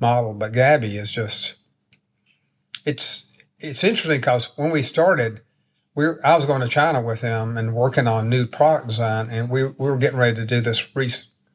model, 0.00 0.34
but 0.34 0.52
Gabby 0.52 0.96
is 0.96 1.10
just. 1.10 1.56
It's 2.84 3.32
it's 3.58 3.82
interesting 3.82 4.18
because 4.18 4.50
when 4.56 4.70
we 4.70 4.82
started, 4.82 5.40
we 5.94 6.06
were, 6.06 6.20
I 6.24 6.36
was 6.36 6.44
going 6.44 6.60
to 6.60 6.68
China 6.68 7.00
with 7.00 7.20
him 7.20 7.56
and 7.56 7.74
working 7.74 8.06
on 8.06 8.28
new 8.28 8.46
product 8.46 8.88
design, 8.88 9.28
and 9.30 9.48
we, 9.48 9.64
we 9.64 9.72
were 9.90 9.96
getting 9.96 10.18
ready 10.18 10.36
to 10.36 10.44
do 10.44 10.60
this 10.60 10.94
re, 10.94 11.08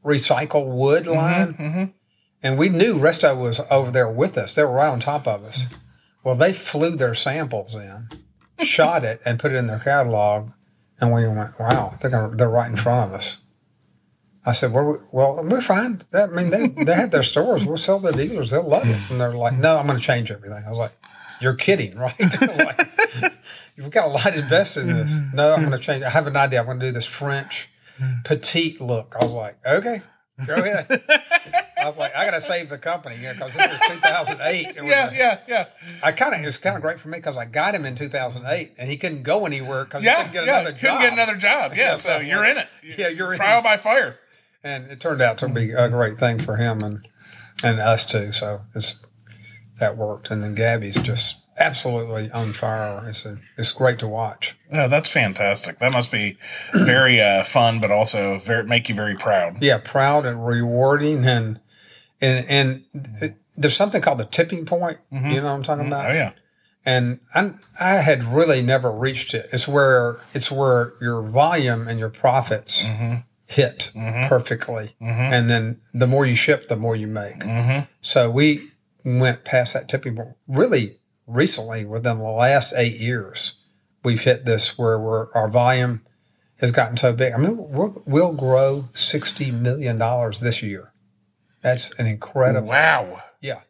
recycle 0.03 0.65
wood 0.65 1.03
mm-hmm, 1.03 1.17
line, 1.17 1.53
mm-hmm. 1.53 1.83
and 2.41 2.57
we 2.57 2.69
knew 2.69 2.95
Resto 2.95 3.39
was 3.39 3.61
over 3.69 3.91
there 3.91 4.11
with 4.11 4.37
us. 4.37 4.55
They 4.55 4.63
were 4.63 4.73
right 4.73 4.89
on 4.89 4.99
top 4.99 5.27
of 5.27 5.43
us. 5.43 5.67
Well, 6.23 6.35
they 6.35 6.53
flew 6.53 6.95
their 6.95 7.15
samples 7.15 7.75
in, 7.75 8.09
shot 8.59 9.03
it, 9.03 9.21
and 9.25 9.39
put 9.39 9.51
it 9.51 9.57
in 9.57 9.67
their 9.67 9.79
catalog, 9.79 10.51
and 10.99 11.13
we 11.13 11.27
went, 11.27 11.59
"Wow, 11.59 11.95
they're 12.01 12.09
gonna, 12.09 12.35
they're 12.35 12.49
right 12.49 12.69
in 12.69 12.75
front 12.75 13.11
of 13.11 13.15
us." 13.15 13.37
I 14.45 14.53
said, 14.53 14.71
well, 14.73 14.85
we, 14.85 14.93
well, 15.11 15.43
we're 15.43 15.61
fine. 15.61 15.99
That, 16.11 16.29
I 16.29 16.33
mean, 16.33 16.49
they, 16.49 16.67
they 16.85 16.93
had 16.93 17.11
their 17.11 17.23
stores. 17.23 17.65
We'll 17.65 17.77
sell 17.77 17.99
the 17.99 18.11
dealers. 18.11 18.51
They'll 18.51 18.67
love 18.67 18.87
it. 18.89 18.97
And 19.11 19.19
they're 19.19 19.33
like, 19.33 19.57
no, 19.57 19.77
I'm 19.77 19.85
going 19.85 19.97
to 19.99 20.03
change 20.03 20.31
everything. 20.31 20.63
I 20.65 20.69
was 20.69 20.79
like, 20.79 20.93
you're 21.41 21.55
kidding, 21.55 21.95
right? 21.97 22.15
Like, 22.41 23.33
You've 23.75 23.91
got 23.91 24.07
a 24.07 24.11
lot 24.11 24.35
invested 24.35 24.81
in 24.89 24.93
this. 24.93 25.33
No, 25.33 25.53
I'm 25.53 25.59
going 25.61 25.71
to 25.71 25.77
change. 25.79 26.03
I 26.03 26.09
have 26.09 26.27
an 26.27 26.35
idea. 26.35 26.59
I'm 26.59 26.65
going 26.65 26.79
to 26.81 26.85
do 26.87 26.91
this 26.91 27.05
French 27.05 27.69
petite 28.25 28.81
look. 28.81 29.15
I 29.19 29.23
was 29.23 29.33
like, 29.33 29.57
okay, 29.65 30.01
go 30.45 30.55
ahead. 30.55 31.01
I 31.81 31.85
was 31.85 31.97
like, 31.97 32.13
I 32.13 32.25
got 32.25 32.31
to 32.31 32.41
save 32.41 32.67
the 32.69 32.77
company 32.77 33.15
because 33.17 33.53
this 33.55 33.71
was 33.71 33.79
2008. 33.87 34.75
Was 34.81 34.85
yeah 34.85 35.09
a- 35.09 35.15
yeah 35.15 35.39
yeah 35.47 35.65
I 36.03 36.11
kind 36.11 36.35
of 36.35 36.41
it 36.41 36.45
was 36.45 36.57
kind 36.57 36.75
of 36.75 36.81
great 36.81 36.99
for 36.99 37.07
me 37.07 37.17
because 37.19 37.37
I 37.37 37.45
got 37.45 37.73
him 37.73 37.85
in 37.85 37.95
2008 37.95 38.73
and 38.77 38.89
he 38.89 38.97
couldn't 38.97 39.23
go 39.23 39.45
anywhere 39.45 39.85
because 39.85 40.01
he 40.01 40.07
yeah 40.07 40.17
couldn't 40.27 40.33
get 40.33 40.45
yeah 40.45 40.59
another 40.59 40.71
couldn't 40.73 40.81
job. 40.89 41.01
get 41.01 41.13
another 41.13 41.35
job 41.37 41.71
yeah 41.77 41.95
so 41.95 42.09
so 42.09 42.19
you're 42.19 42.43
in 42.43 42.57
it 42.57 42.67
Yeah, 42.97 43.07
you're 43.07 43.31
in 43.31 43.37
trial 43.37 43.61
by 43.61 43.77
fire 43.77 44.17
and 44.63 44.91
it 44.91 44.99
turned 44.99 45.21
out 45.21 45.37
to 45.39 45.49
be 45.49 45.71
a 45.71 45.89
great 45.89 46.17
thing 46.17 46.39
for 46.39 46.57
him 46.57 46.81
and 46.81 47.07
and 47.63 47.79
us 47.79 48.05
too. 48.05 48.31
So 48.31 48.61
it's 48.73 48.99
that 49.79 49.97
worked. 49.97 50.31
And 50.31 50.43
then 50.43 50.55
Gabby's 50.55 50.99
just 50.99 51.37
absolutely 51.57 52.31
on 52.31 52.53
fire. 52.53 53.05
It's 53.07 53.25
a, 53.25 53.37
it's 53.57 53.71
great 53.71 53.99
to 53.99 54.07
watch. 54.07 54.55
oh 54.71 54.87
that's 54.87 55.09
fantastic 55.11 55.79
that 55.79 55.91
must 55.91 56.11
be 56.11 56.37
very 56.73 57.19
uh, 57.19 57.43
fun 57.43 57.79
but 57.79 57.91
also 57.91 58.37
very 58.37 58.63
make 58.63 58.89
you 58.89 58.95
very 58.95 59.15
proud 59.15 59.61
Yeah, 59.61 59.79
proud 59.83 60.25
and 60.25 60.45
rewarding 60.45 61.25
and 61.25 61.59
and 62.21 62.45
and 62.49 62.85
it, 63.21 63.35
there's 63.57 63.75
something 63.75 64.01
called 64.01 64.19
the 64.19 64.25
tipping 64.25 64.65
point. 64.65 64.99
Mm-hmm. 65.11 65.31
You 65.31 65.41
know 65.41 65.47
what 65.47 65.53
I'm 65.53 65.63
talking 65.63 65.85
mm-hmm. 65.85 65.93
about? 65.93 66.11
oh 66.11 66.13
yeah 66.13 66.31
and 66.85 67.19
I, 67.35 67.51
I 67.79 67.93
had 67.95 68.23
really 68.23 68.61
never 68.61 68.91
reached 68.91 69.33
it. 69.33 69.49
It's 69.51 69.67
where 69.67 70.17
it's 70.33 70.51
where 70.51 70.93
your 71.01 71.21
volume 71.21 71.87
and 71.87 71.99
your 71.99 72.09
profits 72.09 72.85
mm-hmm. 72.85 73.15
Hit 73.49 73.91
mm-hmm. 73.95 74.29
perfectly, 74.29 74.95
mm-hmm. 75.01 75.33
and 75.33 75.49
then 75.49 75.81
the 75.91 76.05
more 76.05 76.23
you 76.23 76.35
ship, 76.35 76.67
the 76.67 76.75
more 76.75 76.95
you 76.95 77.07
make. 77.07 77.39
Mm-hmm. 77.39 77.85
So 77.99 78.29
we 78.29 78.69
went 79.03 79.43
past 79.43 79.73
that 79.73 79.89
tipping 79.89 80.15
point 80.15 80.35
really 80.47 80.99
recently. 81.25 81.83
Within 81.83 82.19
the 82.19 82.25
last 82.25 82.73
eight 82.77 82.99
years, 82.99 83.55
we've 84.03 84.21
hit 84.21 84.45
this 84.45 84.77
where 84.77 84.99
we're, 84.99 85.33
our 85.33 85.49
volume 85.49 86.05
has 86.59 86.69
gotten 86.69 86.95
so 86.95 87.11
big. 87.11 87.33
I 87.33 87.37
mean, 87.37 87.57
we're, 87.57 87.91
we'll 88.05 88.33
grow 88.33 88.85
sixty 88.93 89.51
million 89.51 89.97
dollars 89.97 90.41
this 90.41 90.61
year. 90.61 90.91
That's 91.61 91.97
an 91.99 92.05
incredible. 92.05 92.67
wow 92.67 93.21
Yeah. 93.41 93.61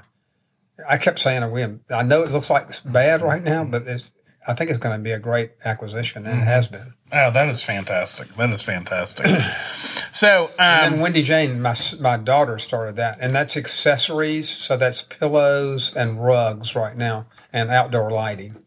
I 0.88 0.98
kept 0.98 1.20
saying 1.20 1.42
William, 1.52 1.82
I 1.90 2.04
know 2.04 2.24
it 2.24 2.32
looks 2.32 2.50
like 2.50 2.68
it's 2.68 2.80
bad 2.80 3.22
right 3.22 3.44
now, 3.44 3.64
but 3.66 3.84
it's. 3.88 4.12
I 4.48 4.54
think 4.54 4.70
it's 4.70 4.78
going 4.80 4.96
to 4.96 5.04
be 5.04 5.12
a 5.12 5.18
great 5.20 5.54
acquisition, 5.66 6.28
and 6.28 6.42
it 6.42 6.46
has 6.46 6.68
been. 6.68 6.94
oh, 7.12 7.32
that 7.32 7.50
is 7.50 7.64
fantastic. 7.64 8.28
That 8.36 8.52
is 8.52 8.62
fantastic. 8.62 9.26
so, 10.12 10.46
um, 10.46 10.54
And 10.60 11.02
Wendy 11.02 11.24
Jane, 11.24 11.62
my 11.62 11.74
my 12.00 12.16
daughter, 12.16 12.60
started 12.60 12.96
that, 12.98 13.18
and 13.20 13.34
that's 13.34 13.58
accessories. 13.58 14.48
So 14.48 14.78
that's 14.78 15.02
pillows 15.02 15.96
and 15.96 16.24
rugs 16.24 16.76
right 16.76 16.96
now, 16.96 17.26
and 17.52 17.70
outdoor 17.72 18.12
lighting. 18.12 18.58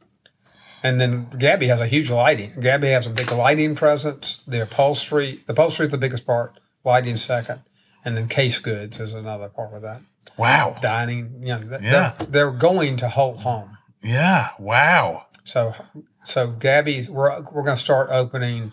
And 0.83 1.01
then 1.01 1.29
Gabby 1.39 1.67
has 1.69 1.81
a 1.81 1.87
huge 1.87 2.11
lighting. 2.11 2.53
Gabby 2.61 2.89
has 2.89 3.07
a 3.07 3.11
big 3.11 3.31
lighting 3.33 3.75
presence. 3.75 4.43
The 4.47 4.63
upholstery, 4.63 5.43
the 5.47 5.53
upholstery 5.53 5.87
is 5.87 5.93
the 5.93 5.99
biggest 5.99 6.25
part. 6.27 6.59
Lighting 6.85 7.17
second, 7.17 7.61
and 8.05 8.17
then 8.17 8.29
case 8.29 8.59
goods 8.61 9.01
is 9.01 9.13
another 9.13 9.49
part 9.49 9.75
of 9.75 9.83
that. 9.83 10.01
wow. 10.37 10.77
dining. 10.81 11.41
You 11.41 11.49
know, 11.49 11.61
th- 11.61 11.83
Yeah. 11.83 12.15
they're, 12.19 12.27
they're 12.29 12.51
going 12.53 12.97
to 12.99 13.09
whole 13.09 13.37
home. 13.37 13.77
Yeah. 14.03 14.51
Wow. 14.59 15.27
So, 15.45 15.75
so 16.25 16.47
Gabby's 16.47 17.11
we're 17.11 17.41
we're 17.51 17.65
going 17.65 17.77
to 17.77 17.83
start 17.83 18.09
opening. 18.13 18.73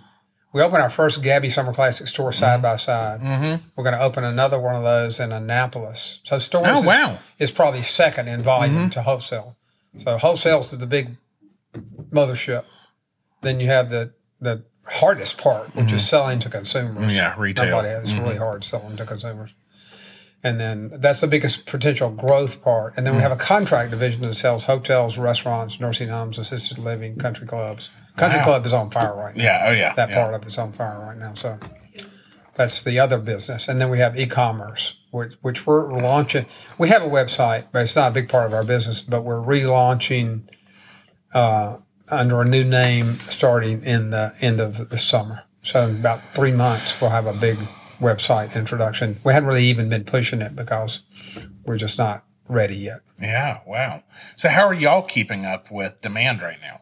We 0.54 0.62
opened 0.62 0.84
our 0.84 0.90
first 0.90 1.22
Gabby 1.24 1.50
Summer 1.50 1.74
Classic 1.74 2.08
store 2.08 2.32
side 2.32 2.62
by 2.62 2.76
side. 2.78 3.20
Mm-hmm. 3.22 3.66
We're 3.76 3.84
going 3.84 3.96
to 3.98 4.02
open 4.02 4.24
another 4.24 4.60
one 4.60 4.76
of 4.76 4.84
those 4.84 5.20
in 5.20 5.32
Annapolis. 5.34 6.20
So 6.24 6.38
stores 6.38 6.68
Oh, 6.70 6.80
is, 6.80 6.86
wow. 6.86 7.18
is 7.40 7.52
probably 7.52 7.82
second 7.82 8.28
in 8.30 8.42
volume 8.44 8.90
to 8.92 9.02
wholesale. 9.02 9.58
So 9.98 10.18
wholesale's 10.18 10.72
the 10.72 10.86
big 10.88 11.18
mothership. 12.12 12.66
Then 13.42 13.60
you 13.60 13.68
have 13.68 13.90
the 13.90 14.14
the 14.40 14.66
hardest 14.88 15.40
part, 15.40 15.76
which 15.76 15.92
is 15.92 16.02
mm-hmm. 16.02 16.08
selling 16.08 16.40
to 16.40 16.50
consumers. 16.50 17.16
Yeah, 17.16 17.36
retail. 17.38 17.68
Nobody 17.68 17.90
has, 17.90 18.12
It's 18.12 18.20
really 18.20 18.38
hard 18.38 18.64
selling 18.64 18.98
to 18.98 19.06
consumers. 19.06 19.54
And 20.44 20.60
then 20.60 20.92
that's 20.98 21.22
the 21.22 21.28
biggest 21.28 21.66
potential 21.66 22.12
growth 22.12 22.62
part. 22.62 22.94
And 22.96 23.06
then 23.06 23.16
we 23.16 23.20
mm. 23.20 23.24
have 23.24 23.32
a 23.32 23.36
contract 23.36 23.90
division 23.90 24.22
that 24.22 24.36
sells 24.36 24.66
hotels, 24.66 25.18
restaurants, 25.18 25.80
nursing 25.80 26.10
homes, 26.10 26.38
assisted 26.38 26.78
living, 26.78 27.18
country 27.18 27.48
clubs. 27.48 27.90
Country 28.16 28.38
Wow. 28.40 28.46
club 28.46 28.66
is 28.68 28.72
on 28.72 28.92
fire 28.92 29.16
right 29.16 29.36
now. 29.36 29.44
Yeah. 29.44 29.66
Oh, 29.66 29.72
yeah. 29.72 29.94
That 29.96 30.10
yeah. 30.10 30.22
part 30.22 30.36
of 30.36 30.44
it's 30.44 30.60
on 30.60 30.72
fire 30.72 31.00
right 31.00 31.18
now. 31.18 31.34
So 31.34 31.58
that's 32.54 32.84
the 32.84 33.00
other 33.00 33.18
business. 33.18 33.68
And 33.68 33.82
then 33.82 33.90
we 33.90 33.98
have 33.98 34.20
e-commerce, 34.20 34.94
which, 35.10 35.34
which 35.42 35.66
we're 35.66 35.92
launching. 35.92 36.46
We 36.78 36.90
have 36.90 37.02
a 37.02 37.10
website, 37.10 37.66
but 37.72 37.82
it's 37.82 37.96
not 37.96 38.12
a 38.12 38.14
big 38.14 38.30
part 38.30 38.46
of 38.46 38.54
our 38.54 38.64
business. 38.64 39.02
But 39.02 39.24
we're 39.24 39.42
relaunching 39.42 40.44
uh, 41.36 41.78
under 42.10 42.42
a 42.42 42.46
new 42.46 42.64
name 42.64 43.06
starting 43.30 43.84
in 43.84 44.10
the 44.10 44.34
end 44.42 44.60
of 44.60 44.90
the 44.90 44.98
summer. 44.98 45.44
So 45.62 45.88
in 45.88 46.00
about 46.00 46.22
three 46.34 46.52
months, 46.52 47.00
we'll 47.00 47.10
have 47.12 47.28
a 47.28 47.34
big 47.34 47.58
website 48.00 48.56
introduction. 48.56 49.18
We 49.24 49.34
hadn't 49.34 49.48
really 49.48 49.66
even 49.66 49.90
been 49.90 50.06
pushing 50.06 50.42
it 50.42 50.56
because 50.56 51.04
we're 51.66 51.78
just 51.78 51.98
not 51.98 52.24
ready 52.48 52.78
yet. 52.78 53.02
Yeah. 53.20 53.60
Wow. 53.66 54.04
So, 54.36 54.50
how 54.50 54.68
are 54.68 54.74
y'all 54.74 55.02
keeping 55.02 55.46
up 55.46 55.72
with 55.72 56.02
demand 56.02 56.42
right 56.42 56.60
now? 56.62 56.82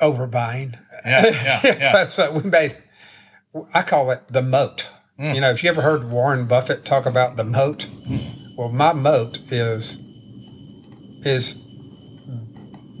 Overbuying. 0.00 0.78
Yeah. 1.04 1.22
Yeah. 1.24 1.60
Yeah. 1.64 1.92
so, 1.92 2.08
so 2.08 2.32
we 2.32 2.48
made, 2.48 2.76
I 3.72 3.82
call 3.82 4.10
it 4.10 4.22
the 4.28 4.42
moat. 4.42 4.88
You 5.18 5.40
know, 5.40 5.50
if 5.50 5.64
you 5.64 5.70
ever 5.70 5.80
heard 5.80 6.10
Warren 6.10 6.46
Buffett 6.46 6.84
talk 6.84 7.06
about 7.06 7.36
the 7.36 7.44
moat, 7.44 7.86
well, 8.54 8.68
my 8.68 8.92
moat 8.92 9.38
is 9.50 9.98
is 11.22 11.62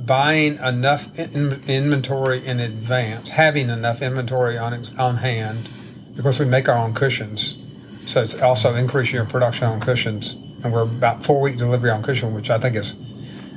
buying 0.06 0.58
enough 0.58 1.06
in, 1.18 1.62
inventory 1.66 2.46
in 2.46 2.60
advance, 2.60 3.30
having 3.30 3.68
enough 3.70 4.00
inventory 4.02 4.56
on 4.56 4.82
on 4.98 5.16
hand, 5.16 5.68
because 6.14 6.38
we 6.38 6.46
make 6.46 6.68
our 6.68 6.78
own 6.78 6.94
cushions. 6.94 7.58
So 8.06 8.22
it's 8.22 8.40
also 8.40 8.74
increasing 8.74 9.16
your 9.16 9.26
production 9.26 9.66
on 9.66 9.80
cushions, 9.80 10.34
and 10.62 10.72
we're 10.72 10.82
about 10.82 11.22
four 11.22 11.40
week 11.40 11.56
delivery 11.56 11.90
on 11.90 12.02
cushion, 12.02 12.34
which 12.34 12.50
I 12.50 12.58
think 12.58 12.76
is. 12.76 12.94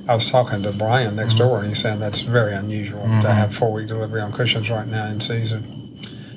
I 0.07 0.15
was 0.15 0.31
talking 0.31 0.63
to 0.63 0.71
Brian 0.71 1.15
next 1.17 1.35
mm-hmm. 1.35 1.43
door, 1.43 1.59
and 1.59 1.67
he's 1.67 1.79
saying 1.79 1.99
that's 1.99 2.21
very 2.21 2.55
unusual 2.55 3.03
to 3.03 3.07
mm-hmm. 3.07 3.27
have 3.27 3.53
four 3.53 3.71
week 3.71 3.87
delivery 3.87 4.21
on 4.21 4.31
cushions 4.31 4.69
right 4.71 4.87
now 4.87 5.05
in 5.05 5.21
season. 5.21 5.79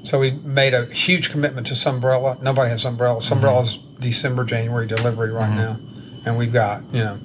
So 0.04 0.18
we 0.18 0.32
made 0.32 0.74
a 0.74 0.86
huge 0.86 1.30
commitment 1.30 1.68
to 1.68 1.74
Sunbrella. 1.74 2.42
Nobody 2.42 2.68
has 2.68 2.84
umbrellas. 2.84 3.24
Mm-hmm. 3.24 3.34
Umbrella's 3.34 3.78
December, 3.98 4.44
January 4.44 4.86
delivery 4.86 5.30
right 5.30 5.54
now, 5.54 5.78
and 6.26 6.36
we've 6.36 6.52
got 6.52 6.82
you 6.92 7.00
know 7.00 7.18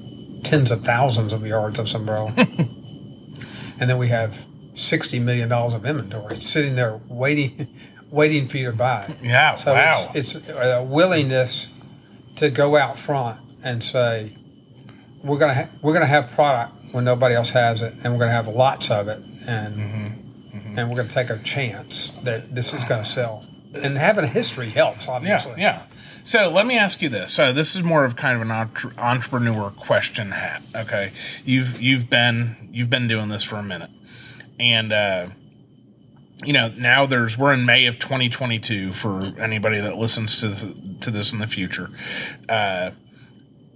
tens 0.44 0.72
of 0.72 0.82
thousands 0.82 1.34
of 1.34 1.46
yards 1.46 1.80
of 1.80 1.88
Sunbrella, 1.88 2.34
and 3.80 3.90
then 3.90 3.98
we 3.98 4.08
have 4.10 4.46
sixty 4.74 5.20
million 5.20 5.50
dollars 5.50 5.74
of 5.74 5.86
inventory 5.86 6.36
sitting 6.36 6.76
there 6.76 7.00
waiting, 7.08 7.68
waiting 8.12 8.46
for 8.48 8.58
you 8.58 8.66
to 8.72 8.78
buy. 8.78 9.14
Yeah. 9.22 9.56
So 9.56 9.74
wow. 9.74 10.12
it's, 10.14 10.36
it's 10.36 10.50
a 10.50 10.84
willingness 10.84 11.70
to 12.38 12.50
go 12.50 12.76
out 12.78 13.00
front 13.00 13.40
and 13.64 13.84
say, 13.84 14.34
we're 15.24 15.40
gonna 15.40 15.54
ha- 15.56 15.70
we're 15.82 15.94
gonna 15.94 16.06
have 16.06 16.32
product 16.32 16.74
when 16.92 17.04
nobody 17.04 17.36
else 17.36 17.50
has 17.52 17.82
it, 17.82 17.94
and 18.04 18.14
we're 18.14 18.20
gonna 18.20 18.32
have 18.32 18.48
lots 18.48 18.92
of 18.92 19.08
it, 19.08 19.22
and 19.48 19.76
Mm-hmm. 20.58 20.80
and 20.80 20.90
we're 20.90 20.96
gonna 20.98 21.10
take 21.10 21.30
a 21.30 21.38
chance 21.40 22.10
that 22.24 22.54
this 22.56 22.74
is 22.74 22.84
gonna 22.84 23.06
sell. 23.06 23.46
And 23.84 23.98
having 23.98 24.24
a 24.24 24.28
history 24.28 24.70
helps, 24.70 25.08
obviously. 25.08 25.54
yeah. 25.58 25.58
yeah. 25.58 25.98
So 26.24 26.50
let 26.50 26.68
me 26.68 26.78
ask 26.78 27.02
you 27.02 27.08
this. 27.08 27.34
So 27.34 27.54
this 27.54 27.74
is 27.74 27.84
more 27.84 28.04
of 28.04 28.18
kind 28.18 28.36
of 28.36 28.42
an 28.42 28.52
entre- 28.52 28.92
entrepreneur 28.98 29.70
question 29.70 30.32
hat. 30.32 30.62
Okay, 30.76 31.12
you've 31.46 31.82
you've 31.82 32.10
been 32.10 32.70
you've 32.74 32.90
been 32.90 33.08
doing 33.08 33.30
this 33.30 33.44
for 33.44 33.56
a 33.56 33.64
minute, 33.64 33.92
and 34.60 34.92
uh, 34.92 35.28
you 36.44 36.52
know 36.52 36.68
now 36.78 37.06
there's 37.06 37.38
we're 37.38 37.54
in 37.54 37.66
May 37.66 37.86
of 37.86 37.98
2022 37.98 38.92
for 38.92 39.24
anybody 39.40 39.80
that 39.80 39.98
listens 39.98 40.42
to 40.42 40.54
th- 40.54 41.00
to 41.00 41.12
this 41.12 41.32
in 41.32 41.40
the 41.40 41.48
future. 41.48 41.90
Uh, 42.50 42.92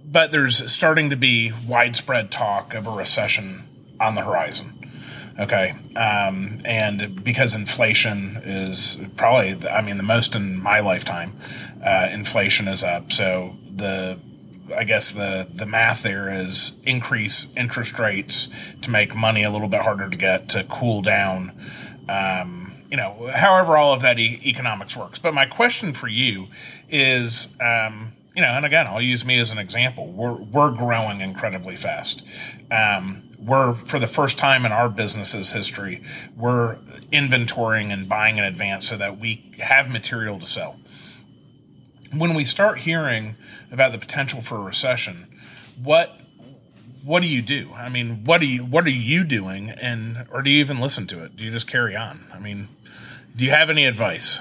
but 0.04 0.30
there's 0.30 0.70
starting 0.70 1.08
to 1.08 1.16
be 1.16 1.52
widespread 1.66 2.30
talk 2.30 2.74
of 2.74 2.86
a 2.86 2.90
recession 2.90 3.66
on 3.98 4.14
the 4.14 4.22
horizon. 4.22 4.81
Okay. 5.38 5.74
Um, 5.96 6.58
and 6.64 7.24
because 7.24 7.54
inflation 7.54 8.40
is 8.44 8.98
probably, 9.16 9.68
I 9.68 9.80
mean, 9.82 9.96
the 9.96 10.02
most 10.02 10.34
in 10.34 10.60
my 10.60 10.80
lifetime, 10.80 11.36
uh, 11.84 12.08
inflation 12.10 12.68
is 12.68 12.84
up. 12.84 13.12
So 13.12 13.56
the, 13.74 14.18
I 14.76 14.84
guess 14.84 15.10
the, 15.10 15.48
the 15.52 15.66
math 15.66 16.02
there 16.02 16.32
is 16.32 16.72
increase 16.84 17.52
interest 17.56 17.98
rates 17.98 18.48
to 18.82 18.90
make 18.90 19.14
money 19.14 19.42
a 19.42 19.50
little 19.50 19.68
bit 19.68 19.80
harder 19.82 20.08
to 20.08 20.16
get 20.16 20.48
to 20.50 20.64
cool 20.64 21.02
down. 21.02 21.52
Um, 22.08 22.72
you 22.90 22.96
know, 22.96 23.30
however 23.32 23.78
all 23.78 23.94
of 23.94 24.02
that 24.02 24.18
e- 24.18 24.40
economics 24.44 24.96
works. 24.96 25.18
But 25.18 25.32
my 25.32 25.46
question 25.46 25.94
for 25.94 26.08
you 26.08 26.48
is, 26.90 27.48
um, 27.58 28.12
you 28.36 28.42
know, 28.42 28.48
and 28.48 28.66
again, 28.66 28.86
I'll 28.86 29.00
use 29.00 29.24
me 29.24 29.38
as 29.38 29.50
an 29.50 29.58
example. 29.58 30.06
We're 30.12 30.36
we're 30.40 30.70
growing 30.70 31.20
incredibly 31.20 31.76
fast. 31.76 32.22
Um, 32.70 33.31
we're 33.44 33.74
for 33.74 33.98
the 33.98 34.06
first 34.06 34.38
time 34.38 34.64
in 34.64 34.72
our 34.72 34.88
business's 34.88 35.52
history, 35.52 36.02
we're 36.36 36.76
inventorying 37.12 37.92
and 37.92 38.08
buying 38.08 38.36
in 38.36 38.44
advance 38.44 38.88
so 38.88 38.96
that 38.96 39.18
we 39.18 39.52
have 39.58 39.90
material 39.90 40.38
to 40.38 40.46
sell. 40.46 40.78
When 42.12 42.34
we 42.34 42.44
start 42.44 42.80
hearing 42.80 43.36
about 43.70 43.92
the 43.92 43.98
potential 43.98 44.40
for 44.40 44.56
a 44.56 44.62
recession, 44.62 45.26
what 45.82 46.18
what 47.04 47.22
do 47.22 47.28
you 47.28 47.42
do? 47.42 47.72
I 47.74 47.88
mean, 47.88 48.24
what 48.24 48.40
do 48.40 48.46
you 48.46 48.64
what 48.64 48.86
are 48.86 48.90
you 48.90 49.24
doing, 49.24 49.70
and 49.70 50.26
or 50.30 50.42
do 50.42 50.50
you 50.50 50.60
even 50.60 50.78
listen 50.78 51.06
to 51.08 51.24
it? 51.24 51.36
Do 51.36 51.44
you 51.44 51.50
just 51.50 51.66
carry 51.66 51.96
on? 51.96 52.26
I 52.32 52.38
mean, 52.38 52.68
do 53.34 53.44
you 53.44 53.50
have 53.50 53.70
any 53.70 53.86
advice? 53.86 54.40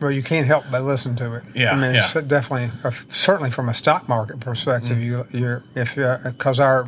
Well, 0.00 0.10
you 0.10 0.22
can't 0.22 0.46
help 0.46 0.64
but 0.70 0.82
listen 0.82 1.16
to 1.16 1.36
it. 1.36 1.44
Yeah, 1.54 1.72
I 1.72 1.76
mean, 1.76 1.94
it's 1.94 2.12
definitely, 2.12 2.70
uh, 2.84 2.90
certainly 3.08 3.50
from 3.50 3.70
a 3.70 3.74
stock 3.74 4.10
market 4.10 4.40
perspective, 4.40 5.00
you, 5.00 5.26
you're 5.30 5.62
if 5.74 5.94
because 5.94 6.60
our 6.60 6.86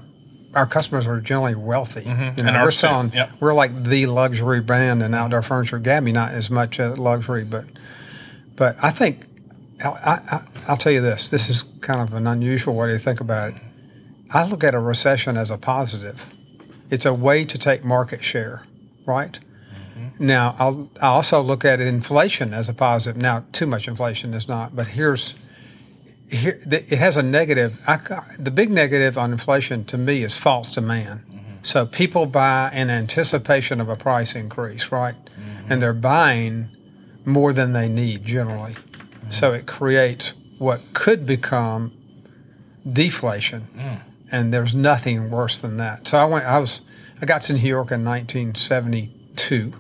our 0.55 0.67
customers 0.67 1.07
are 1.07 1.21
generally 1.21 1.55
wealthy. 1.55 2.03
You 2.03 2.07
know, 2.09 2.15
Mm-hmm. 2.15 2.47
And 2.49 2.63
we're 2.63 2.71
selling. 2.71 3.13
yep. 3.13 3.31
We're 3.41 3.55
like 3.55 3.85
the 3.85 4.07
luxury 4.07 4.61
brand 4.61 5.03
in 5.03 5.15
outdoor 5.15 5.43
furniture. 5.43 5.79
Gabby, 5.79 6.13
not 6.13 6.33
as 6.33 6.51
much 6.51 6.81
uh, 6.81 6.95
luxury, 6.97 7.45
but 7.45 7.65
but 8.57 8.77
I 8.83 8.91
think 8.91 9.27
I, 9.85 9.89
I, 9.89 10.45
I'll 10.67 10.77
tell 10.77 10.93
you 10.93 11.01
this. 11.01 11.29
This 11.29 11.49
is 11.49 11.63
kind 11.81 12.01
of 12.01 12.15
an 12.15 12.27
unusual 12.27 12.75
way 12.75 12.89
to 12.93 12.99
think 12.99 13.21
about 13.21 13.55
it. 13.55 13.61
I 14.31 14.45
look 14.45 14.65
at 14.65 14.75
a 14.75 14.81
recession 14.81 15.37
as 15.37 15.51
a 15.51 15.59
positive. 15.59 16.27
It's 16.91 17.07
a 17.07 17.15
way 17.15 17.45
to 17.45 17.59
take 17.59 17.85
market 17.85 18.23
share, 18.25 18.63
right? 19.07 19.39
Now, 20.21 20.57
I'll, 20.59 20.91
I 21.01 21.07
also 21.09 21.41
look 21.41 21.65
at 21.65 21.81
inflation 21.81 22.53
as 22.53 22.69
a 22.69 22.75
positive. 22.75 23.21
Now, 23.23 23.45
too 23.53 23.67
much 23.67 23.87
inflation 23.87 24.35
is 24.35 24.49
not, 24.49 24.75
but 24.75 24.89
here's 24.89 25.35
here 26.31 26.61
it 26.65 26.99
has 26.99 27.17
a 27.17 27.23
negative. 27.23 27.81
I, 27.87 27.99
the 28.39 28.51
big 28.51 28.71
negative 28.71 29.17
on 29.17 29.33
inflation 29.33 29.85
to 29.87 29.99
me 29.99 30.23
is 30.23 30.37
false 30.37 30.73
demand. 30.73 31.21
Mm-hmm. 31.21 31.55
So 31.63 31.87
people 31.87 32.27
buy 32.27 32.71
in 32.73 32.91
anticipation 32.91 33.81
of 33.81 33.89
a 33.89 33.97
price 33.97 34.35
increase, 34.35 34.93
right? 34.93 35.15
Mm-hmm. 35.15 35.73
And 35.73 35.83
they're 35.83 35.93
buying 35.93 36.69
more 37.25 37.53
than 37.53 37.73
they 37.73 37.89
need 37.89 38.25
generally. 38.25 38.73
Mm-hmm. 38.73 39.31
So 39.31 39.53
it 39.53 39.67
creates 39.67 40.35
what 40.59 40.81
could 40.93 41.25
become 41.25 41.93
deflation, 42.91 43.69
mm. 43.77 44.01
and 44.31 44.53
there's 44.53 44.75
nothing 44.75 45.31
worse 45.31 45.59
than 45.59 45.77
that. 45.77 46.09
So 46.09 46.19
I 46.19 46.25
went. 46.25 46.45
I 46.45 46.59
was. 46.59 46.83
I 47.21 47.27
got 47.27 47.43
to 47.43 47.53
New 47.53 47.61
York 47.61 47.91
in 47.91 48.05
1972, 48.05 49.73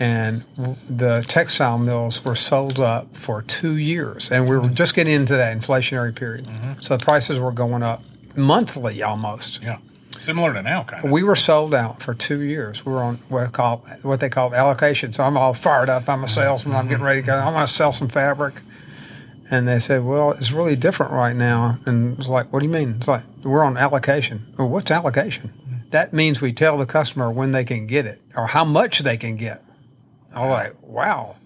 and 0.00 0.42
the 0.88 1.24
textile 1.26 1.78
mills 1.78 2.24
were 2.24 2.36
sold 2.36 2.78
up 2.78 3.16
for 3.16 3.42
two 3.42 3.76
years, 3.76 4.30
and 4.30 4.48
we 4.48 4.56
were 4.56 4.62
mm-hmm. 4.62 4.74
just 4.74 4.94
getting 4.94 5.14
into 5.14 5.36
that 5.36 5.56
inflationary 5.56 6.14
period. 6.14 6.46
Mm-hmm. 6.46 6.80
So 6.80 6.96
the 6.96 7.04
prices 7.04 7.38
were 7.38 7.52
going 7.52 7.82
up 7.82 8.02
monthly 8.36 9.02
almost. 9.02 9.62
Yeah. 9.62 9.78
Similar 10.16 10.54
to 10.54 10.62
now, 10.62 10.82
kind 10.82 11.04
of. 11.04 11.10
We 11.10 11.22
were 11.22 11.36
sold 11.36 11.74
out 11.74 12.02
for 12.02 12.12
two 12.12 12.40
years. 12.40 12.84
We 12.84 12.92
were 12.92 13.02
on 13.02 13.16
what 13.28 13.52
call 13.52 13.84
what 14.02 14.20
they 14.20 14.28
call 14.28 14.52
allocation. 14.54 15.12
So 15.12 15.22
I'm 15.22 15.36
all 15.36 15.54
fired 15.54 15.88
up. 15.88 16.08
I'm 16.08 16.24
a 16.24 16.28
salesman. 16.28 16.74
I'm 16.74 16.88
getting 16.88 17.04
ready 17.04 17.20
to 17.20 17.26
go. 17.26 17.36
I 17.36 17.52
want 17.52 17.68
to 17.68 17.72
sell 17.72 17.92
some 17.92 18.08
fabric. 18.08 18.54
And 19.50 19.66
they 19.66 19.78
said, 19.78 20.04
"Well, 20.04 20.32
it's 20.32 20.50
really 20.50 20.76
different 20.76 21.12
right 21.12 21.36
now." 21.36 21.78
And 21.86 22.18
it's 22.18 22.28
like, 22.28 22.52
"What 22.52 22.60
do 22.60 22.66
you 22.66 22.72
mean?" 22.72 22.94
It's 22.96 23.06
like 23.06 23.22
we're 23.44 23.62
on 23.62 23.76
allocation. 23.76 24.52
Well, 24.58 24.68
what's 24.68 24.90
allocation? 24.90 25.50
Mm-hmm. 25.50 25.90
That 25.90 26.12
means 26.12 26.40
we 26.40 26.52
tell 26.52 26.76
the 26.76 26.86
customer 26.86 27.30
when 27.30 27.52
they 27.52 27.64
can 27.64 27.86
get 27.86 28.04
it 28.04 28.20
or 28.36 28.48
how 28.48 28.64
much 28.64 29.00
they 29.00 29.16
can 29.16 29.36
get. 29.36 29.62
I'm 30.34 30.50
like, 30.50 30.74
"Wow." 30.82 31.36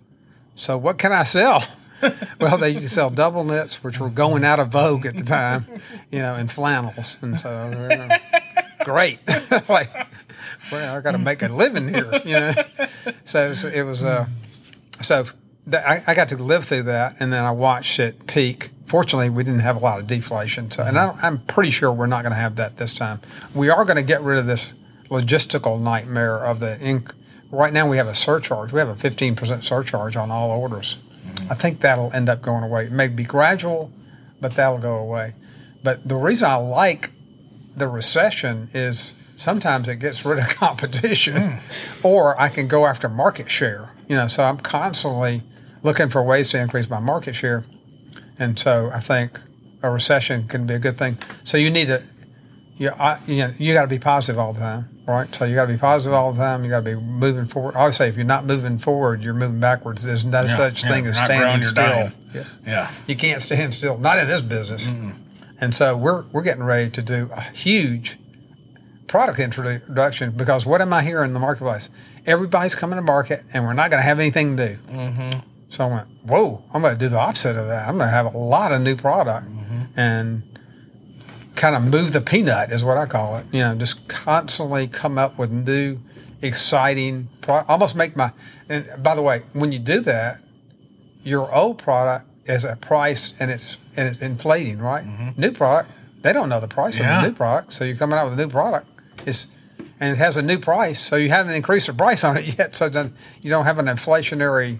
So 0.54 0.76
what 0.76 0.98
can 0.98 1.12
I 1.12 1.24
sell? 1.24 1.62
well, 2.40 2.58
they 2.58 2.74
to 2.74 2.88
sell 2.88 3.10
double 3.10 3.44
knits, 3.44 3.82
which 3.82 3.98
were 3.98 4.10
going 4.10 4.44
out 4.44 4.60
of 4.60 4.68
vogue 4.68 5.06
at 5.06 5.16
the 5.16 5.22
time, 5.22 5.66
you 6.10 6.18
know, 6.18 6.34
and 6.34 6.50
flannels, 6.50 7.16
and 7.22 7.38
so 7.38 7.50
uh, 7.50 8.18
great. 8.84 9.20
like, 9.68 9.90
well, 10.70 10.96
I 10.96 11.00
got 11.00 11.12
to 11.12 11.18
make 11.18 11.42
a 11.42 11.48
living 11.48 11.88
here, 11.88 12.10
you 12.24 12.32
know. 12.32 12.52
So, 13.24 13.54
so 13.54 13.68
it 13.68 13.82
was, 13.82 14.02
uh, 14.02 14.26
so 15.00 15.24
I, 15.72 16.02
I 16.06 16.14
got 16.14 16.28
to 16.28 16.36
live 16.36 16.64
through 16.64 16.84
that, 16.84 17.16
and 17.20 17.32
then 17.32 17.44
I 17.44 17.52
watched 17.52 18.00
it 18.00 18.26
peak. 18.26 18.70
Fortunately, 18.84 19.30
we 19.30 19.44
didn't 19.44 19.60
have 19.60 19.76
a 19.76 19.80
lot 19.80 20.00
of 20.00 20.06
deflation, 20.06 20.70
so 20.70 20.82
and 20.82 20.98
I, 20.98 21.16
I'm 21.22 21.38
pretty 21.38 21.70
sure 21.70 21.92
we're 21.92 22.06
not 22.06 22.22
going 22.22 22.32
to 22.32 22.38
have 22.38 22.56
that 22.56 22.76
this 22.78 22.94
time. 22.94 23.20
We 23.54 23.70
are 23.70 23.84
going 23.84 23.96
to 23.96 24.02
get 24.02 24.22
rid 24.22 24.38
of 24.38 24.46
this 24.46 24.74
logistical 25.08 25.80
nightmare 25.80 26.44
of 26.44 26.60
the. 26.60 26.78
Inc- 26.80 27.12
right 27.52 27.72
now, 27.72 27.88
we 27.88 27.98
have 27.98 28.08
a 28.08 28.14
surcharge. 28.14 28.72
We 28.72 28.80
have 28.80 28.88
a 28.88 28.94
15% 28.94 29.62
surcharge 29.62 30.16
on 30.16 30.30
all 30.30 30.50
orders. 30.50 30.96
I 31.48 31.54
think 31.54 31.80
that'll 31.80 32.12
end 32.12 32.28
up 32.28 32.42
going 32.42 32.64
away. 32.64 32.86
It 32.86 32.92
may 32.92 33.08
be 33.08 33.24
gradual, 33.24 33.92
but 34.40 34.54
that'll 34.54 34.78
go 34.78 34.96
away. 34.96 35.34
But 35.84 36.08
the 36.08 36.16
reason 36.16 36.50
I 36.50 36.56
like 36.56 37.12
the 37.76 37.88
recession 37.88 38.70
is 38.72 39.14
sometimes 39.36 39.88
it 39.88 39.96
gets 39.96 40.24
rid 40.24 40.38
of 40.38 40.48
competition, 40.56 41.52
hmm. 41.52 42.06
or 42.06 42.40
I 42.40 42.48
can 42.48 42.68
go 42.68 42.86
after 42.86 43.08
market 43.08 43.50
share. 43.50 43.90
You 44.08 44.16
know, 44.16 44.26
so 44.26 44.44
I'm 44.44 44.58
constantly 44.58 45.42
looking 45.82 46.08
for 46.08 46.22
ways 46.22 46.48
to 46.50 46.60
increase 46.60 46.88
my 46.88 47.00
market 47.00 47.34
share, 47.34 47.64
and 48.38 48.58
so 48.58 48.90
I 48.92 49.00
think 49.00 49.40
a 49.82 49.90
recession 49.90 50.48
can 50.48 50.66
be 50.66 50.74
a 50.74 50.78
good 50.78 50.96
thing. 50.96 51.18
So 51.44 51.56
you 51.56 51.70
need 51.70 51.88
to, 51.88 52.02
you, 52.76 52.90
I, 52.90 53.18
you 53.26 53.38
know, 53.38 53.54
you 53.58 53.74
got 53.74 53.82
to 53.82 53.88
be 53.88 53.98
positive 53.98 54.38
all 54.38 54.52
the 54.52 54.60
time, 54.60 54.91
right? 55.06 55.34
So 55.34 55.44
you 55.44 55.54
got 55.54 55.66
to 55.66 55.72
be 55.72 55.78
positive 55.78 56.14
all 56.14 56.32
the 56.32 56.38
time. 56.38 56.64
You 56.64 56.70
got 56.70 56.84
to 56.84 56.90
be 56.90 56.94
moving 56.94 57.44
forward. 57.44 57.76
I 57.76 57.80
always 57.80 57.96
say 57.96 58.08
if 58.08 58.16
you're 58.16 58.24
not 58.24 58.46
moving 58.46 58.78
forward, 58.78 59.22
you're 59.22 59.34
moving 59.34 59.60
backwards. 59.60 60.02
There's 60.02 60.24
no 60.24 60.46
such 60.46 60.84
yeah, 60.84 60.90
thing 60.90 61.06
as 61.06 61.16
standing 61.16 61.62
still. 61.62 62.10
Yeah. 62.34 62.44
Yeah. 62.66 62.90
You 63.06 63.16
can't 63.16 63.42
stand 63.42 63.74
still, 63.74 63.98
not 63.98 64.18
in 64.18 64.28
this 64.28 64.40
business. 64.40 64.88
And 65.60 65.74
so 65.74 65.96
we're 65.96 66.22
we're 66.32 66.42
getting 66.42 66.64
ready 66.64 66.90
to 66.90 67.02
do 67.02 67.30
a 67.32 67.40
huge 67.40 68.18
product 69.06 69.38
introduction 69.38 70.32
because 70.32 70.66
what 70.66 70.80
am 70.80 70.92
I 70.92 71.02
hearing 71.02 71.30
in 71.30 71.34
the 71.34 71.40
marketplace? 71.40 71.88
Everybody's 72.26 72.74
coming 72.74 72.96
to 72.96 73.02
market, 73.02 73.44
and 73.52 73.64
we're 73.64 73.72
not 73.72 73.90
going 73.90 74.00
to 74.00 74.06
have 74.06 74.18
anything 74.18 74.56
new. 74.56 74.76
Mm-hmm. 74.76 75.40
So 75.68 75.86
I 75.86 75.88
went, 75.88 76.08
whoa! 76.24 76.64
I'm 76.72 76.82
going 76.82 76.94
to 76.94 76.98
do 76.98 77.08
the 77.08 77.18
opposite 77.18 77.56
of 77.56 77.68
that. 77.68 77.88
I'm 77.88 77.96
going 77.96 78.08
to 78.08 78.14
have 78.14 78.34
a 78.34 78.38
lot 78.38 78.72
of 78.72 78.80
new 78.82 78.96
product 78.96 79.48
and 79.96 80.42
kind 81.54 81.76
of 81.76 81.82
move 81.84 82.12
the 82.12 82.20
peanut 82.20 82.70
is 82.72 82.82
what 82.84 82.96
I 82.96 83.06
call 83.06 83.36
it. 83.36 83.46
You 83.52 83.60
know, 83.60 83.74
just 83.74 84.08
constantly 84.08 84.88
come 84.88 85.18
up 85.18 85.38
with 85.38 85.50
new, 85.50 85.98
exciting, 86.40 87.28
pro- 87.40 87.64
almost 87.68 87.94
make 87.96 88.16
my. 88.16 88.32
And 88.68 88.88
by 89.02 89.14
the 89.14 89.22
way, 89.22 89.42
when 89.52 89.72
you 89.72 89.78
do 89.78 90.00
that, 90.00 90.40
your 91.24 91.52
old 91.54 91.78
product 91.78 92.26
is 92.46 92.64
a 92.64 92.76
price 92.76 93.34
and 93.38 93.50
it's 93.50 93.76
and 93.96 94.08
it's 94.08 94.20
inflating, 94.20 94.78
right? 94.78 95.04
Mm-hmm. 95.06 95.40
New 95.40 95.52
product, 95.52 95.90
they 96.22 96.32
don't 96.32 96.48
know 96.48 96.60
the 96.60 96.68
price 96.68 96.98
Yeah. 96.98 97.16
of 97.18 97.22
the 97.22 97.28
new 97.28 97.34
product, 97.34 97.72
so 97.72 97.84
you're 97.84 97.96
coming 97.96 98.18
out 98.18 98.28
with 98.30 98.38
a 98.38 98.42
new 98.46 98.50
product. 98.50 98.88
It's 99.26 99.46
and 100.00 100.10
it 100.12 100.18
has 100.18 100.36
a 100.36 100.42
new 100.42 100.58
price, 100.58 100.98
so 100.98 101.14
you 101.14 101.28
haven't 101.28 101.54
increased 101.54 101.86
the 101.86 101.92
price 101.94 102.24
on 102.28 102.36
it 102.36 102.58
yet, 102.58 102.74
so 102.74 102.88
then 102.88 103.14
you 103.40 103.50
don't 103.50 103.66
have 103.66 103.78
an 103.78 103.86
inflationary 103.86 104.78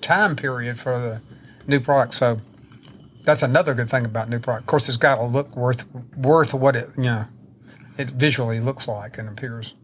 time 0.00 0.34
period 0.36 0.78
for 0.78 0.98
the 0.98 1.20
new 1.66 1.80
product. 1.80 2.14
So 2.14 2.40
that's 3.22 3.42
another 3.42 3.74
good 3.74 3.90
thing 3.90 4.04
about 4.04 4.28
new 4.28 4.38
product. 4.38 4.64
Of 4.64 4.66
course, 4.66 4.88
it's 4.88 4.96
got 4.96 5.16
to 5.16 5.24
look 5.24 5.56
worth 5.56 5.86
worth 6.16 6.54
what 6.54 6.76
it 6.76 6.90
you 6.96 7.04
know 7.04 7.26
it 7.98 8.08
visually 8.10 8.60
looks 8.60 8.88
like 8.88 9.18
and 9.18 9.28
appears. 9.28 9.74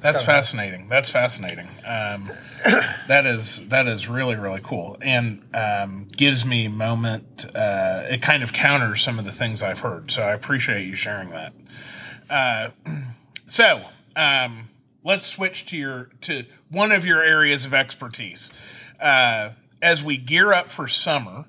That's 0.00 0.22
fascinating. 0.22 0.88
That's 0.88 1.10
fascinating. 1.10 1.68
Um, 1.86 2.28
that 3.08 3.24
is 3.24 3.68
that 3.68 3.86
is 3.86 4.08
really 4.08 4.36
really 4.36 4.60
cool, 4.62 4.96
and 5.00 5.44
um, 5.54 6.08
gives 6.16 6.44
me 6.44 6.68
moment. 6.68 7.46
Uh, 7.54 8.04
it 8.08 8.20
kind 8.20 8.42
of 8.42 8.52
counters 8.52 9.00
some 9.00 9.18
of 9.18 9.24
the 9.24 9.32
things 9.32 9.62
I've 9.62 9.80
heard, 9.80 10.10
so 10.10 10.22
I 10.22 10.32
appreciate 10.32 10.86
you 10.86 10.94
sharing 10.94 11.28
that. 11.28 11.52
Uh, 12.28 12.70
so 13.46 13.84
um, 14.16 14.70
let's 15.04 15.26
switch 15.26 15.66
to 15.66 15.76
your 15.76 16.10
to 16.22 16.44
one 16.70 16.90
of 16.90 17.06
your 17.06 17.22
areas 17.22 17.64
of 17.64 17.72
expertise. 17.72 18.50
Uh, 19.00 19.50
as 19.80 20.02
we 20.02 20.16
gear 20.16 20.52
up 20.52 20.68
for 20.68 20.86
summer, 20.86 21.46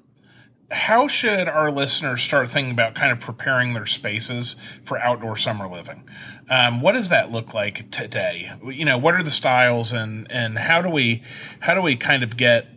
how 0.71 1.07
should 1.07 1.47
our 1.47 1.71
listeners 1.71 2.21
start 2.21 2.49
thinking 2.49 2.73
about 2.73 2.95
kind 2.95 3.11
of 3.11 3.19
preparing 3.19 3.73
their 3.73 3.85
spaces 3.85 4.55
for 4.83 4.97
outdoor 4.99 5.37
summer 5.37 5.67
living? 5.67 6.07
Um, 6.49 6.81
what 6.81 6.93
does 6.93 7.09
that 7.09 7.31
look 7.31 7.53
like 7.53 7.89
today? 7.91 8.49
You 8.63 8.85
know, 8.85 8.97
what 8.97 9.13
are 9.15 9.23
the 9.23 9.31
styles 9.31 9.93
and 9.93 10.29
and 10.31 10.57
how 10.57 10.81
do 10.81 10.89
we 10.89 11.21
how 11.61 11.73
do 11.73 11.81
we 11.81 11.95
kind 11.95 12.23
of 12.23 12.37
get 12.37 12.67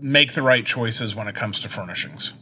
make 0.00 0.32
the 0.32 0.42
right 0.42 0.64
choices 0.64 1.14
when 1.14 1.28
it 1.28 1.34
comes 1.34 1.60
to 1.60 1.68
furnishings? 1.68 2.32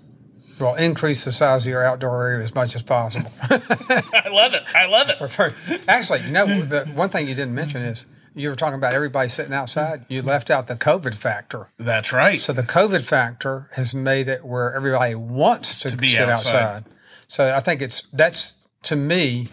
Well, 0.61 0.75
increase 0.75 1.25
the 1.25 1.33
size 1.33 1.67
of 1.67 1.71
your 1.71 1.83
outdoor 1.83 2.23
area 2.23 2.45
as 2.45 2.55
much 2.55 2.75
as 2.77 2.83
possible. 2.83 3.31
I 3.51 4.29
love 4.31 4.53
it. 4.53 4.63
I 4.75 4.87
love 4.87 5.09
it. 5.09 5.17
For- 5.31 5.55
Actually, 5.89 6.31
no. 6.31 6.45
the 6.47 6.85
one 6.95 7.09
thing 7.09 7.27
you 7.27 7.35
didn't 7.35 7.55
mention 7.55 7.81
is 7.81 8.05
you 8.35 8.49
were 8.49 8.57
talking 8.57 8.77
about 8.77 8.93
everybody 8.93 9.29
sitting 9.29 9.53
outside. 9.53 10.05
You 10.09 10.23
left 10.23 10.51
out 10.51 10.67
the 10.67 10.75
COVID 10.75 11.15
factor. 11.15 11.71
That's 11.79 12.13
right. 12.13 12.41
So 12.41 12.53
the 12.53 12.63
COVID 12.63 13.03
factor 13.03 13.69
has 13.75 13.95
made 13.95 14.29
it 14.29 14.45
where 14.45 14.75
everybody 14.75 15.15
wants 15.15 15.81
to, 15.81 15.97
be 15.97 16.09
sit 16.09 16.29
outside. 16.29 16.55
outside. 16.55 16.85
So 17.29 17.55
I 17.55 17.61
think 17.61 17.83
it's 17.83 18.03
that's 18.13 18.57
to 18.85 18.97
me, 18.97 19.49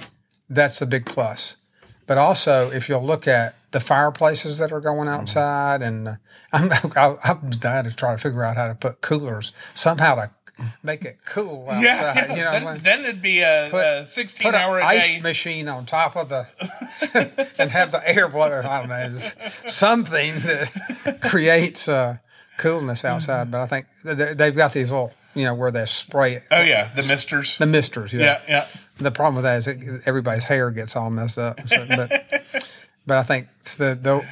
that's 0.49 0.79
the 0.79 0.85
big 0.85 1.05
plus. 1.05 1.57
But 2.05 2.17
also, 2.17 2.71
if 2.71 2.87
you'll 2.87 3.03
look 3.03 3.27
at 3.27 3.55
the 3.71 3.79
fireplaces 3.79 4.59
that 4.59 4.71
are 4.71 4.79
going 4.79 5.09
outside, 5.09 5.81
and 5.81 6.07
uh, 6.07 6.15
I'm 6.53 6.71
I'm 6.95 7.49
dying 7.51 7.83
to 7.83 7.95
try 7.95 8.13
to 8.13 8.17
figure 8.17 8.43
out 8.43 8.57
how 8.57 8.67
to 8.67 8.75
put 8.75 9.01
coolers 9.01 9.51
somehow 9.73 10.15
to 10.15 10.31
make 10.83 11.05
it 11.05 11.17
cool 11.25 11.67
outside. 11.69 11.81
yeah. 11.83 12.35
You 12.35 12.41
know, 12.43 12.73
then, 12.73 12.81
then 12.83 12.99
it'd 13.05 13.21
be 13.21 13.39
a, 13.41 13.73
a 14.01 14.05
sixteen 14.05 14.45
put 14.51 14.55
hour 14.55 14.79
a 14.79 14.85
ice 14.85 15.15
day. 15.15 15.21
machine 15.21 15.67
on 15.67 15.85
top 15.85 16.15
of 16.15 16.29
the 16.29 16.47
and 17.59 17.71
have 17.71 17.91
the 17.91 18.07
air 18.07 18.27
blower. 18.27 18.63
I 18.65 18.79
don't 18.79 18.89
know, 18.89 19.09
just 19.09 19.37
something 19.67 20.33
that 20.39 21.19
creates 21.21 21.87
uh, 21.87 22.17
coolness 22.57 23.05
outside. 23.05 23.51
But 23.51 23.61
I 23.61 23.67
think 23.67 23.85
they- 24.03 24.33
they've 24.33 24.55
got 24.55 24.73
these 24.73 24.91
little, 24.91 25.13
you 25.35 25.43
know, 25.43 25.53
where 25.53 25.71
they 25.71 25.85
spray 25.85 26.35
It. 26.37 26.43
Oh 26.51 26.61
yeah, 26.61 26.89
the 26.95 27.03
misters. 27.03 27.57
the 27.57 27.65
misters. 27.65 28.13
Yeah. 28.13 28.21
yeah, 28.21 28.41
yeah. 28.47 28.67
The 28.97 29.11
problem 29.11 29.35
with 29.35 29.43
that 29.43 29.57
is 29.57 29.67
it, 29.67 30.01
everybody's 30.07 30.45
hair 30.45 30.71
gets 30.71 30.95
all 30.95 31.09
messed 31.11 31.37
up. 31.37 31.67
So, 31.67 31.85
but 31.87 32.71
but 33.05 33.17
I 33.17 33.23
think 33.23 33.47
it's 33.59 33.77
the 33.77 33.93
the 33.93 34.25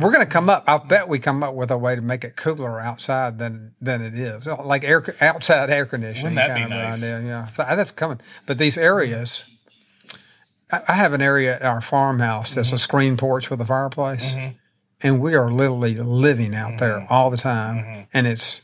we're 0.00 0.12
going 0.12 0.24
to 0.24 0.30
come 0.30 0.48
up. 0.48 0.64
I'll 0.66 0.78
bet 0.78 1.08
we 1.08 1.18
come 1.18 1.42
up 1.42 1.54
with 1.54 1.70
a 1.70 1.78
way 1.78 1.94
to 1.94 2.00
make 2.00 2.24
it 2.24 2.36
cooler 2.36 2.80
outside 2.80 3.38
than 3.38 3.74
than 3.80 4.02
it 4.02 4.14
is, 4.14 4.46
like 4.46 4.84
air 4.84 5.02
outside 5.20 5.70
air 5.70 5.86
conditioning. 5.86 6.34
Wouldn't 6.34 6.48
that 6.48 6.58
kind 6.58 6.70
be 6.70 6.76
of 6.76 6.82
nice? 6.84 7.12
Idea. 7.12 7.28
Yeah, 7.28 7.46
so 7.46 7.64
ah, 7.66 7.74
that's 7.74 7.90
coming. 7.90 8.20
But 8.46 8.58
these 8.58 8.78
areas, 8.78 9.44
I, 10.70 10.80
I 10.88 10.92
have 10.94 11.12
an 11.12 11.22
area 11.22 11.56
at 11.56 11.62
our 11.62 11.80
farmhouse 11.80 12.54
that's 12.54 12.70
a 12.70 12.74
mm-hmm. 12.74 12.78
screen 12.78 13.16
porch 13.16 13.50
with 13.50 13.60
a 13.60 13.66
fireplace, 13.66 14.34
mm-hmm. 14.34 14.56
and 15.02 15.20
we 15.20 15.34
are 15.34 15.50
literally 15.50 15.94
living 15.94 16.54
out 16.54 16.78
there 16.78 16.98
mm-hmm. 16.98 17.12
all 17.12 17.30
the 17.30 17.36
time, 17.36 18.06
and 18.12 18.26
it's 18.26 18.62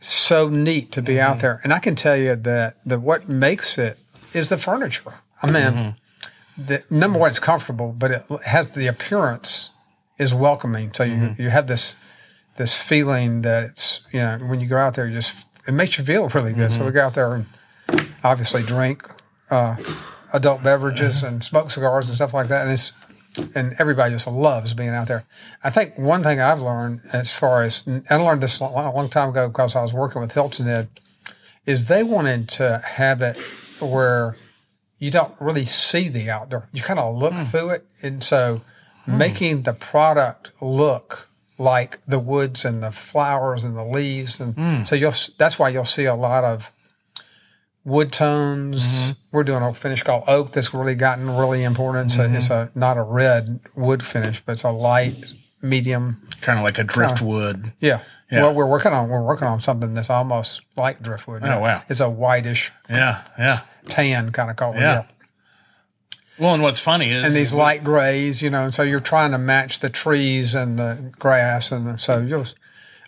so 0.00 0.48
neat 0.48 0.92
to 0.92 1.02
be 1.02 1.20
out 1.20 1.40
there. 1.40 1.60
And 1.64 1.72
I 1.72 1.78
can 1.78 1.94
tell 1.94 2.16
you 2.16 2.36
that 2.36 2.76
the 2.86 3.00
what 3.00 3.28
makes 3.28 3.78
it 3.78 3.98
is 4.32 4.48
the 4.48 4.56
furniture. 4.56 5.14
I 5.42 5.50
mean, 5.50 5.96
the 6.56 6.82
number 6.90 7.18
one, 7.18 7.30
it's 7.30 7.38
comfortable, 7.38 7.94
but 7.96 8.10
it 8.10 8.22
has 8.46 8.72
the 8.72 8.86
appearance 8.86 9.70
is 10.18 10.34
welcoming. 10.34 10.92
So 10.92 11.04
you 11.04 11.14
mm-hmm. 11.14 11.42
you 11.42 11.50
have 11.50 11.66
this 11.66 11.96
this 12.56 12.80
feeling 12.80 13.42
that 13.42 13.62
it's 13.64 14.06
you 14.12 14.20
know 14.20 14.38
when 14.38 14.60
you 14.60 14.66
go 14.66 14.78
out 14.78 14.94
there, 14.94 15.06
you 15.06 15.14
just 15.14 15.46
it 15.66 15.72
makes 15.72 15.98
you 15.98 16.04
feel 16.04 16.28
really 16.28 16.52
good. 16.52 16.72
So 16.72 16.80
we 16.80 16.86
mm-hmm. 16.86 16.94
go 16.94 17.06
out 17.06 17.14
there 17.14 17.34
and 17.34 17.46
obviously 18.24 18.62
drink 18.62 19.04
uh, 19.50 19.76
adult 20.32 20.62
beverages 20.62 21.18
mm-hmm. 21.18 21.26
and 21.26 21.44
smoke 21.44 21.70
cigars 21.70 22.08
and 22.08 22.16
stuff 22.16 22.34
like 22.34 22.48
that, 22.48 22.62
and 22.62 22.72
it's 22.72 22.92
and 23.54 23.76
everybody 23.78 24.14
just 24.14 24.26
loves 24.26 24.74
being 24.74 24.90
out 24.90 25.06
there. 25.06 25.24
I 25.62 25.70
think 25.70 25.96
one 25.96 26.22
thing 26.22 26.40
I've 26.40 26.60
learned 26.60 27.02
as 27.12 27.34
far 27.34 27.62
as 27.62 27.86
and 27.86 28.04
I 28.10 28.16
learned 28.16 28.42
this 28.42 28.60
a 28.60 28.64
long, 28.64 29.08
time 29.08 29.30
ago 29.30 29.48
because 29.48 29.76
I 29.76 29.82
was 29.82 29.92
working 29.92 30.20
with 30.20 30.32
Hilton 30.32 30.68
Ed, 30.68 30.88
is 31.66 31.86
they 31.86 32.02
wanted 32.02 32.48
to 32.50 32.78
have 32.78 33.22
it 33.22 33.36
where 33.80 34.36
you 34.98 35.10
don't 35.10 35.34
really 35.40 35.64
see 35.64 36.08
the 36.08 36.28
outdoor. 36.28 36.68
You 36.72 36.82
kind 36.82 36.98
of 36.98 37.16
look 37.16 37.34
mm. 37.34 37.46
through 37.46 37.70
it, 37.70 37.86
and 38.02 38.22
so 38.22 38.62
Mm. 39.08 39.16
making 39.16 39.62
the 39.62 39.72
product 39.72 40.50
look 40.60 41.28
like 41.56 42.00
the 42.04 42.18
woods 42.18 42.64
and 42.64 42.82
the 42.82 42.92
flowers 42.92 43.64
and 43.64 43.76
the 43.76 43.84
leaves, 43.84 44.38
and 44.38 44.54
mm. 44.54 44.86
so 44.86 44.94
you'll. 44.94 45.14
That's 45.38 45.58
why 45.58 45.70
you'll 45.70 45.84
see 45.84 46.04
a 46.04 46.14
lot 46.14 46.44
of 46.44 46.70
wood 47.84 48.12
tones. 48.12 48.84
Mm-hmm. 48.84 49.18
We're 49.32 49.44
doing 49.44 49.62
a 49.62 49.72
finish 49.72 50.02
called 50.02 50.24
oak 50.26 50.52
that's 50.52 50.74
really 50.74 50.94
gotten 50.94 51.30
really 51.30 51.64
important. 51.64 52.12
So 52.12 52.24
it's 52.24 52.48
mm-hmm. 52.48 52.76
a 52.76 52.78
not 52.78 52.98
a 52.98 53.02
red 53.02 53.60
wood 53.74 54.02
finish, 54.02 54.40
but 54.40 54.52
it's 54.52 54.64
a 54.64 54.70
light 54.70 55.32
medium. 55.62 56.22
Kind 56.40 56.58
of 56.58 56.64
like 56.64 56.78
a 56.78 56.84
driftwood. 56.84 57.72
Yeah. 57.80 58.00
Yeah. 58.30 58.42
Well, 58.42 58.54
we're 58.54 58.68
working 58.68 58.92
on 58.92 59.08
we're 59.08 59.24
working 59.24 59.48
on 59.48 59.60
something 59.60 59.94
that's 59.94 60.10
almost 60.10 60.62
like 60.76 61.02
driftwood. 61.02 61.42
Oh, 61.42 61.60
wow. 61.60 61.82
It's 61.88 62.00
a 62.00 62.10
whitish 62.10 62.70
Yeah, 62.90 63.22
yeah. 63.38 63.60
tan 63.88 64.32
kind 64.32 64.50
of 64.50 64.56
color. 64.56 64.76
Yeah. 64.76 65.04
Well, 66.38 66.54
and 66.54 66.62
what's 66.62 66.80
funny 66.80 67.10
is 67.10 67.24
and 67.24 67.32
these 67.32 67.54
light 67.54 67.82
grays, 67.82 68.42
you 68.42 68.50
know, 68.50 68.64
and 68.64 68.74
so 68.74 68.82
you're 68.82 69.00
trying 69.00 69.32
to 69.32 69.38
match 69.38 69.80
the 69.80 69.90
trees 69.90 70.54
and 70.54 70.78
the 70.78 71.12
grass, 71.18 71.72
and 71.72 71.98
so 71.98 72.20
you'll. 72.20 72.46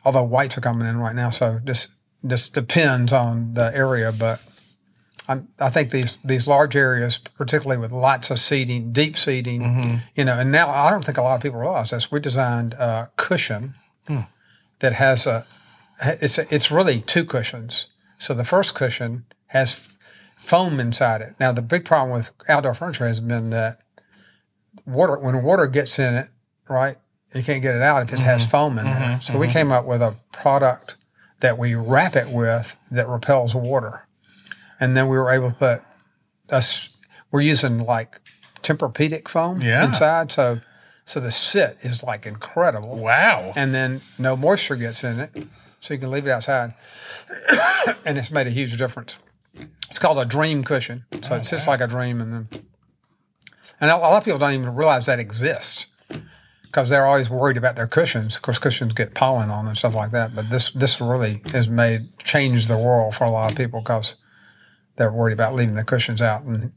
Although 0.04 0.22
whites 0.22 0.56
are 0.56 0.62
coming 0.62 0.88
in 0.88 0.98
right 0.98 1.14
now, 1.14 1.30
so 1.30 1.60
just 1.64 1.88
just 2.26 2.54
depends 2.54 3.12
on 3.12 3.54
the 3.54 3.70
area, 3.74 4.12
but 4.12 4.42
I'm, 5.28 5.48
I 5.60 5.70
think 5.70 5.90
these 5.90 6.18
these 6.24 6.48
large 6.48 6.74
areas, 6.74 7.18
particularly 7.18 7.80
with 7.80 7.92
lots 7.92 8.30
of 8.30 8.40
seating, 8.40 8.92
deep 8.92 9.16
seating, 9.16 9.60
mm-hmm. 9.60 9.96
you 10.16 10.24
know, 10.24 10.38
and 10.38 10.50
now 10.50 10.70
I 10.70 10.90
don't 10.90 11.04
think 11.04 11.18
a 11.18 11.22
lot 11.22 11.36
of 11.36 11.42
people 11.42 11.60
realize 11.60 11.90
this. 11.90 12.10
We 12.10 12.18
designed 12.18 12.74
a 12.74 13.10
cushion 13.16 13.74
hmm. 14.06 14.20
that 14.80 14.94
has 14.94 15.26
a 15.26 15.46
it's 16.02 16.38
a, 16.38 16.52
it's 16.52 16.70
really 16.70 17.00
two 17.00 17.24
cushions. 17.24 17.86
So 18.18 18.34
the 18.34 18.44
first 18.44 18.74
cushion 18.74 19.24
has 19.48 19.96
foam 20.40 20.80
inside 20.80 21.20
it. 21.20 21.34
Now 21.38 21.52
the 21.52 21.62
big 21.62 21.84
problem 21.84 22.12
with 22.12 22.32
outdoor 22.48 22.74
furniture 22.74 23.06
has 23.06 23.20
been 23.20 23.50
that 23.50 23.80
water 24.86 25.18
when 25.18 25.42
water 25.42 25.66
gets 25.66 25.98
in 25.98 26.14
it, 26.14 26.28
right? 26.68 26.96
You 27.34 27.42
can't 27.42 27.62
get 27.62 27.76
it 27.76 27.82
out 27.82 28.02
if 28.02 28.12
it 28.12 28.22
has 28.22 28.42
mm-hmm. 28.42 28.50
foam 28.50 28.78
in 28.78 28.86
there. 28.86 28.94
Mm-hmm. 28.94 29.20
So 29.20 29.38
we 29.38 29.46
mm-hmm. 29.46 29.52
came 29.52 29.72
up 29.72 29.84
with 29.84 30.00
a 30.00 30.16
product 30.32 30.96
that 31.40 31.58
we 31.58 31.74
wrap 31.74 32.16
it 32.16 32.28
with 32.28 32.76
that 32.90 33.06
repels 33.06 33.54
water, 33.54 34.06
and 34.80 34.96
then 34.96 35.08
we 35.08 35.16
were 35.16 35.30
able 35.30 35.50
to 35.50 35.56
put 35.56 35.82
us. 36.50 36.96
We're 37.30 37.42
using 37.42 37.78
like 37.78 38.20
Tempur-Pedic 38.62 39.28
foam 39.28 39.60
Yeah. 39.60 39.86
inside, 39.86 40.32
so 40.32 40.60
so 41.04 41.20
the 41.20 41.30
sit 41.30 41.76
is 41.82 42.02
like 42.02 42.26
incredible 42.26 42.96
wow. 42.96 43.52
and 43.56 43.72
then 43.74 44.00
no 44.18 44.36
moisture 44.36 44.76
gets 44.76 45.04
in 45.04 45.20
it, 45.20 45.44
so 45.80 45.94
you 45.94 46.00
can 46.00 46.10
leave 46.10 46.26
it 46.26 46.30
outside, 46.30 46.74
and 48.04 48.18
it's 48.18 48.30
made 48.30 48.46
a 48.46 48.50
huge 48.50 48.76
difference. 48.76 49.18
It's 49.90 49.98
called 49.98 50.18
a 50.18 50.24
dream 50.24 50.64
cushion, 50.64 51.04
so 51.20 51.34
it 51.34 51.44
sits 51.44 51.66
like 51.66 51.80
a 51.80 51.88
dream, 51.88 52.20
and 52.20 52.32
then 52.32 52.48
and 53.80 53.90
a 53.90 53.96
lot 53.96 54.16
of 54.16 54.24
people 54.24 54.38
don't 54.38 54.54
even 54.54 54.74
realize 54.74 55.06
that 55.06 55.18
exists 55.18 55.88
because 56.62 56.88
they're 56.88 57.06
always 57.06 57.28
worried 57.28 57.56
about 57.56 57.74
their 57.74 57.88
cushions. 57.88 58.36
Of 58.36 58.42
course, 58.42 58.58
cushions 58.58 58.92
get 58.92 59.14
pollen 59.14 59.50
on 59.50 59.66
and 59.66 59.76
stuff 59.76 59.94
like 59.94 60.12
that, 60.12 60.34
but 60.34 60.48
this 60.48 60.70
this 60.70 61.00
really 61.00 61.42
has 61.52 61.68
made 61.68 62.16
changed 62.18 62.68
the 62.68 62.78
world 62.78 63.14
for 63.14 63.24
a 63.24 63.30
lot 63.30 63.50
of 63.50 63.56
people 63.56 63.80
because 63.80 64.16
they're 64.96 65.12
worried 65.12 65.32
about 65.32 65.54
leaving 65.54 65.74
the 65.74 65.84
cushions 65.84 66.22
out. 66.22 66.44
And 66.44 66.72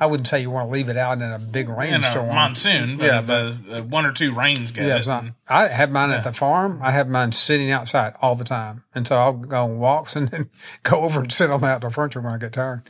I 0.00 0.06
wouldn't 0.06 0.28
say 0.28 0.40
you 0.40 0.50
want 0.50 0.68
to 0.68 0.72
leave 0.72 0.88
it 0.88 0.96
out 0.96 1.20
in 1.20 1.30
a 1.30 1.38
big 1.38 1.68
in 1.68 1.74
rainstorm. 1.74 2.28
monsoon, 2.28 2.96
but 2.96 3.06
Yeah, 3.06 3.78
a 3.78 3.82
one 3.82 4.06
or 4.06 4.12
two 4.12 4.32
rains 4.32 4.72
get 4.72 4.86
Yeah, 4.86 4.98
it, 4.98 5.06
not. 5.06 5.24
I 5.48 5.68
have 5.68 5.90
mine 5.90 6.10
at 6.10 6.24
the 6.24 6.32
farm. 6.32 6.80
I 6.82 6.90
have 6.90 7.08
mine 7.08 7.32
sitting 7.32 7.70
outside 7.70 8.14
all 8.20 8.34
the 8.34 8.44
time, 8.44 8.84
and 8.94 9.06
so 9.06 9.16
I'll 9.16 9.32
go 9.32 9.64
on 9.64 9.78
walks 9.78 10.16
and 10.16 10.28
then 10.28 10.50
go 10.82 11.00
over 11.02 11.20
and 11.20 11.32
sit 11.32 11.50
on 11.50 11.60
the 11.60 11.66
outdoor 11.68 11.90
furniture 11.90 12.20
when 12.20 12.32
I 12.32 12.38
get 12.38 12.52
tired. 12.52 12.82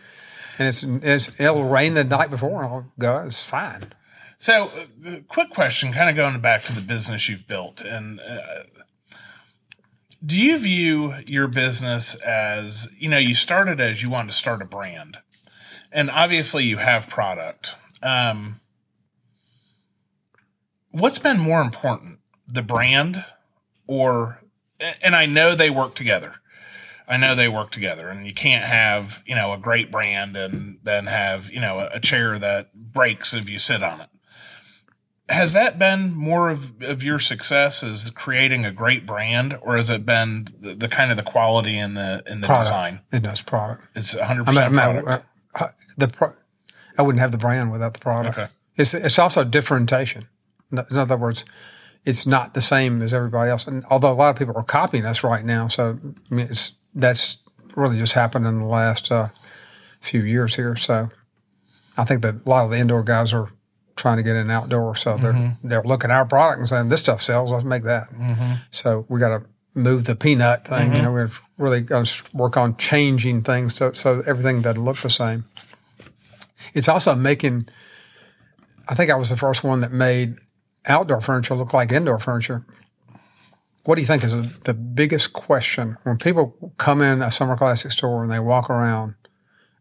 And 0.58 0.68
it's, 0.68 0.82
it's 0.82 1.40
it'll 1.40 1.64
rain 1.64 1.94
the 1.94 2.04
night 2.04 2.30
before, 2.30 2.62
and 2.62 2.72
I'll 2.72 2.92
go. 2.98 3.18
It's 3.18 3.44
fine. 3.44 3.92
So, 4.38 4.70
uh, 5.06 5.20
quick 5.28 5.50
question, 5.50 5.92
kind 5.92 6.10
of 6.10 6.16
going 6.16 6.40
back 6.40 6.62
to 6.62 6.74
the 6.74 6.80
business 6.80 7.28
you've 7.28 7.46
built, 7.46 7.80
and 7.80 8.20
uh, 8.20 8.64
do 10.24 10.40
you 10.40 10.58
view 10.58 11.14
your 11.26 11.48
business 11.48 12.14
as 12.16 12.88
you 12.98 13.08
know 13.08 13.18
you 13.18 13.34
started 13.34 13.80
as 13.80 14.02
you 14.02 14.10
wanted 14.10 14.30
to 14.30 14.36
start 14.36 14.62
a 14.62 14.64
brand, 14.64 15.18
and 15.92 16.10
obviously 16.10 16.64
you 16.64 16.78
have 16.78 17.08
product. 17.08 17.74
Um, 18.02 18.60
what's 20.90 21.18
been 21.18 21.38
more 21.38 21.60
important, 21.60 22.18
the 22.46 22.62
brand, 22.62 23.24
or 23.86 24.42
and 25.02 25.14
I 25.14 25.26
know 25.26 25.54
they 25.54 25.70
work 25.70 25.94
together. 25.94 26.34
I 27.08 27.16
know 27.16 27.34
they 27.34 27.48
work 27.48 27.70
together, 27.70 28.08
and 28.08 28.26
you 28.26 28.32
can't 28.32 28.64
have 28.64 29.22
you 29.26 29.34
know 29.34 29.52
a 29.52 29.58
great 29.58 29.90
brand 29.90 30.36
and 30.36 30.78
then 30.82 31.06
have 31.06 31.50
you 31.50 31.60
know 31.60 31.88
a, 31.92 32.00
chair 32.00 32.38
that 32.38 32.74
breaks 32.74 33.34
if 33.34 33.50
you 33.50 33.58
sit 33.58 33.82
on 33.82 34.00
it 34.00 34.08
has 35.28 35.52
that 35.52 35.78
been 35.78 36.14
more 36.14 36.50
of, 36.50 36.82
of 36.82 37.02
your 37.02 37.18
success 37.18 37.82
as 37.82 38.10
creating 38.10 38.64
a 38.64 38.72
great 38.72 39.06
brand 39.06 39.58
or 39.62 39.76
has 39.76 39.90
it 39.90 40.04
been 40.04 40.48
the, 40.58 40.74
the 40.74 40.88
kind 40.88 41.10
of 41.10 41.16
the 41.16 41.22
quality 41.22 41.78
in 41.78 41.94
the 41.94 42.22
in 42.26 42.40
the 42.40 42.46
Product. 42.46 42.66
design 42.66 43.00
It 43.12 43.22
does 43.22 43.42
product. 43.42 43.86
it's 43.94 44.14
100% 44.14 44.46
I 44.46 44.50
mean, 44.50 44.58
I 44.58 44.68
mean, 44.68 45.02
product 45.02 45.08
uh, 45.08 45.20
Uh, 45.58 45.68
the 45.96 46.08
pro- 46.08 46.34
I 46.98 47.02
wouldn't 47.02 47.20
have 47.20 47.32
the 47.32 47.38
brand 47.38 47.72
without 47.72 47.94
the 47.94 48.00
product. 48.00 48.38
Okay. 48.38 48.48
It's 48.76 48.94
it's 48.94 49.18
also 49.18 49.44
differentiation. 49.44 50.28
In 50.70 50.96
other 50.96 51.16
words, 51.16 51.44
it's 52.04 52.26
not 52.26 52.54
the 52.54 52.60
same 52.60 53.02
as 53.02 53.12
everybody 53.12 53.50
else. 53.50 53.66
And 53.66 53.84
although 53.90 54.12
a 54.12 54.14
lot 54.14 54.30
of 54.30 54.36
people 54.36 54.56
are 54.56 54.62
copying 54.62 55.04
us 55.04 55.22
right 55.22 55.44
now, 55.44 55.68
so 55.68 55.98
I 56.30 56.34
mean, 56.34 56.48
it's 56.50 56.72
that's 56.94 57.38
really 57.76 57.98
just 57.98 58.14
happened 58.14 58.46
in 58.46 58.58
the 58.58 58.66
last 58.66 59.12
uh, 59.12 59.28
few 60.00 60.22
years 60.22 60.56
here. 60.56 60.76
So 60.76 61.10
I 61.96 62.04
think 62.04 62.22
that 62.22 62.46
a 62.46 62.48
lot 62.48 62.64
of 62.64 62.70
the 62.70 62.78
indoor 62.78 63.02
guys 63.02 63.32
are 63.32 63.50
trying 63.96 64.16
to 64.16 64.22
get 64.22 64.36
in 64.36 64.50
outdoor, 64.50 64.96
so 64.96 65.16
they're 65.16 65.32
mm-hmm. 65.32 65.68
they're 65.68 65.82
looking 65.82 66.10
at 66.10 66.16
our 66.16 66.24
product 66.24 66.60
and 66.60 66.68
saying 66.68 66.88
this 66.88 67.00
stuff 67.00 67.20
sells. 67.22 67.52
Let's 67.52 67.64
make 67.64 67.84
that. 67.84 68.10
Mm-hmm. 68.10 68.54
So 68.70 69.06
we 69.08 69.20
got 69.20 69.28
to 69.28 69.44
move 69.74 70.04
the 70.04 70.16
peanut 70.16 70.66
thing. 70.66 70.94
You 70.94 71.02
know, 71.02 71.08
mm-hmm. 71.08 71.14
we're 71.58 71.66
really 71.66 71.80
going 71.80 72.04
to 72.04 72.24
work 72.32 72.56
on 72.56 72.76
changing 72.76 73.42
things 73.42 73.74
so 73.76 73.92
so 73.92 74.22
everything 74.26 74.62
doesn't 74.62 74.82
look 74.82 74.98
the 74.98 75.10
same. 75.10 75.44
It's 76.74 76.88
also 76.88 77.14
making. 77.14 77.68
I 78.88 78.94
think 78.94 79.10
I 79.10 79.14
was 79.14 79.30
the 79.30 79.36
first 79.36 79.62
one 79.62 79.80
that 79.80 79.92
made 79.92 80.36
outdoor 80.86 81.20
furniture 81.20 81.54
look 81.54 81.72
like 81.72 81.92
indoor 81.92 82.18
furniture. 82.18 82.66
What 83.84 83.96
do 83.96 84.00
you 84.00 84.06
think 84.06 84.22
is 84.22 84.58
the 84.60 84.74
biggest 84.74 85.32
question 85.32 85.96
when 86.04 86.18
people 86.18 86.72
come 86.78 87.00
in 87.00 87.22
a 87.22 87.30
summer 87.30 87.56
classic 87.56 87.92
store 87.92 88.22
and 88.22 88.30
they 88.30 88.38
walk 88.38 88.70
around 88.70 89.14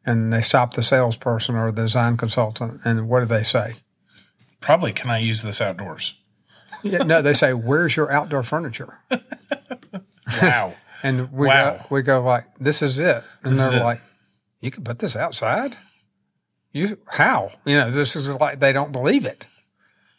and 0.06 0.34
they 0.34 0.42
stop 0.42 0.74
the 0.74 0.82
salesperson 0.82 1.56
or 1.56 1.72
the 1.72 1.84
design 1.84 2.18
consultant 2.18 2.82
and 2.84 3.08
what 3.08 3.20
do 3.20 3.26
they 3.28 3.44
say? 3.44 3.76
probably 4.62 4.94
can 4.94 5.10
i 5.10 5.18
use 5.18 5.42
this 5.42 5.60
outdoors 5.60 6.14
Yeah, 6.84 7.00
no, 7.04 7.22
they 7.22 7.34
say, 7.34 7.54
"Where's 7.54 7.96
your 7.96 8.12
outdoor 8.12 8.44
furniture?" 8.44 8.98
wow 10.42 10.74
And 11.04 11.32
we 11.32 11.48
Wow. 11.48 11.78
go, 11.78 11.86
we 11.90 12.02
go 12.04 12.22
like, 12.22 12.46
"This 12.60 12.84
is 12.84 13.00
it," 13.00 13.24
and 13.44 13.54
This 13.54 13.72
they're 13.72 13.80
it. 13.80 13.84
like, 13.84 14.02
"You 14.60 14.70
can 14.70 14.84
put 14.84 15.00
this 15.00 15.16
outside." 15.16 15.76
You 16.74 16.96
how? 17.08 17.50
You 17.66 17.78
know, 17.78 17.90
this 17.90 18.16
is 18.16 18.36
like 18.36 18.60
they 18.60 18.72
don't 18.72 18.92
believe 18.92 19.26
it. 19.26 19.48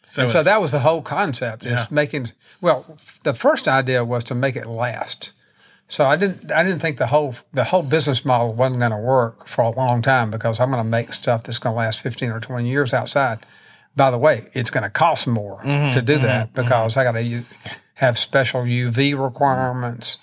so, 0.03 0.27
so 0.27 0.43
that 0.43 0.59
was 0.59 0.73
the 0.73 0.79
whole 0.81 1.01
concept 1.01 1.65
is 1.65 1.79
Yeah. 1.79 1.85
making 1.89 2.31
well 2.59 2.85
f- 2.95 3.21
the 3.23 3.33
first 3.33 3.65
idea 3.69 4.03
was 4.03 4.25
to 4.25 4.35
make 4.35 4.57
it 4.57 4.65
last 4.65 5.31
so 5.87 6.03
i 6.03 6.17
didn't 6.17 6.51
i 6.51 6.61
didn't 6.61 6.79
think 6.79 6.97
the 6.97 7.07
whole 7.07 7.33
the 7.53 7.63
whole 7.63 7.81
business 7.83 8.25
model 8.25 8.53
wasn't 8.53 8.79
going 8.79 8.91
to 8.91 8.97
work 8.97 9.47
for 9.47 9.61
a 9.63 9.69
long 9.69 10.01
time 10.01 10.29
because 10.29 10.59
i'm 10.59 10.69
going 10.71 10.83
to 10.83 10.89
make 10.89 11.13
stuff 11.13 11.43
that's 11.43 11.57
going 11.59 11.73
to 11.73 11.77
last 11.77 12.01
15 12.01 12.31
or 12.31 12.41
20 12.41 12.67
years 12.69 12.93
outside 12.93 13.39
By 13.95 14.09
the 14.11 14.17
way, 14.17 14.49
it's 14.53 14.71
going 14.71 14.83
to 14.83 14.89
cost 14.89 15.27
more 15.27 15.59
mm-hmm, 15.59 15.91
to 15.91 16.01
do 16.01 16.13
mm-hmm, 16.13 16.23
that 16.23 16.53
mm-hmm. 16.53 16.61
because 16.61 16.97
I 16.97 17.03
got 17.03 17.11
to 17.11 17.43
have 17.95 18.17
special 18.17 18.61
UV 18.61 19.21
requirements 19.21 20.17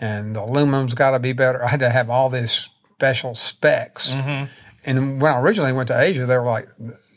and 0.00 0.36
the 0.36 0.40
aluminum's 0.42 0.94
got 0.94 1.10
to 1.12 1.18
be 1.18 1.32
better. 1.32 1.64
I 1.64 1.68
had 1.68 1.80
to 1.80 1.90
have 1.90 2.10
all 2.10 2.30
these 2.30 2.68
special 2.94 3.34
specs. 3.34 4.12
And 4.84 5.20
when 5.20 5.32
I 5.32 5.40
originally 5.40 5.72
went 5.72 5.88
to 5.88 6.00
Asia, 6.00 6.24
they 6.24 6.36
were 6.36 6.44
like, 6.44 6.68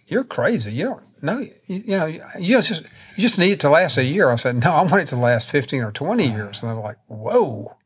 "You're 0.07 0.23
crazy. 0.23 0.73
You 0.73 0.85
don't 0.85 1.23
know. 1.23 1.39
You, 1.39 1.51
you 1.67 1.97
know, 1.97 2.05
you 2.05 2.61
just 2.61 2.81
you 3.15 3.21
just 3.21 3.39
need 3.39 3.51
it 3.51 3.59
to 3.61 3.69
last 3.69 3.97
a 3.97 4.03
year." 4.03 4.29
I 4.29 4.35
said, 4.35 4.63
"No, 4.63 4.71
I 4.71 4.81
want 4.81 5.03
it 5.03 5.07
to 5.07 5.15
last 5.15 5.49
fifteen 5.49 5.83
or 5.83 5.91
twenty 5.91 6.27
years." 6.27 6.63
And 6.63 6.71
they're 6.71 6.81
like, 6.81 6.97
"Whoa, 7.07 7.77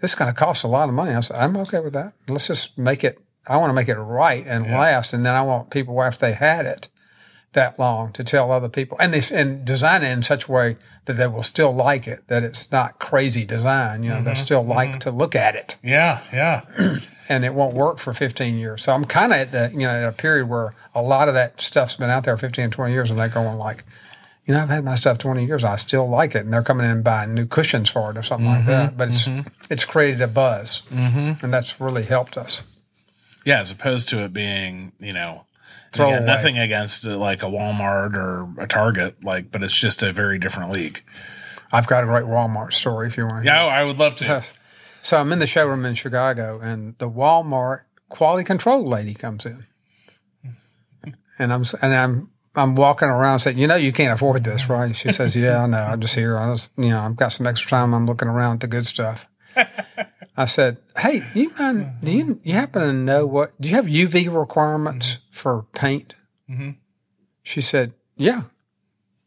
this 0.00 0.12
is 0.12 0.14
going 0.14 0.32
to 0.32 0.38
cost 0.38 0.64
a 0.64 0.68
lot 0.68 0.88
of 0.88 0.94
money." 0.94 1.12
I 1.12 1.20
said, 1.20 1.36
"I'm 1.36 1.56
okay 1.58 1.80
with 1.80 1.92
that. 1.94 2.14
Let's 2.28 2.46
just 2.46 2.78
make 2.78 3.04
it. 3.04 3.18
I 3.46 3.56
want 3.56 3.70
to 3.70 3.74
make 3.74 3.88
it 3.88 3.94
right 3.94 4.44
and 4.46 4.70
last, 4.70 5.12
and 5.12 5.24
then 5.24 5.34
I 5.34 5.42
want 5.42 5.70
people 5.70 6.00
after 6.02 6.26
they 6.26 6.34
had 6.34 6.66
it." 6.66 6.88
That 7.52 7.78
long 7.78 8.12
to 8.12 8.22
tell 8.22 8.52
other 8.52 8.68
people, 8.68 8.98
and 9.00 9.14
this 9.14 9.30
and 9.30 9.64
design 9.64 10.02
it 10.02 10.10
in 10.10 10.22
such 10.22 10.46
a 10.46 10.52
way 10.52 10.76
that 11.06 11.14
they 11.14 11.26
will 11.26 11.42
still 11.42 11.74
like 11.74 12.06
it. 12.06 12.28
That 12.28 12.42
it's 12.42 12.70
not 12.70 12.98
crazy 12.98 13.46
design. 13.46 14.02
You 14.02 14.10
know, 14.10 14.16
they 14.16 14.32
mm-hmm. 14.32 14.34
still 14.34 14.62
like 14.62 14.90
mm-hmm. 14.90 14.98
to 14.98 15.10
look 15.10 15.34
at 15.34 15.56
it 15.56 15.76
Yeah, 15.82 16.20
yeah. 16.34 16.62
and 17.28 17.44
it 17.44 17.54
won't 17.54 17.74
work 17.74 17.98
for 17.98 18.12
15 18.14 18.56
years. 18.56 18.82
So 18.82 18.92
I'm 18.92 19.04
kind 19.04 19.32
of 19.32 19.38
at 19.38 19.52
the, 19.52 19.70
you 19.72 19.86
know, 19.86 19.90
at 19.90 20.04
a 20.04 20.12
period 20.12 20.48
where 20.48 20.74
a 20.94 21.02
lot 21.02 21.28
of 21.28 21.34
that 21.34 21.60
stuff's 21.60 21.96
been 21.96 22.10
out 22.10 22.24
there 22.24 22.36
15, 22.36 22.70
20 22.70 22.92
years 22.92 23.10
and 23.10 23.18
they're 23.18 23.28
going 23.28 23.58
like, 23.58 23.84
you 24.44 24.54
know, 24.54 24.62
I've 24.62 24.68
had 24.68 24.84
my 24.84 24.94
stuff 24.94 25.18
20 25.18 25.44
years. 25.44 25.64
I 25.64 25.76
still 25.76 26.08
like 26.08 26.34
it. 26.34 26.44
And 26.44 26.52
they're 26.52 26.62
coming 26.62 26.84
in 26.84 26.92
and 26.92 27.04
buying 27.04 27.34
new 27.34 27.46
cushions 27.46 27.90
for 27.90 28.10
it 28.10 28.16
or 28.16 28.22
something 28.22 28.46
like 28.46 28.66
that. 28.66 28.90
Mm-hmm, 28.90 28.96
but 28.96 29.08
it's, 29.08 29.28
it's 29.70 29.84
created 29.84 30.20
a 30.20 30.28
buzz 30.28 30.82
and 31.42 31.52
that's 31.52 31.80
really 31.80 32.04
helped 32.04 32.36
us. 32.36 32.62
Yeah, 33.46 33.60
as 33.60 33.70
opposed 33.70 34.08
to 34.08 34.24
it 34.24 34.32
being, 34.32 34.92
you 34.98 35.12
know, 35.12 35.46
Throw 35.92 36.08
again, 36.08 36.24
nothing 36.26 36.58
against 36.58 37.06
uh, 37.06 37.16
like 37.16 37.44
a 37.44 37.46
Walmart 37.46 38.14
or 38.14 38.52
a 38.60 38.66
Target, 38.66 39.24
like, 39.24 39.52
but 39.52 39.62
it's 39.62 39.78
just 39.78 40.02
a 40.02 40.12
very 40.12 40.38
different 40.38 40.72
league. 40.72 41.02
I've 41.72 41.86
got 41.86 42.02
a 42.02 42.06
great 42.06 42.24
Walmart 42.24 42.72
story 42.72 43.06
if 43.06 43.16
you 43.16 43.24
want 43.24 43.44
Yeah, 43.44 43.64
I 43.64 43.84
would 43.84 43.98
love 43.98 44.16
to. 44.16 44.24
Yes. 44.24 44.52
So 45.00 45.18
I'm 45.18 45.32
in 45.32 45.38
the 45.38 45.46
showroom 45.46 45.86
in 45.86 45.94
Chicago, 45.94 46.58
and 46.60 46.98
the 46.98 47.08
Walmart 47.08 47.82
quality 48.08 48.44
control 48.44 48.84
lady 48.84 49.14
comes 49.14 49.46
in, 49.46 49.64
and 51.38 51.52
I'm 51.52 51.62
and 51.80 51.94
I'm 51.94 52.30
I'm 52.56 52.74
walking 52.74 53.08
around 53.08 53.38
saying, 53.38 53.58
you 53.58 53.68
know, 53.68 53.76
you 53.76 53.92
can't 53.92 54.12
afford 54.12 54.42
this, 54.42 54.68
right? 54.68 54.96
She 54.96 55.10
says, 55.10 55.36
yeah, 55.36 55.62
I 55.62 55.66
know. 55.66 55.78
I'm 55.78 56.00
just 56.00 56.16
here. 56.16 56.36
I 56.36 56.48
was, 56.48 56.68
you 56.76 56.88
know, 56.88 57.00
I've 57.00 57.14
got 57.14 57.28
some 57.28 57.46
extra 57.46 57.70
time. 57.70 57.94
I'm 57.94 58.06
looking 58.06 58.28
around 58.28 58.54
at 58.54 58.60
the 58.60 58.66
good 58.66 58.88
stuff. 58.88 59.28
I 60.36 60.44
said, 60.44 60.78
hey, 60.98 61.22
you 61.34 61.50
mind? 61.58 61.94
Do 62.02 62.12
you 62.12 62.40
you 62.44 62.54
happen 62.54 62.82
to 62.82 62.92
know 62.92 63.26
what? 63.26 63.58
Do 63.60 63.68
you 63.68 63.74
have 63.74 63.86
UV 63.86 64.32
requirements 64.32 65.18
for 65.30 65.64
paint? 65.74 66.14
She 67.42 67.60
said, 67.60 67.92
yeah. 68.16 68.42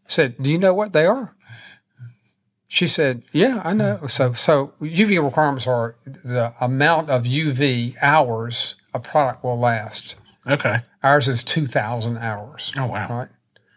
I 0.05 0.09
said, 0.09 0.41
do 0.41 0.51
you 0.51 0.57
know 0.57 0.73
what 0.73 0.93
they 0.93 1.05
are? 1.05 1.35
She 2.71 2.85
said, 2.85 3.23
"Yeah, 3.31 3.61
I 3.65 3.73
know." 3.73 4.05
So, 4.05 4.33
so 4.33 4.73
UV 4.79 5.21
requirements 5.23 5.65
are 5.65 5.95
the 6.05 6.53
amount 6.61 7.09
of 7.09 7.23
UV 7.23 7.95
hours 7.99 8.75
a 8.93 8.99
product 8.99 9.43
will 9.43 9.59
last. 9.59 10.15
Okay. 10.45 10.81
Ours 11.01 11.27
is 11.27 11.43
two 11.43 11.65
thousand 11.65 12.19
hours. 12.19 12.71
Oh, 12.77 12.85
wow. 12.85 13.07
Right. 13.09 13.29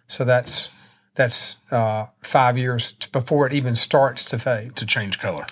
So 0.09 0.26
that's 0.26 0.70
that's 1.14 1.57
uh, 1.72 2.07
five 2.20 2.59
years 2.59 2.93
before 2.93 3.47
it 3.47 3.55
even 3.55 3.76
starts 3.76 4.26
to 4.26 4.39
fade. 4.39 4.76
To 4.76 4.85
change 4.85 5.18
color. 5.18 5.47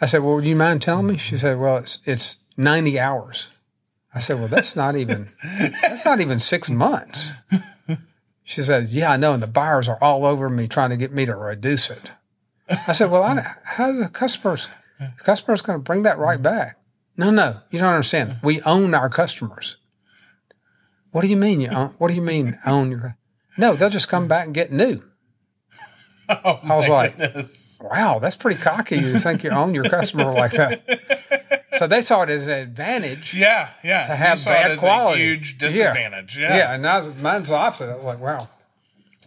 I 0.00 0.06
said, 0.06 0.22
"Well, 0.22 0.36
would 0.36 0.44
you 0.44 0.56
mind 0.56 0.82
telling 0.82 1.06
me?" 1.06 1.16
She 1.16 1.36
said, 1.36 1.58
"Well, 1.58 1.78
it's 1.78 1.98
it's 2.04 2.38
ninety 2.56 2.98
hours." 3.00 3.48
I 4.14 4.18
said, 4.18 4.36
"Well, 4.36 4.48
that's 4.48 4.76
not 4.76 4.96
even 4.96 5.28
that's 5.82 6.04
not 6.04 6.20
even 6.20 6.40
six 6.40 6.70
months." 6.70 7.30
She 8.48 8.62
says, 8.62 8.94
"Yeah, 8.94 9.10
I 9.10 9.16
know, 9.16 9.32
and 9.32 9.42
the 9.42 9.48
buyers 9.48 9.88
are 9.88 9.98
all 10.00 10.24
over 10.24 10.48
me 10.48 10.68
trying 10.68 10.90
to 10.90 10.96
get 10.96 11.12
me 11.12 11.24
to 11.26 11.34
reduce 11.34 11.90
it." 11.90 12.12
I 12.68 12.92
said, 12.92 13.10
"Well, 13.10 13.22
I, 13.22 13.44
how 13.64 13.92
the 13.92 14.08
customers 14.08 14.68
the 14.98 15.24
customers 15.24 15.62
going 15.62 15.78
to 15.78 15.82
bring 15.82 16.02
that 16.02 16.18
right 16.18 16.36
mm-hmm. 16.36 16.42
back?" 16.42 16.78
No, 17.16 17.30
no, 17.30 17.60
you 17.70 17.78
don't 17.78 17.88
understand. 17.88 18.36
We 18.42 18.60
own 18.62 18.94
our 18.94 19.08
customers. 19.08 19.76
What 21.10 21.22
do 21.22 21.28
you 21.28 21.36
mean 21.36 21.60
you 21.60 21.68
own? 21.72 21.88
What 21.98 22.08
do 22.08 22.14
you 22.14 22.22
mean 22.22 22.58
own 22.64 22.90
your? 22.90 23.16
No, 23.58 23.74
they'll 23.74 23.90
just 23.90 24.08
come 24.08 24.28
back 24.28 24.46
and 24.46 24.54
get 24.54 24.70
new. 24.70 25.02
Oh, 26.28 26.60
I 26.62 26.74
was 26.74 26.88
like, 26.88 27.16
goodness. 27.18 27.78
Wow, 27.82 28.18
that's 28.20 28.36
pretty 28.36 28.60
cocky 28.60 29.00
to 29.00 29.18
think 29.20 29.44
you 29.44 29.50
own 29.50 29.74
your 29.74 29.84
customer 29.84 30.32
like 30.32 30.52
that. 30.52 31.64
So 31.78 31.86
they 31.86 32.00
saw 32.02 32.22
it 32.22 32.30
as 32.30 32.48
an 32.48 32.54
advantage. 32.58 33.34
yeah, 33.34 33.70
yeah. 33.84 34.02
To 34.04 34.16
have 34.16 34.38
you 34.38 34.42
saw 34.44 34.50
bad 34.52 34.70
it 34.70 34.74
as 34.74 34.80
quality. 34.80 35.22
a 35.22 35.24
huge 35.26 35.58
disadvantage. 35.58 36.38
Yeah. 36.38 36.56
Yeah, 36.56 36.72
and 36.74 36.82
now 36.82 37.06
mine's 37.20 37.50
the 37.50 37.56
opposite. 37.56 37.90
I 37.90 37.94
was 37.94 38.04
like, 38.04 38.18
wow, 38.18 38.48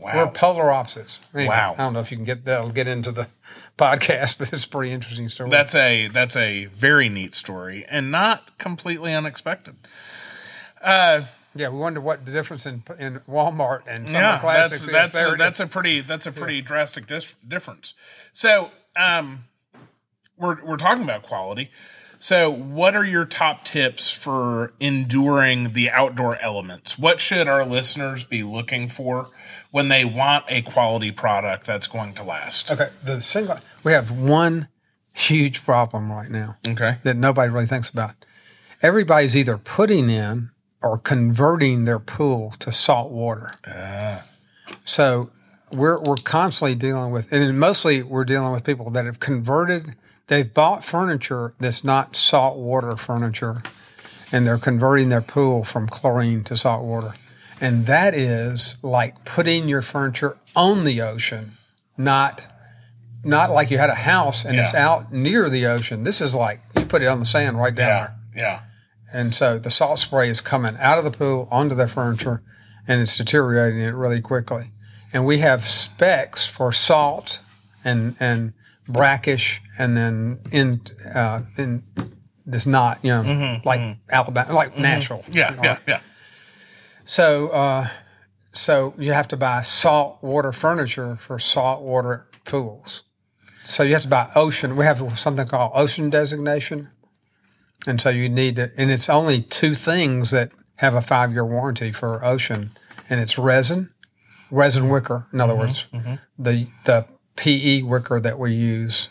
Wow. 0.02 0.12
we're 0.16 0.28
polar 0.32 0.72
opposites. 0.72 1.20
Anyway, 1.36 1.50
Wow. 1.50 1.74
I 1.78 1.78
don't 1.84 1.94
know 1.94 2.00
if 2.00 2.10
you 2.12 2.18
can 2.18 2.26
get 2.26 2.46
that'll 2.46 2.72
get 2.72 2.88
into 2.88 3.12
the 3.12 3.28
podcast, 3.78 4.38
but 4.40 4.52
it's 4.52 4.66
a 4.66 4.70
pretty 4.70 4.92
interesting 4.92 5.30
story. 5.30 5.50
That's 5.52 5.76
a 5.76 6.08
that's 6.08 6.36
a 6.36 6.66
very 6.66 7.08
neat 7.08 7.34
story 7.36 7.86
and 7.88 8.10
not 8.12 8.58
completely 8.58 9.14
unexpected. 9.14 9.76
Uh, 10.82 11.24
yeah, 11.60 11.70
we 11.70 11.78
wonder 11.78 12.00
what 12.00 12.26
the 12.26 12.32
difference 12.32 12.66
in 12.66 12.84
in 12.98 13.20
Walmart 13.30 13.82
and 13.86 14.08
summer 14.10 14.24
yeah, 14.24 14.36
of 14.36 14.42
the 14.42 14.46
classics 14.46 14.86
that's 14.86 15.14
is. 15.14 15.22
that's 15.22 15.34
a, 15.34 15.36
that's 15.36 15.60
a 15.60 15.68
pretty 15.68 16.02
that's 16.02 16.26
a 16.26 16.32
pretty 16.32 16.62
drastic 16.62 17.06
dis- 17.06 17.36
difference. 17.46 17.94
So, 18.32 18.72
um, 18.96 19.46
we're 20.38 20.64
we're 20.64 20.78
talking 20.78 21.04
about 21.04 21.24
quality. 21.24 21.70
So, 22.22 22.52
what 22.52 22.96
are 22.96 23.06
your 23.06 23.26
top 23.26 23.64
tips 23.64 24.12
for 24.12 24.74
enduring 24.80 25.72
the 25.74 25.90
outdoor 25.90 26.38
elements? 26.42 27.00
What 27.00 27.20
should 27.20 27.48
our 27.48 27.66
listeners 27.66 28.24
be 28.24 28.44
looking 28.44 28.90
for 28.90 29.30
when 29.72 29.88
they 29.88 30.04
want 30.04 30.46
a 30.50 30.62
quality 30.62 31.12
product 31.12 31.66
that's 31.66 31.88
going 31.88 32.14
to 32.16 32.24
last? 32.24 32.72
okay. 32.72 32.90
The 33.04 33.22
single 33.22 33.58
we 33.84 33.92
have 33.92 34.12
one 34.12 34.70
huge 35.14 35.66
problem 35.66 36.12
right 36.12 36.30
now. 36.30 36.58
Okay. 36.68 36.98
that 37.04 37.18
nobody 37.18 37.52
really 37.52 37.66
thinks 37.66 37.90
about. 37.90 38.16
Everybody's 38.82 39.36
either 39.36 39.58
putting 39.58 40.10
in 40.10 40.52
or 40.82 40.98
converting 40.98 41.84
their 41.84 42.00
pool 42.00 42.54
to 42.60 42.72
salt 42.72 43.12
water. 43.12 43.50
Ah. 43.68 44.24
So 44.86 45.30
we're 45.72 46.02
we're 46.02 46.16
constantly 46.18 46.76
dealing 46.76 47.12
with, 47.12 47.32
and 47.32 47.60
mostly 47.60 48.02
we're 48.04 48.26
dealing 48.26 48.52
with 48.52 48.64
people 48.64 48.90
that 48.92 49.06
have 49.06 49.20
converted. 49.20 49.96
They've 50.28 50.52
bought 50.52 50.84
furniture 50.84 51.54
that's 51.60 51.84
not 51.84 52.16
salt 52.16 52.58
water 52.58 52.96
furniture, 52.96 53.62
and 54.32 54.46
they're 54.46 54.58
converting 54.58 55.10
their 55.10 55.22
pool 55.22 55.64
from 55.64 55.88
chlorine 55.88 56.44
to 56.46 56.56
salt 56.56 56.84
water, 56.84 57.14
and 57.60 57.86
that 57.88 58.14
is 58.14 58.82
like 58.84 59.26
putting 59.26 59.68
your 59.68 59.82
furniture 59.82 60.38
on 60.56 60.84
the 60.84 61.02
ocean, 61.02 61.58
not 61.98 62.48
not 63.24 63.50
like 63.50 63.70
you 63.70 63.78
had 63.78 63.90
a 63.90 63.96
house 63.96 64.46
and 64.46 64.56
it's 64.58 64.74
out 64.74 65.12
near 65.12 65.50
the 65.50 65.66
ocean. 65.66 66.04
This 66.06 66.22
is 66.22 66.34
like 66.34 66.62
you 66.78 66.86
put 66.86 67.02
it 67.04 67.08
on 67.08 67.20
the 67.20 67.26
sand 67.26 67.60
right 67.60 67.76
down 67.76 67.88
Yeah. 67.88 67.98
there. 68.00 68.16
Yeah. 68.36 68.60
And 69.12 69.34
so 69.34 69.58
the 69.58 69.70
salt 69.70 70.00
spray 70.00 70.30
is 70.30 70.42
coming 70.42 70.76
out 70.80 70.98
of 70.98 71.04
the 71.04 71.12
pool 71.12 71.48
onto 71.52 71.76
the 71.76 71.88
furniture 71.88 72.44
and 72.88 73.02
it's 73.02 73.18
deteriorating 73.18 73.80
it 73.80 73.94
really 73.94 74.22
quickly. 74.22 74.72
And 75.14 75.26
we 75.26 75.40
have 75.40 75.68
specs 75.68 76.46
for 76.46 76.72
salt 76.72 77.42
and 77.84 78.16
and 78.20 78.54
brackish 78.88 79.62
and 79.78 79.96
then 79.98 80.40
in 80.52 80.82
uh 81.14 81.42
in 81.58 81.84
this 82.46 82.66
not, 82.66 83.00
you 83.04 83.12
know, 83.12 83.62
like 83.66 83.98
Alabama 84.12 84.54
like 84.54 84.78
natural. 84.78 85.24
Yeah. 85.32 85.56
All 85.58 85.64
Yeah. 85.64 85.70
right? 85.74 85.80
Yeah. 85.88 86.00
So 87.06 87.50
uh 87.50 87.88
so 88.54 88.94
you 88.98 89.14
have 89.14 89.28
to 89.30 89.38
buy 89.38 89.62
salt 89.62 90.22
water 90.22 90.52
furniture 90.52 91.16
for 91.16 91.40
salt 91.40 91.82
water 91.82 92.28
pools. 92.46 93.04
So 93.66 93.84
you 93.84 93.94
have 93.94 94.02
to 94.04 94.08
buy 94.08 94.30
ocean. 94.36 94.76
We 94.76 94.86
have 94.86 95.18
something 95.18 95.48
called 95.48 95.72
ocean 95.76 96.10
designation. 96.10 96.90
And 97.90 98.00
so 98.00 98.10
you 98.12 98.30
need 98.30 98.58
to, 98.58 98.72
and 98.78 98.92
it's 98.92 99.10
only 99.10 99.42
two 99.42 99.74
things 99.74 100.30
that 100.30 100.52
have 100.78 100.94
a 100.94 101.02
five 101.02 101.32
year 101.32 101.46
warranty 101.46 101.92
for 101.92 102.24
ocean, 102.24 102.78
and 103.10 103.20
it's 103.20 103.38
resin, 103.38 103.90
resin 104.52 104.90
wicker. 104.90 105.28
In 105.34 105.42
other 105.42 105.54
mm-hmm, 105.54 105.62
words, 105.62 105.88
mm-hmm. 105.92 106.16
the 106.38 106.68
the 106.86 107.08
PE 107.36 107.82
wicker 107.82 108.20
that 108.20 108.38
we 108.38 108.54
use, 108.54 109.10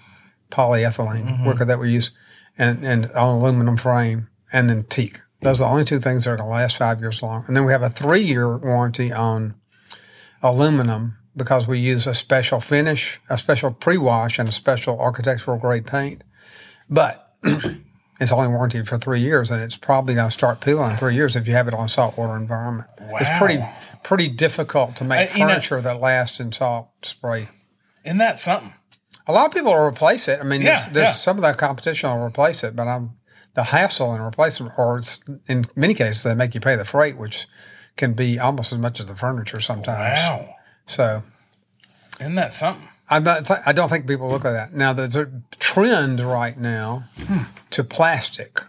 polyethylene 0.50 1.24
mm-hmm. 1.24 1.44
wicker 1.44 1.64
that 1.64 1.80
we 1.80 1.92
use, 1.92 2.12
and 2.56 2.84
and 2.84 3.06
an 3.06 3.10
aluminum 3.16 3.76
frame, 3.76 4.28
and 4.52 4.70
then 4.70 4.84
teak. 4.84 5.20
Those 5.40 5.60
are 5.60 5.64
the 5.64 5.70
only 5.70 5.84
two 5.84 5.98
things 5.98 6.24
that 6.24 6.30
are 6.30 6.36
going 6.36 6.48
to 6.48 6.52
last 6.52 6.76
five 6.76 7.00
years 7.00 7.22
long. 7.22 7.44
And 7.46 7.56
then 7.56 7.64
we 7.64 7.72
have 7.72 7.82
a 7.82 7.90
three 7.90 8.22
year 8.22 8.56
warranty 8.56 9.12
on 9.12 9.54
aluminum 10.40 11.18
because 11.36 11.66
we 11.66 11.80
use 11.80 12.06
a 12.06 12.14
special 12.14 12.60
finish, 12.60 13.20
a 13.28 13.36
special 13.38 13.72
pre 13.72 13.98
wash, 13.98 14.38
and 14.38 14.48
a 14.48 14.52
special 14.52 15.00
architectural 15.00 15.58
grade 15.58 15.86
paint. 15.86 16.22
But 16.88 17.36
it's 18.20 18.32
only 18.32 18.48
warranted 18.48 18.88
for 18.88 18.96
three 18.98 19.20
years, 19.20 19.50
and 19.50 19.60
it's 19.60 19.76
probably 19.76 20.14
going 20.14 20.26
to 20.28 20.32
start 20.32 20.60
peeling 20.60 20.90
in 20.92 20.96
three 20.96 21.14
years 21.14 21.36
if 21.36 21.46
you 21.46 21.54
have 21.54 21.68
it 21.68 21.74
on 21.74 21.86
a 21.86 21.88
saltwater 21.88 22.36
environment. 22.36 22.88
Wow. 23.00 23.18
It's 23.20 23.28
pretty 23.38 23.64
pretty 24.02 24.28
difficult 24.28 24.96
to 24.96 25.04
make 25.04 25.30
Uh, 25.30 25.32
you 25.34 25.44
know- 25.44 25.50
furniture 25.50 25.80
that 25.80 26.00
lasts 26.00 26.40
in 26.40 26.52
salt 26.52 26.88
spray. 27.02 27.48
Isn't 28.04 28.18
that 28.18 28.38
something? 28.38 28.72
A 29.26 29.32
lot 29.32 29.46
of 29.46 29.52
people 29.52 29.72
will 29.72 29.86
replace 29.86 30.26
it. 30.28 30.40
I 30.40 30.44
mean, 30.44 30.62
there's, 30.62 30.84
Yeah, 30.86 30.90
there's 30.92 31.06
yeah. 31.08 31.12
some 31.12 31.36
of 31.36 31.42
that 31.42 31.58
competition 31.58 32.08
will 32.10 32.24
replace 32.24 32.64
it, 32.64 32.74
but 32.74 32.88
I'm 32.88 33.16
the 33.54 33.64
hassle 33.64 34.14
in 34.14 34.22
replacement, 34.22 34.72
or 34.78 34.98
it's, 34.98 35.22
in 35.46 35.64
many 35.76 35.92
cases 35.94 36.22
they 36.22 36.34
make 36.34 36.54
you 36.54 36.60
pay 36.60 36.76
the 36.76 36.84
freight, 36.84 37.16
which 37.18 37.46
can 37.96 38.14
be 38.14 38.38
almost 38.38 38.72
as 38.72 38.78
much 38.78 39.00
as 39.00 39.06
the 39.06 39.14
furniture 39.14 39.60
sometimes. 39.60 40.18
Wow. 40.18 40.54
So 40.86 41.22
Isn't 42.20 42.36
that 42.36 42.52
something? 42.54 42.88
I'm 43.10 43.24
not, 43.24 43.46
th- 43.46 43.60
I 43.64 43.72
don't 43.72 43.88
think 43.88 44.06
people 44.06 44.28
look 44.28 44.44
at 44.44 44.52
that. 44.52 44.74
Now, 44.74 44.92
there's 44.92 45.16
a 45.16 45.30
trend 45.58 46.20
right 46.20 46.56
now 46.56 47.04
to 47.70 47.84
plastic. 47.84 48.60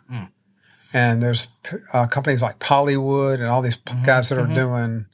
And 0.93 1.21
there's 1.21 1.47
uh, 1.93 2.07
companies 2.07 2.41
like 2.41 2.59
Polywood 2.59 3.39
and 3.39 3.49
all 3.49 3.61
these 3.61 3.75
p- 3.75 3.93
mm-hmm. 3.93 4.03
guys 4.03 4.29
that 4.29 4.37
are 4.37 4.45
mm-hmm. 4.45 4.53
doing 4.53 5.05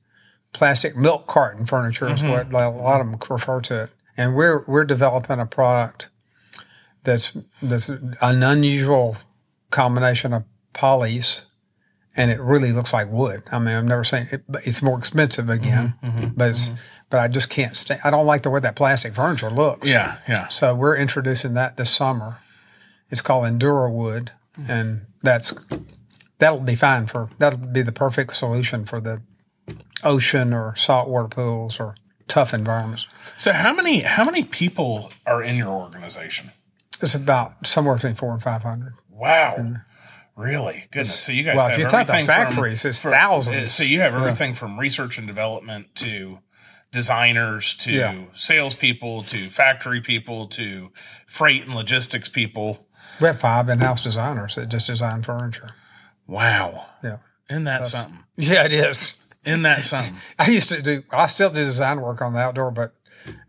plastic 0.53 0.95
milk 0.95 1.27
carton 1.27 1.65
furniture, 1.65 2.07
is 2.11 2.23
what 2.23 2.49
mm-hmm. 2.49 2.55
a 2.55 2.69
lot 2.81 3.01
of 3.01 3.07
them 3.11 3.19
refer 3.29 3.59
to 3.61 3.83
it. 3.83 3.89
And 4.15 4.35
we're, 4.35 4.63
we're 4.67 4.85
developing 4.85 5.39
a 5.39 5.45
product 5.45 6.09
that's, 7.03 7.35
that's 7.61 7.89
an 7.89 8.15
unusual 8.21 9.17
combination 9.69 10.31
of 10.31 10.43
polys 10.73 11.45
and 12.15 12.31
it 12.31 12.39
really 12.39 12.71
looks 12.71 12.93
like 12.93 13.11
wood. 13.11 13.43
I 13.51 13.59
mean, 13.59 13.75
I've 13.75 13.85
never 13.85 14.03
seen 14.03 14.27
it, 14.31 14.43
but 14.47 14.65
it's 14.65 14.81
more 14.81 14.97
expensive 14.97 15.49
again, 15.49 15.95
but 16.35 16.49
it's, 16.51 16.71
but 17.09 17.19
I 17.19 17.27
just 17.27 17.49
can't 17.49 17.75
stand, 17.75 18.01
I 18.03 18.09
don't 18.09 18.25
like 18.25 18.41
the 18.43 18.49
way 18.49 18.59
that 18.59 18.75
plastic 18.75 19.13
furniture 19.13 19.49
looks. 19.49 19.89
Yeah, 19.89 20.17
yeah. 20.27 20.47
So 20.47 20.73
we're 20.75 20.95
introducing 20.97 21.53
that 21.53 21.77
this 21.77 21.89
summer. 21.89 22.39
It's 23.09 23.21
called 23.21 23.45
Endura 23.45 23.91
Wood, 23.91 24.31
and 24.67 25.01
that's 25.21 25.53
that'll 26.39 26.59
be 26.59 26.75
fine 26.75 27.05
for 27.05 27.29
that'll 27.37 27.59
be 27.59 27.81
the 27.83 27.91
perfect 27.91 28.33
solution 28.33 28.83
for 28.85 28.99
the 28.99 29.21
ocean 30.03 30.53
or 30.53 30.75
saltwater 30.75 31.27
pools 31.27 31.79
or 31.79 31.95
tough 32.27 32.53
environments. 32.53 33.05
So 33.37 33.53
how 33.53 33.73
many 33.73 33.99
how 33.99 34.23
many 34.25 34.43
people 34.43 35.11
are 35.25 35.43
in 35.43 35.55
your 35.55 35.69
organization? 35.69 36.51
It's 37.01 37.13
about 37.13 37.67
somewhere 37.67 37.95
between 37.95 38.15
four 38.15 38.33
and 38.33 38.41
five 38.41 38.63
hundred. 38.63 38.93
Wow. 39.09 39.55
Mm-hmm. 39.59 40.41
Really? 40.41 40.85
Goodness. 40.91 41.17
So 41.19 41.31
you 41.31 41.43
guys 41.43 41.55
Well, 41.57 41.69
have 41.69 41.79
everything 41.79 42.25
factories, 42.25 42.81
from, 42.81 42.89
it's 42.89 43.01
from- 43.01 43.11
thousands. 43.11 43.71
So 43.71 43.83
you 43.83 44.01
have 44.01 44.15
everything 44.15 44.53
from 44.53 44.77
research 44.79 45.17
and 45.17 45.27
development 45.27 45.95
to 45.95 46.39
designers 46.95 47.75
to 47.75 47.91
Yeah. 47.91 48.15
salespeople 48.33 49.21
to 49.23 49.49
factory 49.49 50.01
people 50.01 50.47
to 50.47 50.91
freight 51.27 51.65
and 51.65 51.75
logistics 51.75 52.27
people. 52.29 52.87
We 53.21 53.27
have 53.27 53.39
five 53.39 53.69
in-house 53.69 54.01
designers 54.03 54.55
that 54.55 54.69
just 54.69 54.87
design 54.87 55.21
furniture. 55.21 55.69
Wow. 56.27 56.87
Yeah, 57.03 57.17
Isn't 57.49 57.65
that 57.65 57.85
something? 57.85 58.23
yeah, 58.35 58.63
it 58.63 58.71
is. 58.73 59.15
Isn't 59.45 59.61
that 59.61 59.83
something? 59.83 60.15
I 60.39 60.49
used 60.49 60.69
to 60.69 60.81
do. 60.81 61.03
I 61.11 61.27
still 61.27 61.49
do 61.51 61.63
design 61.63 62.01
work 62.01 62.21
on 62.21 62.33
the 62.33 62.39
outdoor, 62.39 62.71
but 62.71 62.93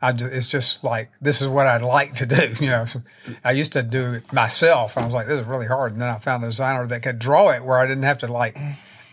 I 0.02 0.12
ju- 0.12 0.26
it's 0.26 0.46
just 0.46 0.84
like 0.84 1.10
this 1.22 1.40
is 1.40 1.48
what 1.48 1.66
I'd 1.66 1.80
like 1.82 2.12
to 2.14 2.26
do. 2.26 2.54
You 2.60 2.68
know, 2.68 2.84
So 2.84 3.00
I 3.44 3.52
used 3.52 3.72
to 3.72 3.82
do 3.82 4.12
it 4.14 4.30
myself. 4.32 4.98
I 4.98 5.04
was 5.06 5.14
like, 5.14 5.26
this 5.26 5.40
is 5.40 5.46
really 5.46 5.66
hard, 5.66 5.92
and 5.92 6.02
then 6.02 6.08
I 6.10 6.18
found 6.18 6.44
a 6.44 6.48
designer 6.48 6.86
that 6.88 7.02
could 7.02 7.18
draw 7.18 7.48
it 7.50 7.64
where 7.64 7.78
I 7.78 7.86
didn't 7.86 8.02
have 8.04 8.18
to 8.18 8.26
like 8.26 8.58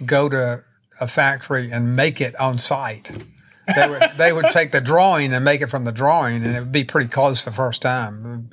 go 0.05 0.27
to 0.27 0.63
a 0.99 1.07
factory 1.07 1.71
and 1.71 1.95
make 1.95 2.19
it 2.19 2.35
on 2.39 2.57
site. 2.57 3.11
They 3.75 3.87
would 3.89 4.03
they 4.17 4.33
would 4.33 4.45
take 4.51 4.71
the 4.71 4.81
drawing 4.81 5.33
and 5.33 5.43
make 5.45 5.61
it 5.61 5.67
from 5.67 5.85
the 5.85 5.91
drawing, 5.91 6.43
and 6.45 6.55
it 6.55 6.59
would 6.59 6.71
be 6.71 6.83
pretty 6.83 7.09
close 7.09 7.45
the 7.45 7.51
first 7.51 7.81
time. 7.81 8.49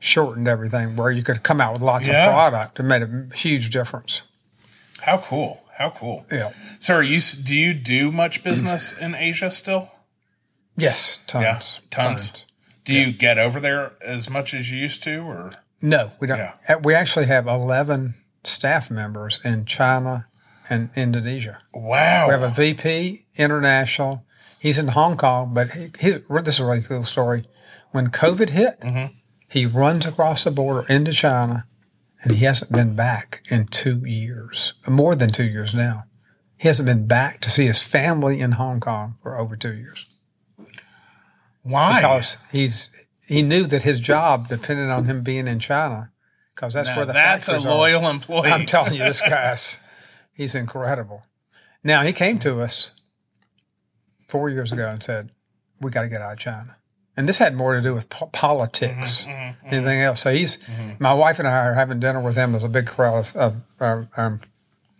Shortened 0.00 0.46
everything 0.46 0.94
where 0.94 1.10
you 1.10 1.22
could 1.24 1.42
come 1.42 1.60
out 1.60 1.72
with 1.72 1.82
lots 1.82 2.06
Yeah. 2.06 2.26
of 2.26 2.32
product. 2.32 2.78
It 2.78 2.84
made 2.84 3.02
a 3.02 3.28
huge 3.34 3.70
difference. 3.70 4.22
How 5.02 5.18
cool. 5.18 5.64
How 5.76 5.90
cool. 5.90 6.24
Yeah. 6.30 6.52
So 6.78 6.94
are 6.94 7.02
you 7.02 7.18
do 7.20 7.54
you 7.56 7.74
do 7.74 8.12
much 8.12 8.44
business 8.44 8.92
in 9.00 9.14
Asia 9.16 9.50
still? 9.50 9.90
Yes, 10.76 11.18
tons, 11.26 11.42
Yeah. 11.44 11.60
Tons. 11.90 12.44
Do 12.84 12.94
you 12.94 13.10
get 13.12 13.38
over 13.38 13.58
there 13.58 13.92
as 14.00 14.30
much 14.30 14.54
as 14.54 14.70
you 14.72 14.78
used 14.78 15.02
to 15.02 15.18
or 15.22 15.54
No, 15.82 16.12
we 16.20 16.26
don't. 16.28 16.38
Yeah. 16.38 16.52
Uh, 16.68 16.78
We 16.82 16.94
actually 16.94 17.26
have 17.26 17.46
11 17.48 18.14
staff 18.44 18.90
members 18.90 19.40
in 19.44 19.64
China 19.66 20.26
and 20.70 20.90
Indonesia. 20.94 21.58
Wow. 21.74 22.28
We 22.28 22.32
have 22.32 22.42
a 22.44 22.48
VP 22.50 23.26
international. 23.36 24.24
He's 24.58 24.78
in 24.78 24.88
Hong 24.88 25.16
Kong, 25.16 25.52
but 25.54 25.70
he, 25.70 25.88
he, 26.00 26.10
this 26.42 26.54
is 26.54 26.60
a 26.60 26.64
really 26.66 26.82
cool 26.82 27.04
story. 27.04 27.44
When 27.90 28.08
COVID 28.08 28.50
hit, 28.50 28.80
mm-hmm. 28.80 29.14
he 29.48 29.66
runs 29.66 30.06
across 30.06 30.44
the 30.44 30.50
border 30.50 30.86
into 30.88 31.12
China, 31.12 31.66
and 32.22 32.32
he 32.32 32.44
hasn't 32.44 32.72
been 32.72 32.94
back 32.96 33.42
in 33.50 33.66
two 33.66 34.04
years, 34.04 34.74
more 34.86 35.14
than 35.14 35.30
two 35.30 35.44
years 35.44 35.74
now. 35.74 36.04
He 36.58 36.66
hasn't 36.66 36.86
been 36.88 37.06
back 37.06 37.40
to 37.42 37.50
see 37.50 37.66
his 37.66 37.82
family 37.82 38.40
in 38.40 38.52
Hong 38.52 38.80
Kong 38.80 39.16
for 39.22 39.38
over 39.38 39.54
two 39.56 39.74
years 39.74 40.06
Why? 41.62 42.00
because 42.00 42.36
he's 42.50 42.90
he 43.28 43.42
knew 43.42 43.64
that 43.66 43.82
his 43.82 44.00
job 44.00 44.48
depended 44.48 44.90
on 44.90 45.04
him 45.04 45.22
being 45.22 45.46
in 45.46 45.60
China 45.60 46.10
because 46.54 46.74
that's 46.74 46.88
Now, 46.88 46.96
where 46.96 47.06
the 47.06 47.12
that's 47.12 47.46
a 47.46 47.52
factories 47.52 47.66
are. 47.66 47.76
loyal 47.76 48.08
employee. 48.08 48.50
I'm 48.50 48.66
telling 48.66 48.94
you, 48.94 49.00
this 49.00 49.20
guy's 49.28 49.78
he's 50.32 50.56
incredible. 50.56 51.22
Now 51.84 52.02
he 52.02 52.12
came 52.12 52.40
to 52.40 52.60
us 52.60 52.90
four 54.28 54.48
years 54.50 54.72
ago 54.72 54.88
and 54.88 55.02
said, 55.02 55.30
"We 55.80 55.90
got 55.90 56.02
to 56.02 56.08
get 56.08 56.20
out 56.20 56.34
of 56.34 56.38
China." 56.38 56.76
And 57.16 57.28
this 57.28 57.38
had 57.38 57.54
more 57.56 57.74
to 57.74 57.82
do 57.82 57.94
with 57.94 58.08
po- 58.08 58.26
politics, 58.26 59.22
Mm-hmm, 59.22 59.30
mm-hmm, 59.30 59.66
mm-hmm. 59.66 59.74
anything 59.74 60.00
else. 60.00 60.20
So 60.20 60.32
he's 60.32 60.58
mm-hmm. 60.58 61.02
my 61.02 61.12
wife 61.12 61.40
and 61.40 61.48
I 61.48 61.66
are 61.66 61.74
having 61.74 61.98
dinner 61.98 62.22
with 62.22 62.36
him. 62.36 62.52
There's 62.52 62.62
a 62.62 62.68
big 62.68 62.86
crowd 62.86 63.34
of 63.34 63.56
our, 63.80 64.08
our 64.16 64.26
um, 64.26 64.40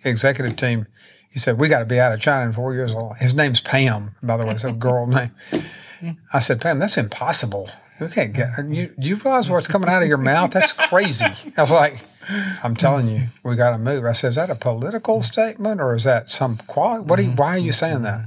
executive 0.02 0.56
team. 0.56 0.86
He 1.30 1.38
said, 1.38 1.58
"We 1.58 1.68
got 1.68 1.80
to 1.80 1.84
be 1.84 2.00
out 2.00 2.12
of 2.12 2.20
China 2.20 2.46
in 2.46 2.52
four 2.52 2.74
years." 2.74 2.94
His 3.18 3.34
name's 3.34 3.60
Pam, 3.60 4.16
by 4.22 4.36
the 4.36 4.44
way. 4.44 4.52
It's 4.52 4.64
a 4.64 4.72
girl 4.72 5.06
name. 5.18 5.30
I 6.32 6.38
said, 6.38 6.60
Pam, 6.60 6.78
that's 6.78 6.96
impossible. 6.96 7.68
We 8.00 8.08
can't 8.08 8.32
get. 8.32 8.50
You, 8.68 8.94
you 8.96 9.16
realize 9.16 9.50
what's 9.50 9.66
coming 9.66 9.88
out 9.88 10.02
of 10.02 10.08
your 10.08 10.18
mouth? 10.18 10.52
That's 10.52 10.72
crazy. 10.72 11.26
I 11.56 11.60
was 11.60 11.72
like, 11.72 11.98
I'm 12.62 12.76
telling 12.76 13.08
you, 13.08 13.22
we 13.42 13.56
got 13.56 13.70
to 13.70 13.78
move. 13.78 14.04
I 14.04 14.12
said, 14.12 14.28
is 14.28 14.34
that 14.36 14.50
a 14.50 14.54
political 14.54 15.22
statement 15.22 15.80
or 15.80 15.94
is 15.94 16.04
that 16.04 16.30
some 16.30 16.58
qual? 16.68 17.02
What? 17.02 17.18
Are 17.18 17.22
you, 17.22 17.30
why 17.32 17.56
are 17.56 17.58
you 17.58 17.72
saying 17.72 18.02
that? 18.02 18.26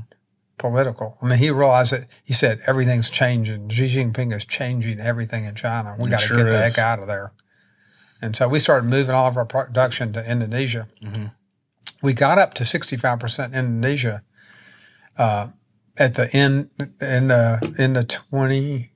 Political. 0.62 1.18
I 1.22 1.26
mean, 1.26 1.40
he 1.40 1.50
realized 1.50 1.92
it. 1.92 2.08
He 2.24 2.34
said 2.34 2.62
everything's 2.68 3.10
changing. 3.10 3.70
Xi 3.70 3.86
Jinping 3.88 4.32
is 4.32 4.46
changing 4.46 5.00
everything 5.00 5.46
in 5.46 5.56
China. 5.56 5.96
We 6.00 6.08
got 6.10 6.20
to 6.20 6.26
sure 6.28 6.38
get 6.38 6.44
the 6.52 6.64
is. 6.64 6.76
heck 6.76 6.86
out 6.86 7.00
of 7.00 7.08
there. 7.08 7.34
And 8.22 8.36
so 8.36 8.48
we 8.48 8.60
started 8.60 8.88
moving 8.88 9.16
all 9.16 9.28
of 9.28 9.38
our 9.38 9.46
production 9.46 10.14
to 10.14 10.24
Indonesia. 10.24 10.88
We 12.04 12.14
got 12.14 12.38
up 12.38 12.54
to 12.56 12.64
65% 12.64 13.54
Indonesia 13.56 14.22
uh, 15.18 15.48
at 15.98 16.14
the 16.14 16.32
end 16.32 16.70
in 17.02 17.30
the 17.30 17.76
in 17.80 17.94
the 17.94 18.04
20 18.04 18.92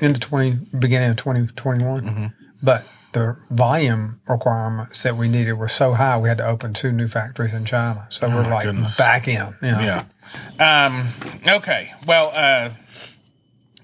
in 0.00 0.12
the 0.12 0.18
20 0.20 0.58
beginning 0.78 1.10
of 1.10 1.16
2021. 1.16 2.32
But 2.62 2.84
the 3.12 3.36
volume 3.50 4.20
requirements 4.28 5.02
that 5.02 5.16
we 5.16 5.28
needed 5.28 5.54
were 5.54 5.68
so 5.68 5.94
high, 5.94 6.18
we 6.18 6.28
had 6.28 6.38
to 6.38 6.46
open 6.46 6.74
two 6.74 6.92
new 6.92 7.08
factories 7.08 7.54
in 7.54 7.64
China. 7.64 8.06
So 8.10 8.28
we're 8.28 8.48
like 8.48 8.64
goodness. 8.64 8.98
back 8.98 9.28
in. 9.28 9.54
You 9.62 9.72
know? 9.72 10.04
Yeah. 10.58 10.86
Um, 10.86 11.08
okay. 11.46 11.94
Well, 12.06 12.32
uh, 12.34 12.70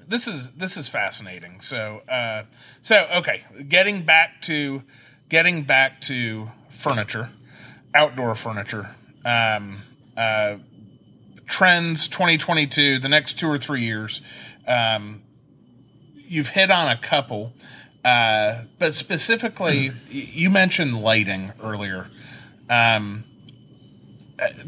this 0.06 0.28
is 0.28 0.52
this 0.52 0.76
is 0.76 0.88
fascinating. 0.88 1.60
So, 1.60 2.02
uh, 2.08 2.44
so 2.82 3.08
okay, 3.16 3.44
getting 3.68 4.02
back 4.02 4.42
to 4.42 4.82
getting 5.28 5.62
back 5.62 6.00
to 6.02 6.50
furniture, 6.68 7.30
outdoor 7.94 8.34
furniture. 8.34 8.90
Um, 9.24 9.78
uh, 10.16 10.58
trends 11.46 12.08
2022, 12.08 12.98
the 12.98 13.08
next 13.08 13.38
two 13.38 13.48
or 13.48 13.58
three 13.58 13.82
years. 13.82 14.20
Um, 14.66 15.22
you've 16.14 16.48
hit 16.48 16.70
on 16.70 16.88
a 16.88 16.96
couple, 16.96 17.52
uh, 18.04 18.64
but 18.78 18.94
specifically, 18.94 19.92
you 20.10 20.50
mentioned 20.50 21.00
lighting 21.00 21.52
earlier 21.62 22.08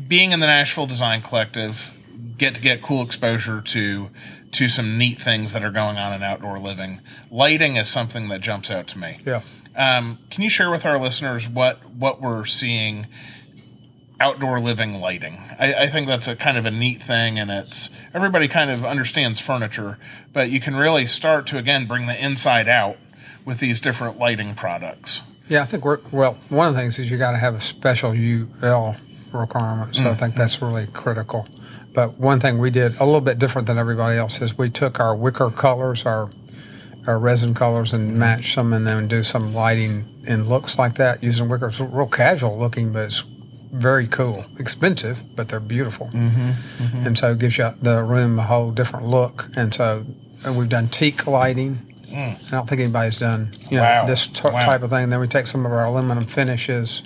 being 0.08 0.32
in 0.32 0.40
the 0.40 0.46
Nashville 0.46 0.86
Design 0.86 1.22
Collective, 1.22 1.94
get 2.38 2.54
to 2.54 2.62
get 2.62 2.82
cool 2.82 3.02
exposure 3.02 3.60
to 3.60 4.10
to 4.52 4.68
some 4.68 4.96
neat 4.96 5.18
things 5.18 5.52
that 5.52 5.62
are 5.62 5.70
going 5.70 5.98
on 5.98 6.12
in 6.14 6.22
outdoor 6.22 6.58
living. 6.58 7.00
Lighting 7.30 7.76
is 7.76 7.88
something 7.88 8.28
that 8.28 8.40
jumps 8.40 8.70
out 8.70 8.86
to 8.88 8.98
me. 8.98 9.20
Yeah. 9.24 9.42
Um, 9.74 10.18
can 10.30 10.42
you 10.42 10.48
share 10.48 10.70
with 10.70 10.86
our 10.86 10.98
listeners 10.98 11.48
what 11.48 11.78
what 11.90 12.20
we're 12.20 12.46
seeing 12.46 13.06
outdoor 14.18 14.60
living 14.60 15.00
lighting? 15.00 15.40
I, 15.58 15.74
I 15.74 15.86
think 15.88 16.06
that's 16.06 16.28
a 16.28 16.36
kind 16.36 16.56
of 16.56 16.64
a 16.64 16.70
neat 16.70 17.02
thing, 17.02 17.38
and 17.38 17.50
it's 17.50 17.90
everybody 18.14 18.48
kind 18.48 18.70
of 18.70 18.84
understands 18.84 19.40
furniture, 19.40 19.98
but 20.32 20.48
you 20.48 20.60
can 20.60 20.76
really 20.76 21.06
start 21.06 21.46
to 21.48 21.58
again 21.58 21.86
bring 21.86 22.06
the 22.06 22.24
inside 22.24 22.68
out 22.68 22.96
with 23.46 23.60
these 23.60 23.80
different 23.80 24.18
lighting 24.18 24.54
products. 24.54 25.22
Yeah, 25.48 25.62
I 25.62 25.64
think 25.64 25.84
we're 25.84 26.00
well. 26.10 26.36
One 26.50 26.68
of 26.68 26.74
the 26.74 26.80
things 26.80 26.98
is 26.98 27.10
you 27.10 27.16
got 27.16 27.30
to 27.30 27.38
have 27.38 27.54
a 27.54 27.60
special 27.60 28.10
UL 28.10 28.96
requirement, 29.32 29.96
so 29.96 30.10
I 30.10 30.12
mm. 30.12 30.18
think 30.18 30.34
that's 30.34 30.60
really 30.60 30.88
critical. 30.88 31.46
But 31.94 32.18
one 32.18 32.40
thing 32.40 32.58
we 32.58 32.70
did 32.70 33.00
a 33.00 33.06
little 33.06 33.22
bit 33.22 33.38
different 33.38 33.68
than 33.68 33.78
everybody 33.78 34.18
else 34.18 34.42
is 34.42 34.58
we 34.58 34.68
took 34.68 35.00
our 35.00 35.16
wicker 35.16 35.50
colors, 35.50 36.04
our 36.04 36.30
our 37.06 37.18
resin 37.18 37.54
colors, 37.54 37.92
and 37.92 38.10
mm-hmm. 38.10 38.18
matched 38.18 38.56
them, 38.56 38.72
and 38.72 38.86
then 38.86 39.06
do 39.06 39.22
some 39.22 39.54
lighting 39.54 40.04
and 40.26 40.46
looks 40.46 40.78
like 40.78 40.96
that 40.96 41.22
using 41.22 41.48
wicker. 41.48 41.68
It's 41.68 41.78
real 41.78 42.06
casual 42.06 42.58
looking, 42.58 42.92
but 42.92 43.04
it's 43.04 43.24
very 43.72 44.08
cool. 44.08 44.44
Expensive, 44.58 45.22
but 45.36 45.48
they're 45.48 45.60
beautiful, 45.60 46.08
mm-hmm, 46.08 46.50
mm-hmm. 46.50 47.06
and 47.06 47.16
so 47.16 47.32
it 47.32 47.38
gives 47.38 47.56
you 47.56 47.72
the 47.80 48.02
room 48.02 48.40
a 48.40 48.42
whole 48.42 48.72
different 48.72 49.06
look. 49.06 49.48
And 49.54 49.72
so 49.72 50.04
we've 50.50 50.68
done 50.68 50.88
teak 50.88 51.26
lighting. 51.28 51.94
I 52.12 52.38
don't 52.50 52.68
think 52.68 52.80
anybody's 52.80 53.18
done 53.18 53.50
you 53.70 53.76
know, 53.78 53.82
Wow. 53.82 54.04
this 54.06 54.26
t- 54.26 54.42
Wow. 54.48 54.60
type 54.60 54.82
of 54.82 54.90
thing. 54.90 55.10
Then 55.10 55.20
we 55.20 55.26
take 55.26 55.46
some 55.46 55.66
of 55.66 55.72
our 55.72 55.84
aluminum 55.84 56.24
finishes 56.24 57.02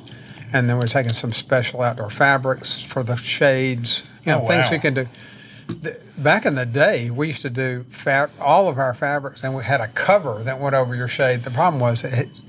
and 0.52 0.68
then 0.68 0.78
we're 0.78 0.86
taking 0.86 1.12
some 1.12 1.32
special 1.32 1.82
outdoor 1.82 2.10
fabrics 2.10 2.82
for 2.82 3.02
the 3.02 3.16
shades. 3.16 4.04
You 4.24 4.32
know, 4.32 4.42
Oh, 4.42 4.46
things 4.46 4.66
wow. 4.66 4.70
we 4.72 4.78
can 4.78 4.94
do. 4.94 5.08
The- 5.68 6.00
Back 6.18 6.44
in 6.44 6.54
the 6.54 6.66
day, 6.66 7.08
we 7.10 7.28
used 7.28 7.42
to 7.42 7.50
do 7.50 7.84
fa- 7.88 8.28
all 8.40 8.68
of 8.68 8.76
our 8.78 8.92
fabrics, 8.92 9.42
and 9.42 9.54
we 9.54 9.64
had 9.64 9.80
a 9.80 9.86
cover 9.88 10.42
that 10.42 10.60
went 10.60 10.74
over 10.74 10.94
your 10.94 11.08
shade. 11.08 11.44
The 11.44 11.50
problem 11.50 11.80
was 11.80 12.04
it 12.04 12.42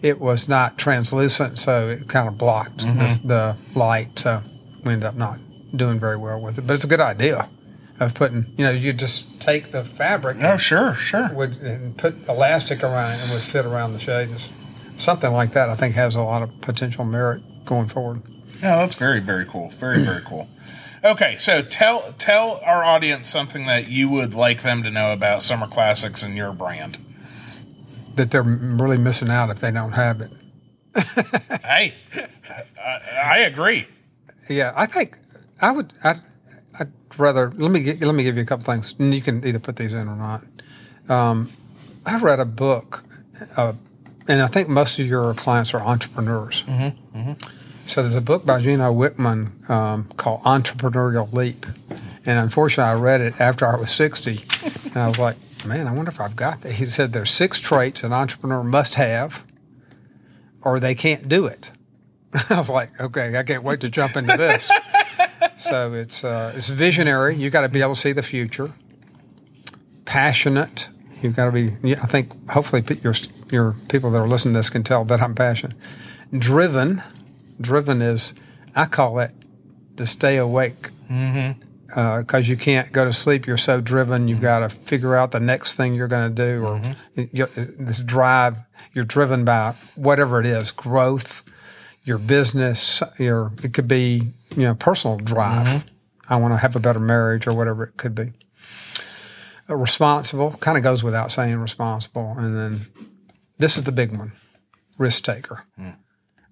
it 0.00 0.18
was 0.20 0.48
not 0.48 0.78
translucent, 0.78 1.58
so 1.58 1.88
it 1.90 2.08
kind 2.08 2.26
of 2.28 2.38
blocked 2.38 2.86
mm-hmm. 2.86 3.26
the, 3.26 3.56
the 3.74 3.78
light. 3.78 4.18
So 4.18 4.42
we 4.84 4.92
ended 4.94 5.06
up 5.08 5.16
not 5.16 5.40
doing 5.76 5.98
very 5.98 6.16
well 6.16 6.40
with 6.40 6.56
it. 6.58 6.66
But 6.66 6.74
it's 6.74 6.84
a 6.84 6.88
good 6.88 7.00
idea 7.02 7.48
of 8.00 8.14
putting. 8.14 8.46
You 8.56 8.64
know, 8.66 8.70
you 8.70 8.92
just 8.92 9.40
take 9.40 9.70
the 9.70 9.84
fabric 9.84 10.38
Oh, 10.42 10.56
sure, 10.56 10.94
sure. 10.94 11.30
would 11.34 11.56
and 11.58 11.96
put 11.96 12.16
elastic 12.28 12.82
around 12.82 13.12
it 13.12 13.22
and 13.22 13.32
would 13.32 13.42
fit 13.42 13.64
around 13.66 13.92
the 13.92 13.98
shade. 13.98 14.24
It's- 14.30 14.52
Something 14.96 15.32
like 15.32 15.52
that, 15.52 15.68
I 15.68 15.76
think, 15.76 15.94
has 15.94 16.16
a 16.16 16.22
lot 16.22 16.42
of 16.42 16.60
potential 16.60 17.04
merit 17.04 17.64
going 17.64 17.86
forward. 17.86 18.20
Yeah, 18.60 18.78
that's 18.78 18.96
very, 18.96 19.20
very 19.20 19.44
cool. 19.44 19.68
Very, 19.70 20.02
very 20.02 20.22
cool. 20.24 20.48
Okay, 21.04 21.36
so 21.36 21.62
tell 21.62 22.12
tell 22.18 22.60
our 22.64 22.82
audience 22.82 23.28
something 23.28 23.66
that 23.66 23.86
you 23.88 24.08
would 24.08 24.34
like 24.34 24.62
them 24.62 24.82
to 24.82 24.90
know 24.90 25.12
about 25.12 25.44
Summer 25.44 25.68
Classics 25.68 26.24
and 26.24 26.36
your 26.36 26.52
brand. 26.52 26.98
That 28.16 28.32
they're 28.32 28.42
really 28.42 28.96
missing 28.96 29.30
out 29.30 29.50
if 29.50 29.60
they 29.60 29.70
don't 29.70 29.92
have 29.92 30.20
it. 30.20 30.32
Hey, 31.62 31.94
I, 32.84 32.98
I 33.24 33.38
agree. 33.46 33.86
Yeah, 34.48 34.72
I 34.74 34.86
think 34.86 35.16
I 35.60 35.70
would. 35.70 35.92
I'd 36.02 36.20
rather 37.16 37.50
let 37.56 37.70
me 37.70 37.80
get, 37.80 38.00
let 38.02 38.14
me 38.14 38.22
give 38.24 38.36
you 38.36 38.42
a 38.42 38.46
couple 38.46 38.64
things, 38.64 38.94
and 38.98 39.14
you 39.14 39.22
can 39.22 39.46
either 39.46 39.58
put 39.58 39.76
these 39.76 39.94
in 39.94 40.08
or 40.08 40.16
not. 40.16 40.44
Um, 41.08 41.50
I 42.04 42.18
read 42.18 42.40
a 42.40 42.44
book, 42.44 43.04
uh, 43.56 43.72
and 44.26 44.42
I 44.42 44.46
think 44.46 44.68
most 44.68 44.98
of 44.98 45.06
your 45.06 45.32
clients 45.34 45.72
are 45.74 45.80
entrepreneurs. 45.80 46.64
So 47.86 48.02
there's 48.02 48.16
a 48.16 48.20
book 48.20 48.44
by 48.44 48.60
Gino 48.60 48.92
Wickman 48.92 49.68
um, 49.70 50.04
called 50.16 50.42
Entrepreneurial 50.42 51.32
Leap, 51.32 51.64
and 52.26 52.38
unfortunately, 52.38 52.90
I 52.90 52.94
read 52.94 53.20
it 53.22 53.40
after 53.40 53.66
I 53.66 53.76
was 53.76 53.90
60, 53.92 54.44
and 54.90 54.96
I 54.98 55.08
was 55.08 55.18
like, 55.18 55.36
man, 55.64 55.86
I 55.88 55.92
wonder 55.92 56.10
if 56.10 56.20
I've 56.20 56.36
got 56.36 56.60
that. 56.62 56.72
He 56.72 56.84
said 56.84 57.12
there's 57.14 57.30
six 57.30 57.60
traits 57.60 58.02
an 58.02 58.12
entrepreneur 58.12 58.62
must 58.62 58.96
have, 58.96 59.44
or 60.62 60.78
they 60.78 60.94
can't 60.94 61.28
do 61.28 61.46
it. 61.46 61.70
I 62.50 62.58
was 62.58 62.68
like, 62.68 63.00
okay, 63.00 63.36
I 63.38 63.42
can't 63.42 63.64
wait 63.64 63.80
to 63.80 63.88
jump 63.88 64.16
into 64.16 64.36
this. 64.36 64.70
So 65.58 65.92
it's 65.92 66.24
uh, 66.24 66.52
it's 66.56 66.70
visionary. 66.70 67.36
You 67.36 67.50
got 67.50 67.62
to 67.62 67.68
be 67.68 67.82
able 67.82 67.94
to 67.94 68.00
see 68.00 68.12
the 68.12 68.22
future. 68.22 68.72
Passionate. 70.04 70.88
You've 71.20 71.36
got 71.36 71.46
to 71.46 71.52
be. 71.52 71.94
I 71.96 72.06
think 72.06 72.50
hopefully 72.50 72.84
your 73.02 73.14
your 73.50 73.74
people 73.88 74.10
that 74.10 74.18
are 74.18 74.28
listening 74.28 74.54
to 74.54 74.60
this 74.60 74.70
can 74.70 74.82
tell 74.82 75.04
that 75.06 75.20
I'm 75.20 75.34
passionate. 75.34 75.76
Driven. 76.32 77.02
Driven 77.60 78.02
is 78.02 78.34
I 78.74 78.86
call 78.86 79.18
it 79.18 79.32
to 79.96 80.06
stay 80.06 80.36
awake. 80.36 80.90
Mm-hmm. 81.10 81.62
Uh, 81.96 82.20
because 82.20 82.48
you 82.48 82.56
can't 82.56 82.92
go 82.92 83.06
to 83.06 83.12
sleep, 83.14 83.46
you're 83.46 83.56
so 83.56 83.80
driven. 83.80 84.28
You've 84.28 84.38
mm-hmm. 84.38 84.44
got 84.44 84.58
to 84.58 84.68
figure 84.68 85.16
out 85.16 85.32
the 85.32 85.40
next 85.40 85.76
thing 85.76 85.94
you're 85.94 86.06
going 86.06 86.34
to 86.34 86.34
do, 86.34 86.62
or 86.62 86.78
mm-hmm. 86.78 87.36
you- 87.36 87.48
this 87.78 87.98
drive. 87.98 88.58
You're 88.92 89.06
driven 89.06 89.44
by 89.44 89.74
whatever 89.96 90.40
it 90.40 90.46
is, 90.46 90.70
growth, 90.70 91.44
your 92.08 92.18
business, 92.18 93.02
your 93.18 93.52
it 93.62 93.74
could 93.74 93.86
be 93.86 94.32
you 94.56 94.62
know 94.62 94.74
personal 94.74 95.18
drive. 95.18 95.84
I 96.28 96.36
want 96.36 96.54
to 96.54 96.58
have 96.58 96.74
a 96.74 96.80
better 96.80 96.98
marriage 96.98 97.46
or 97.46 97.54
whatever 97.54 97.84
it 97.84 97.96
could 97.96 98.14
be. 98.14 98.32
Uh, 99.70 99.76
responsible 99.76 100.52
kind 100.52 100.76
of 100.76 100.82
goes 100.82 101.04
without 101.04 101.30
saying 101.30 101.56
responsible, 101.58 102.34
and 102.38 102.56
then 102.56 102.80
this 103.58 103.76
is 103.76 103.84
the 103.84 103.92
big 103.92 104.16
one, 104.16 104.32
risk 104.96 105.24
taker. 105.24 105.64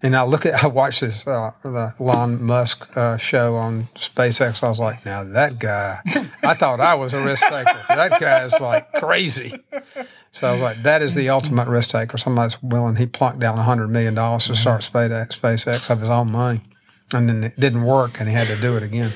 And 0.02 0.14
I 0.14 0.24
look 0.24 0.44
at 0.44 0.62
I 0.64 0.66
watched 0.66 1.00
this 1.00 1.26
uh, 1.26 1.52
the 1.62 1.94
Elon 1.98 2.42
Musk 2.42 2.96
uh, 2.96 3.16
show 3.16 3.56
on 3.56 3.84
SpaceX. 3.94 4.62
I 4.62 4.68
was 4.68 4.78
like, 4.78 5.04
now 5.06 5.24
that 5.24 5.58
guy, 5.58 5.98
I 6.44 6.54
thought 6.54 6.80
I 6.80 6.94
was 6.94 7.14
a 7.14 7.24
risk 7.24 7.42
taker. 7.48 7.84
That 7.88 8.20
guy 8.20 8.44
is 8.44 8.60
like 8.60 8.92
crazy. 8.92 9.54
So 10.32 10.48
I 10.48 10.52
was 10.52 10.60
like, 10.60 10.82
that 10.82 11.00
is 11.00 11.14
the 11.14 11.30
ultimate 11.30 11.66
risk 11.66 11.90
taker. 11.90 12.18
Somebody's 12.18 12.62
willing. 12.62 12.96
He 12.96 13.06
plunked 13.06 13.40
down 13.40 13.56
hundred 13.56 13.88
million 13.88 14.14
dollars 14.14 14.46
to 14.46 14.56
start 14.56 14.82
mm-hmm. 14.82 14.96
SpaceX, 14.96 15.40
SpaceX 15.40 15.90
of 15.90 16.00
his 16.00 16.10
own 16.10 16.30
money, 16.30 16.60
and 17.14 17.28
then 17.28 17.44
it 17.44 17.58
didn't 17.58 17.84
work, 17.84 18.20
and 18.20 18.28
he 18.28 18.34
had 18.34 18.46
to 18.48 18.60
do 18.60 18.76
it 18.76 18.82
again. 18.82 19.12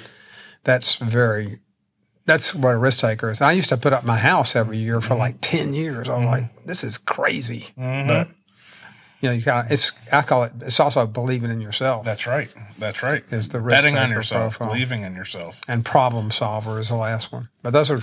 That's 0.65 0.97
very. 0.97 1.61
That's 2.27 2.55
what 2.55 2.75
a 2.75 2.79
risk 2.79 3.01
taker 3.01 3.31
is. 3.31 3.41
I 3.41 3.53
used 3.53 3.71
to 3.71 3.77
put 3.77 3.93
up 3.93 4.05
my 4.05 4.17
house 4.17 4.55
every 4.55 4.79
year 4.79 5.01
for 5.01 5.11
mm-hmm. 5.11 5.19
like 5.19 5.37
ten 5.41 5.75
years. 5.75 6.09
I'm 6.09 6.25
like, 6.25 6.45
mm-hmm. 6.45 6.67
this 6.67 6.85
is 6.85 6.97
crazy, 6.97 7.67
but 7.77 8.29
you 9.21 9.29
know, 9.29 9.35
you 9.35 9.43
kind 9.43 9.67
of 9.67 9.73
it's. 9.73 9.93
I 10.11 10.23
call 10.23 10.45
it. 10.45 10.53
It's 10.63 10.81
also 10.81 11.07
believing 11.07 11.51
in 11.51 11.61
yourself 11.61 12.05
That's 12.05 12.27
right. 12.27 12.53
That's 12.79 13.03
right. 13.03 13.23
Is 13.31 13.51
the 13.51 13.61
risk 13.61 13.77
betting 13.77 13.99
on 13.99 14.11
yourself, 14.11 14.57
profile. 14.57 14.75
believing 14.75 15.03
in 15.03 15.15
yourself. 15.15 15.61
and 15.69 15.85
problem 15.85 16.31
solver 16.31 16.81
is 16.81 16.89
the 16.89 16.97
last 16.97 17.31
one. 17.31 17.51
But 17.63 17.75
those 17.75 17.91
are 17.91 18.03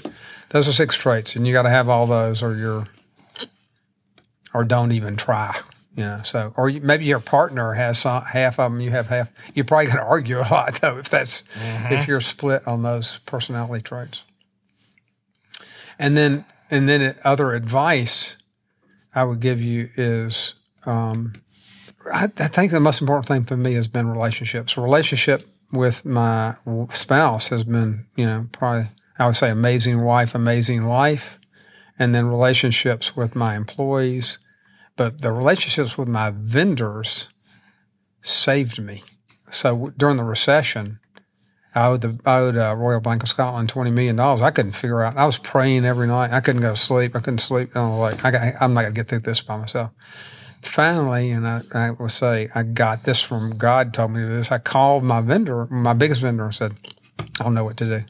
those 0.49 0.68
are 0.68 0.74
six 0.74 0.95
traits, 0.95 1.36
and 1.36 1.47
you 1.47 1.53
got 1.53 1.64
to 1.64 1.70
have 1.70 1.89
all 1.89 2.05
those, 2.05 2.43
or 2.43 2.55
you're 2.55 2.86
or 4.53 4.63
don't 4.63 4.91
even 4.91 5.15
try. 5.15 5.59
You 5.95 6.03
know, 6.03 6.19
so 6.23 6.53
or 6.55 6.69
you, 6.69 6.79
maybe 6.79 7.05
your 7.05 7.19
partner 7.19 7.73
has 7.73 7.97
some, 7.97 8.21
half 8.23 8.59
of 8.59 8.71
them, 8.71 8.81
you 8.81 8.91
have 8.91 9.07
half. 9.07 9.31
You're 9.55 9.65
probably 9.65 9.87
going 9.87 9.97
to 9.97 10.03
argue 10.03 10.37
a 10.39 10.45
lot 10.51 10.75
though 10.75 10.99
if 10.99 11.09
that's 11.09 11.43
if 11.89 12.07
you're 12.07 12.21
split 12.21 12.67
on 12.67 12.83
those 12.83 13.19
personality 13.25 13.81
traits. 13.81 14.23
And 15.97 16.15
then 16.15 16.45
and 16.69 16.87
then 16.87 17.15
other 17.23 17.53
advice 17.53 18.37
I 19.15 19.23
would 19.23 19.39
give 19.39 19.59
you 19.59 19.89
is 19.95 20.53
um, 20.85 21.33
I, 22.13 22.25
I 22.25 22.47
think 22.47 22.71
the 22.71 22.79
most 22.79 23.01
important 23.01 23.25
thing 23.25 23.43
for 23.43 23.57
me 23.57 23.73
has 23.73 23.87
been 23.87 24.07
relationships. 24.07 24.77
Relationship 24.77 25.41
with 25.71 26.05
my 26.05 26.55
spouse 26.91 27.49
has 27.49 27.63
been, 27.63 28.05
you 28.15 28.25
know, 28.25 28.47
probably 28.51 28.89
I 29.17 29.25
would 29.25 29.35
say 29.35 29.49
amazing 29.49 30.01
wife, 30.01 30.35
amazing 30.35 30.83
life, 30.83 31.39
and 31.99 32.13
then 32.13 32.27
relationships 32.27 33.15
with 33.15 33.35
my 33.35 33.55
employees. 33.55 34.39
But 34.95 35.21
the 35.21 35.31
relationships 35.31 35.97
with 35.97 36.07
my 36.07 36.31
vendors 36.35 37.29
saved 38.21 38.81
me. 38.81 39.03
So 39.49 39.93
during 39.95 40.17
the 40.17 40.23
recession, 40.23 40.99
I 41.75 41.87
owed, 41.87 42.01
the, 42.01 42.19
I 42.25 42.39
owed 42.39 42.57
uh, 42.57 42.75
Royal 42.75 42.99
Bank 42.99 43.21
of 43.21 43.29
Scotland 43.29 43.69
twenty 43.69 43.91
million 43.91 44.15
dollars. 44.15 44.41
I 44.41 44.51
couldn't 44.51 44.71
figure 44.71 45.03
out. 45.03 45.15
I 45.15 45.25
was 45.25 45.37
praying 45.37 45.85
every 45.85 46.07
night. 46.07 46.31
I 46.31 46.39
couldn't 46.39 46.61
go 46.61 46.71
to 46.71 46.77
sleep. 46.77 47.15
I 47.15 47.19
couldn't 47.19 47.39
sleep. 47.39 47.75
I 47.75 47.87
was 47.87 47.99
like, 47.99 48.25
I 48.25 48.31
got, 48.31 48.61
I'm 48.61 48.73
not 48.73 48.81
gonna 48.81 48.93
get 48.93 49.07
through 49.07 49.19
this 49.19 49.41
by 49.41 49.57
myself 49.57 49.91
finally, 50.61 51.31
and 51.31 51.47
I, 51.47 51.61
I 51.73 51.91
will 51.91 52.09
say, 52.09 52.49
I 52.53 52.63
got 52.63 53.03
this 53.03 53.21
from 53.21 53.57
God 53.57 53.93
told 53.93 54.11
me 54.11 54.25
this. 54.27 54.51
I 54.51 54.57
called 54.57 55.03
my 55.03 55.21
vendor, 55.21 55.67
my 55.67 55.93
biggest 55.93 56.21
vendor, 56.21 56.45
and 56.45 56.53
said, 56.53 56.73
I 57.39 57.43
don't 57.43 57.53
know 57.53 57.63
what 57.63 57.77
to 57.77 57.85
do. 57.85 58.03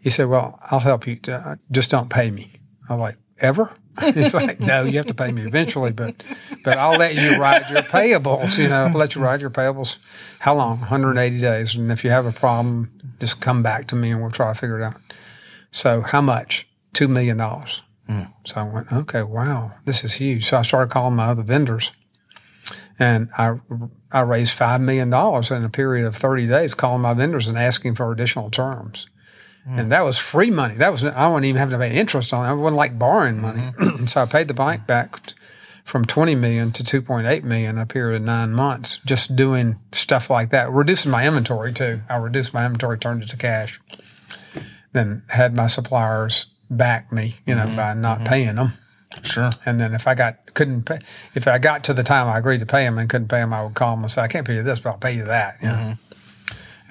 He 0.00 0.10
said, 0.10 0.28
Well, 0.28 0.58
I'll 0.70 0.80
help 0.80 1.06
you. 1.06 1.18
Uh, 1.26 1.56
Just 1.70 1.90
don't 1.90 2.10
pay 2.10 2.30
me. 2.30 2.50
I'm 2.88 2.98
like, 2.98 3.16
Ever? 3.38 3.74
it's 3.98 4.32
like, 4.32 4.60
No, 4.60 4.84
you 4.84 4.96
have 4.98 5.06
to 5.06 5.14
pay 5.14 5.32
me 5.32 5.42
eventually, 5.42 5.92
but 5.92 6.22
but 6.64 6.78
I'll 6.78 6.96
let 6.96 7.14
you 7.14 7.36
ride 7.38 7.68
your 7.68 7.82
payables. 7.82 8.58
You 8.58 8.68
know, 8.68 8.84
I'll 8.86 8.92
let 8.92 9.14
you 9.14 9.22
ride 9.22 9.40
your 9.40 9.50
payables. 9.50 9.98
How 10.38 10.54
long? 10.54 10.78
180 10.80 11.40
days. 11.40 11.74
And 11.74 11.90
if 11.90 12.04
you 12.04 12.10
have 12.10 12.26
a 12.26 12.32
problem, 12.32 12.92
just 13.18 13.40
come 13.40 13.62
back 13.62 13.88
to 13.88 13.96
me 13.96 14.12
and 14.12 14.20
we'll 14.20 14.30
try 14.30 14.52
to 14.52 14.58
figure 14.58 14.78
it 14.80 14.84
out. 14.84 15.00
So, 15.70 16.00
how 16.02 16.20
much? 16.20 16.68
$2 16.94 17.08
million. 17.08 17.40
Hmm. 18.06 18.22
So 18.44 18.60
I 18.60 18.62
went, 18.64 18.92
okay, 18.92 19.22
wow, 19.22 19.72
this 19.84 20.04
is 20.04 20.14
huge. 20.14 20.46
So 20.46 20.58
I 20.58 20.62
started 20.62 20.92
calling 20.92 21.16
my 21.16 21.26
other 21.26 21.42
vendors, 21.42 21.92
and 22.98 23.30
I 23.36 23.58
I 24.12 24.20
raised 24.20 24.52
five 24.52 24.80
million 24.80 25.10
dollars 25.10 25.50
in 25.50 25.64
a 25.64 25.70
period 25.70 26.06
of 26.06 26.14
thirty 26.14 26.46
days, 26.46 26.74
calling 26.74 27.00
my 27.00 27.14
vendors 27.14 27.48
and 27.48 27.56
asking 27.56 27.94
for 27.94 28.12
additional 28.12 28.50
terms. 28.50 29.06
And 29.66 29.92
that 29.92 30.02
was 30.02 30.18
free 30.18 30.50
money. 30.50 30.74
That 30.74 30.92
was 30.92 31.04
I 31.04 31.26
wasn't 31.26 31.46
even 31.46 31.58
having 31.58 31.72
to 31.72 31.78
pay 31.78 31.96
interest 31.96 32.34
on 32.34 32.44
it. 32.44 32.48
I 32.48 32.52
wasn't 32.52 32.76
like 32.76 32.98
borrowing 32.98 33.40
money. 33.40 33.62
Mm-hmm. 33.62 34.06
so 34.06 34.22
I 34.22 34.26
paid 34.26 34.48
the 34.48 34.54
bank 34.54 34.86
back 34.86 35.32
from 35.84 36.04
twenty 36.04 36.34
million 36.34 36.70
to 36.72 36.84
two 36.84 37.00
point 37.00 37.26
eight 37.26 37.44
million 37.44 37.76
in 37.76 37.82
a 37.82 37.86
period 37.86 38.16
of 38.16 38.22
nine 38.22 38.52
months, 38.52 38.98
just 39.06 39.36
doing 39.36 39.76
stuff 39.92 40.28
like 40.28 40.50
that, 40.50 40.70
reducing 40.70 41.10
my 41.10 41.26
inventory 41.26 41.72
too. 41.72 42.00
I 42.10 42.16
reduced 42.16 42.52
my 42.52 42.66
inventory, 42.66 42.98
turned 42.98 43.22
it 43.22 43.30
to 43.30 43.36
cash, 43.38 43.80
then 44.92 45.22
had 45.28 45.56
my 45.56 45.66
suppliers 45.66 46.46
back 46.70 47.10
me, 47.10 47.36
you 47.46 47.54
know, 47.54 47.64
mm-hmm. 47.64 47.76
by 47.76 47.94
not 47.94 48.18
mm-hmm. 48.18 48.26
paying 48.26 48.54
them. 48.56 48.72
Sure. 49.22 49.52
And 49.64 49.80
then 49.80 49.94
if 49.94 50.06
I 50.06 50.14
got 50.14 50.52
couldn't 50.54 50.84
pay, 50.84 50.98
if 51.34 51.46
I 51.48 51.58
got 51.58 51.84
to 51.84 51.94
the 51.94 52.02
time 52.02 52.28
I 52.28 52.38
agreed 52.38 52.60
to 52.60 52.66
pay 52.66 52.84
him 52.84 52.98
and 52.98 53.08
couldn't 53.08 53.28
pay 53.28 53.40
him, 53.40 53.52
I 53.52 53.62
would 53.62 53.74
call 53.74 53.94
him 53.94 54.00
and 54.00 54.10
say, 54.10 54.22
I 54.22 54.28
can't 54.28 54.46
pay 54.46 54.56
you 54.56 54.62
this, 54.62 54.80
but 54.80 54.90
I'll 54.90 54.98
pay 54.98 55.14
you 55.14 55.24
that. 55.24 55.56
You 55.62 55.68
know, 55.68 55.94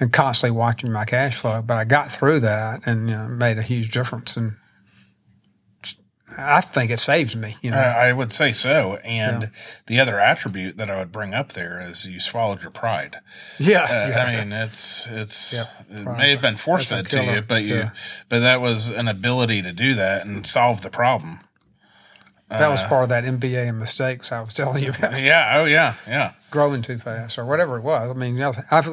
and 0.00 0.12
constantly 0.12 0.56
watching 0.58 0.90
my 0.92 1.04
cash 1.04 1.36
flow. 1.36 1.62
But 1.62 1.76
I 1.76 1.84
got 1.84 2.10
through 2.10 2.40
that 2.40 2.86
and 2.86 3.08
you 3.08 3.14
know, 3.16 3.28
made 3.28 3.58
a 3.58 3.62
huge 3.62 3.90
difference. 3.92 4.36
And 4.36 4.56
I 6.36 6.62
think 6.62 6.90
it 6.90 6.98
saves 6.98 7.36
me. 7.36 7.56
You 7.62 7.70
know, 7.70 7.76
I 7.76 8.08
I 8.08 8.12
would 8.12 8.32
say 8.32 8.52
so. 8.52 8.96
And 9.04 9.50
the 9.86 10.00
other 10.00 10.18
attribute 10.18 10.76
that 10.78 10.90
I 10.90 10.98
would 10.98 11.12
bring 11.12 11.32
up 11.32 11.52
there 11.52 11.78
is 11.80 12.06
you 12.06 12.18
swallowed 12.18 12.62
your 12.62 12.72
pride. 12.72 13.18
yeah, 13.58 13.84
Uh, 13.84 14.08
yeah. 14.08 14.24
I 14.24 14.36
mean, 14.40 14.52
it's 14.52 15.06
it's 15.06 15.52
Yeah, 15.54 15.96
it 15.96 16.16
may 16.18 16.30
have 16.32 16.40
been 16.40 16.54
a- 16.54 16.56
force 16.56 16.86
fed 16.86 17.08
to 17.10 17.22
you, 17.24 17.40
but 17.42 17.62
you 17.62 17.76
Yeah. 17.76 17.90
but 18.28 18.40
that 18.40 18.60
was 18.60 18.88
an 18.88 19.06
ability 19.06 19.62
to 19.62 19.72
do 19.72 19.94
that 19.94 20.26
and 20.26 20.44
solve 20.44 20.82
the 20.82 20.90
problem. 20.90 21.38
That 22.50 22.68
was 22.68 22.82
part 22.84 23.02
of 23.02 23.08
that 23.08 23.24
MBA 23.24 23.68
and 23.68 23.78
mistakes 23.80 24.30
I 24.30 24.40
was 24.40 24.54
telling 24.54 24.84
you 24.84 24.90
about. 24.90 25.20
Yeah. 25.20 25.58
Oh, 25.58 25.64
yeah. 25.64 25.94
Yeah. 26.06 26.32
growing 26.50 26.82
too 26.82 26.98
fast 26.98 27.38
or 27.38 27.44
whatever 27.44 27.76
it 27.78 27.82
was. 27.82 28.10
I 28.10 28.12
mean, 28.12 28.40
I've 28.70 28.88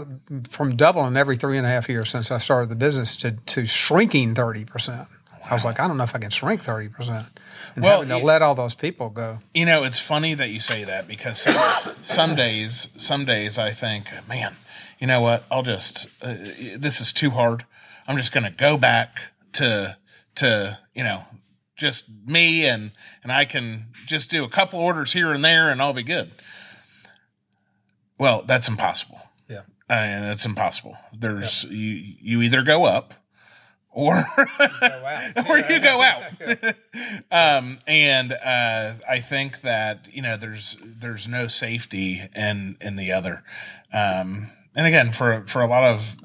from 0.50 0.76
doubling 0.76 1.16
every 1.18 1.36
three 1.36 1.58
and 1.58 1.66
a 1.68 1.70
half 1.70 1.88
years 1.90 2.10
since 2.10 2.32
I 2.32 2.38
started 2.40 2.70
the 2.70 2.76
business 2.76 3.16
to, 3.18 3.32
to 3.34 3.66
shrinking 3.66 4.34
30%. 4.34 5.08
I 5.50 5.54
was 5.54 5.66
like, 5.66 5.80
I 5.80 5.88
don't 5.88 5.98
know 5.98 6.04
if 6.04 6.16
I 6.16 6.20
can 6.20 6.30
shrink 6.30 6.62
30% 6.62 7.28
and 7.76 7.84
Well, 7.84 8.02
having 8.02 8.10
to 8.10 8.18
you- 8.20 8.24
let 8.26 8.42
all 8.42 8.56
those 8.56 8.74
people 8.74 9.10
go. 9.10 9.40
You 9.54 9.66
know, 9.66 9.84
it's 9.84 10.00
funny 10.00 10.34
that 10.34 10.50
you 10.50 10.60
say 10.60 10.84
that 10.86 11.08
because 11.08 11.42
some, 11.42 11.96
some 12.02 12.36
days, 12.36 12.90
some 12.98 13.26
days 13.26 13.60
I 13.60 13.72
think, 13.72 14.06
man, 14.28 14.56
you 14.98 15.08
know 15.08 15.20
what? 15.22 15.44
I'll 15.52 15.64
just 15.64 16.08
uh, 16.22 16.36
this 16.78 17.02
is 17.02 17.12
too 17.12 17.32
hard. 17.32 17.66
I'm 18.08 18.18
just 18.18 18.32
going 18.32 18.44
to 18.46 18.52
go 18.52 18.78
back 18.78 19.16
to 19.54 19.98
to 20.36 20.80
you 20.96 21.04
know 21.04 21.26
just 21.82 22.06
me 22.26 22.66
and 22.66 22.92
and 23.24 23.32
I 23.32 23.44
can 23.44 23.88
just 24.06 24.30
do 24.30 24.46
a 24.46 24.50
couple 24.50 24.80
orders 24.80 25.12
here 25.12 25.34
and 25.34 25.44
there 25.44 25.70
and 25.70 25.82
I'll 25.82 25.92
be 25.92 26.04
good. 26.04 26.32
Well, 28.18 28.44
that's 28.46 28.70
impossible. 28.70 29.20
Yeah. 29.50 29.64
and 29.90 30.26
that's 30.26 30.46
impossible. 30.46 30.96
There's 31.12 31.66
you 31.66 32.16
you 32.22 32.42
either 32.44 32.62
go 32.62 32.86
up 32.86 33.16
or 33.90 34.14
or 34.38 35.58
you 35.58 35.80
go 35.82 36.02
out. 36.02 36.24
um, 37.32 37.80
and 37.88 38.32
uh, 38.32 38.94
I 39.10 39.20
think 39.20 39.62
that 39.62 40.08
you 40.14 40.22
know 40.22 40.38
there's 40.38 40.78
there's 40.84 41.28
no 41.28 41.48
safety 41.48 42.22
in 42.36 42.78
in 42.80 42.96
the 42.96 43.12
other. 43.12 43.44
Um, 43.92 44.52
and 44.76 44.86
again, 44.86 45.12
for 45.12 45.44
for 45.48 45.62
a 45.62 45.68
lot 45.68 45.84
of 45.84 46.16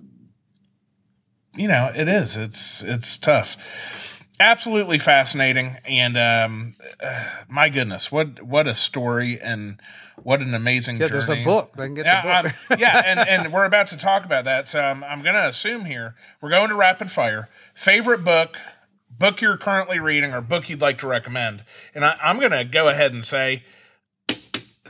you 1.57 1.69
know, 1.69 1.91
it 1.97 2.09
is 2.09 2.37
it's 2.37 2.83
it's 2.83 3.17
tough. 3.17 4.16
Absolutely 4.39 4.99
fascinating, 4.99 5.77
and 5.87 6.17
um, 6.19 6.75
uh, 7.01 7.25
my 7.49 7.71
goodness, 7.71 8.13
what 8.13 8.43
what 8.43 8.67
a 8.67 8.75
story 8.75 9.41
and 9.41 9.81
what 10.23 10.41
an 10.43 10.53
amazing 10.53 10.97
Yeah, 10.97 11.07
journey. 11.07 11.13
there's 11.13 11.31
a 11.31 11.43
book. 11.45 11.73
They 11.75 11.87
can 11.87 11.95
get 11.95 12.05
Yeah, 12.05 12.43
the 12.43 12.49
book. 12.69 12.79
Yeah, 12.79 13.03
and, 13.07 13.21
and 13.21 13.53
we're 13.53 13.65
about 13.65 13.87
to 13.89 13.97
talk 13.97 14.25
about 14.27 14.45
that. 14.45 14.69
So 14.69 14.81
I'm, 14.81 15.03
I'm 15.05 15.23
going 15.23 15.35
to 15.37 15.47
assume 15.47 15.87
here 15.87 16.15
we're 16.41 16.51
going 16.51 16.69
to 16.69 16.75
rapid 16.75 17.11
fire. 17.11 17.49
Favorite 17.75 18.25
book, 18.25 18.59
book 19.11 19.41
you're 19.41 19.57
currently 19.57 20.01
reading, 20.01 20.35
or 20.35 20.41
book 20.43 20.69
you'd 20.69 20.81
like 20.83 20.99
to 20.99 21.07
recommend. 21.07 21.65
And 21.95 22.05
I, 22.05 22.19
I'm 22.23 22.39
going 22.39 22.53
to 22.53 22.65
go 22.65 22.89
ahead 22.89 23.15
and 23.15 23.25
say, 23.25 23.63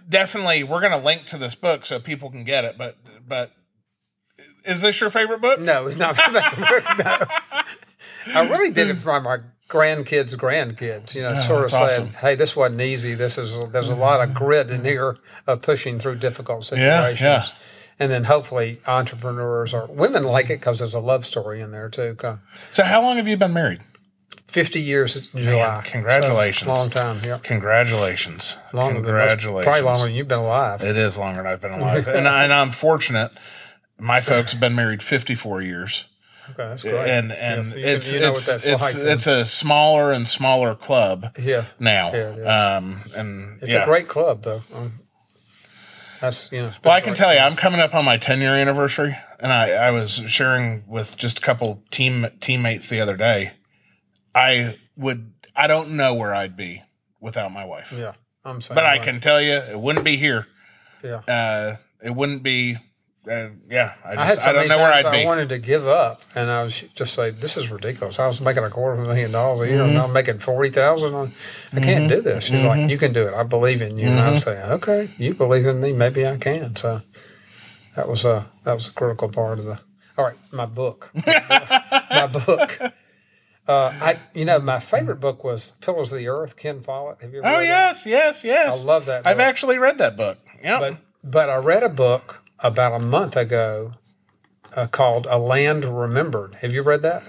definitely, 0.09 0.65
we're 0.65 0.81
going 0.81 0.93
to 0.93 0.99
link 1.05 1.27
to 1.27 1.39
this 1.39 1.55
book 1.55 1.85
so 1.85 2.01
people 2.01 2.31
can 2.31 2.43
get 2.45 2.65
it. 2.65 2.77
But 2.77 2.97
but 3.27 3.53
is 4.65 4.81
this 4.83 5.01
your 5.01 5.11
favorite 5.11 5.41
book? 5.41 5.61
No, 5.61 5.87
it's 5.87 5.99
not. 5.99 6.17
my 6.17 6.51
favorite 6.51 7.05
no. 7.05 7.19
I 8.35 8.49
really 8.49 8.71
did 8.71 8.91
it 8.91 8.97
for 8.97 9.21
my 9.21 9.39
grandkids' 9.69 10.35
grandkids. 10.37 11.15
You 11.15 11.23
know, 11.23 11.35
sort 11.35 11.65
of 11.65 11.71
saying, 11.71 11.85
awesome. 11.85 12.09
"Hey, 12.09 12.35
this 12.35 12.55
wasn't 12.57 12.81
easy. 12.81 13.15
This 13.15 13.39
is 13.39 13.59
there's 13.71 13.91
a 13.91 13.97
lot 13.97 14.27
of 14.27 14.35
grit 14.35 14.71
in 14.71 14.85
here 14.85 15.17
of 15.47 15.63
pushing 15.63 15.99
through 15.99 16.17
difficult 16.17 16.65
situations." 16.65 17.21
yeah. 17.21 17.43
yeah. 17.45 17.47
And 17.99 18.13
then 18.13 18.25
hopefully 18.25 18.79
entrepreneurs 18.87 19.73
or 19.73 19.87
women 19.87 20.25
like 20.25 20.51
it 20.51 20.61
because 20.61 20.81
there's 20.81 20.93
a 20.93 21.01
love 21.01 21.25
story 21.25 21.63
in 21.63 21.71
there 21.71 21.89
too. 21.89 22.15
So 22.71 22.85
how 22.85 23.01
long 23.01 23.17
have 23.17 23.27
you 23.27 23.39
been 23.39 23.55
married? 23.55 23.81
Fifty 24.47 24.81
years 24.81 25.17
in 25.17 25.43
July. 25.43 25.83
congratulations. 25.85 26.67
So, 26.69 26.75
long 26.75 26.91
time. 26.91 27.21
Yeah. 27.25 27.39
Congratulations. 27.43 28.59
Longer 28.73 28.95
than 28.95 29.05
Congratulations. 29.05 29.65
probably 29.65 29.83
longer 29.83 30.05
than 30.05 30.15
you've 30.15 30.29
been 30.29 30.39
alive. 30.39 30.83
It 30.83 30.97
is 30.97 31.19
longer 31.19 31.43
than 31.43 31.47
I've 31.47 31.61
been 31.61 31.73
alive, 31.81 32.07
and, 32.07 32.29
I, 32.29 32.45
and 32.45 32.53
I'm 32.53 32.71
fortunate. 32.71 33.33
My 33.99 34.21
folks 34.21 34.53
have 34.53 34.61
been 34.61 34.75
married 34.75 35.03
54 35.03 35.63
years. 35.63 36.05
Okay, 36.51 36.57
that's 36.59 36.83
great. 36.83 36.95
and 37.09 37.33
and 37.33 37.59
Yeah, 37.59 37.63
so 37.63 37.75
can- 37.75 37.85
it's 37.85 38.13
you 38.13 38.21
know 38.21 38.31
it's 38.31 38.67
it's 38.67 38.83
like 38.97 39.05
it's 39.05 39.27
a 39.27 39.45
smaller 39.45 40.13
and 40.13 40.27
smaller 40.29 40.75
club 40.75 41.37
yeah, 41.39 41.65
now. 41.79 42.13
Yeah, 42.13 42.77
um, 42.77 43.01
and 43.17 43.63
it's 43.63 43.73
yeah. 43.75 43.83
a 43.83 43.87
great 43.87 44.09
club 44.09 44.43
though. 44.43 44.63
Um, 44.75 45.01
that's 46.21 46.51
you 46.53 46.63
know. 46.63 46.73
Well, 46.85 46.95
I 46.95 47.01
can 47.01 47.15
tell 47.15 47.33
you, 47.35 47.41
I'm 47.41 47.57
coming 47.57 47.81
up 47.81 47.95
on 47.95 48.05
my 48.05 48.17
10 48.17 48.41
year 48.41 48.55
anniversary, 48.55 49.17
and 49.41 49.53
I, 49.53 49.71
I 49.73 49.91
was 49.91 50.13
sharing 50.29 50.85
with 50.87 51.17
just 51.17 51.39
a 51.39 51.43
couple 51.43 51.83
team 51.91 52.27
teammates 52.41 52.89
the 52.89 53.01
other 53.01 53.17
day. 53.17 53.53
I 54.35 54.77
would, 54.97 55.33
I 55.55 55.67
don't 55.67 55.91
know 55.93 56.15
where 56.15 56.35
I'd 56.35 56.57
be 56.57 56.83
without 57.21 57.53
my 57.53 57.65
wife, 57.65 57.93
Yeah, 57.97 58.13
I'm 58.45 58.61
saying. 58.61 58.77
but 58.77 58.85
I 58.85 58.99
can 58.99 59.21
tell 59.21 59.41
you, 59.43 59.53
it 59.55 59.79
wouldn't 59.79 60.05
be 60.05 60.17
here. 60.17 60.47
Yeah. 61.03 61.21
Uh, 61.29 61.77
it 62.03 62.15
wouldn't 62.15 62.43
be. 62.43 62.77
Uh, 63.29 63.49
yeah, 63.69 63.95
I 64.05 64.17
I 64.17 64.25
had 64.25 64.41
so 64.41 64.51
I, 64.51 64.53
don't 64.53 64.69
know 64.69 64.79
where 64.79 64.93
I'd 64.93 65.05
I 65.05 65.25
wanted 65.25 65.49
to 65.49 65.59
give 65.59 65.87
up, 65.87 66.23
and 66.37 66.49
I 66.51 66.63
was 66.63 66.83
just 66.95 67.13
say, 67.15 67.31
"This 67.31 67.57
is 67.57 67.71
ridiculous." 67.71 68.19
I 68.21 68.27
was 68.29 68.41
making 68.41 68.63
a 68.63 68.71
quarter 68.71 69.01
of 69.01 69.07
a 69.07 69.09
million 69.11 69.33
dollars 69.33 69.61
a 69.61 69.67
year, 69.67 69.79
Mm-hmm. 69.79 69.89
and 69.91 69.99
I'm 69.99 70.13
making 70.13 70.39
forty 70.39 70.71
thousand. 70.71 71.33
I 71.73 71.81
can't 71.81 72.09
do 72.09 72.21
this. 72.21 72.45
She's 72.45 72.65
like, 72.65 72.89
"You 72.89 72.99
can 72.99 73.13
do 73.13 73.27
it. 73.27 73.35
I 73.35 73.43
believe 73.43 73.83
in 73.83 73.99
you." 73.99 74.07
And 74.07 74.19
Mm-hmm. 74.19 74.29
I'm 74.29 74.39
saying, 74.39 74.63
"Okay, 74.73 75.11
you 75.19 75.35
believe 75.35 75.67
in 75.67 75.81
me. 75.81 75.93
Maybe 75.93 76.25
I 76.27 76.37
can." 76.37 76.77
So 76.77 77.03
that 77.97 78.09
was 78.09 78.25
a 78.25 78.47
that 78.63 78.75
was 78.75 78.87
a 78.89 78.93
critical 78.93 79.29
part 79.29 79.59
of 79.59 79.65
the. 79.65 79.81
All 80.17 80.25
right, 80.25 80.37
my 80.53 80.67
book. 80.67 81.11
my 81.27 82.29
book. 82.33 82.79
Uh, 83.69 83.93
I 84.01 84.19
you 84.35 84.45
know 84.45 84.61
my 84.61 84.79
favorite 84.79 85.19
book 85.19 85.43
was 85.43 85.73
Pillars 85.81 86.13
of 86.13 86.19
the 86.21 86.29
Earth. 86.29 86.57
Ken 86.57 86.81
Follett. 86.81 87.21
Have 87.23 87.33
you 87.33 87.41
ever 87.43 87.49
Oh 87.49 87.59
read 87.59 87.69
that? 87.69 87.93
yes, 87.93 88.07
yes, 88.07 88.45
yes. 88.45 88.85
I 88.85 88.87
love 88.87 89.07
that 89.07 89.27
I've 89.27 89.41
actually 89.41 89.79
read 89.79 89.99
that 89.99 90.17
book. 90.17 90.39
Yeah. 90.63 90.79
But 90.79 90.99
but 91.25 91.51
I 91.51 91.57
read 91.57 91.83
a 91.83 91.89
book 91.89 92.43
about 92.61 93.01
a 93.01 93.05
month 93.05 93.37
ago 93.37 93.93
uh, 94.75 94.87
called 94.87 95.27
A 95.29 95.39
Land 95.39 95.85
Remembered. 95.85 96.57
Have 96.57 96.73
you 96.73 96.83
read 96.83 97.03
that? 97.03 97.23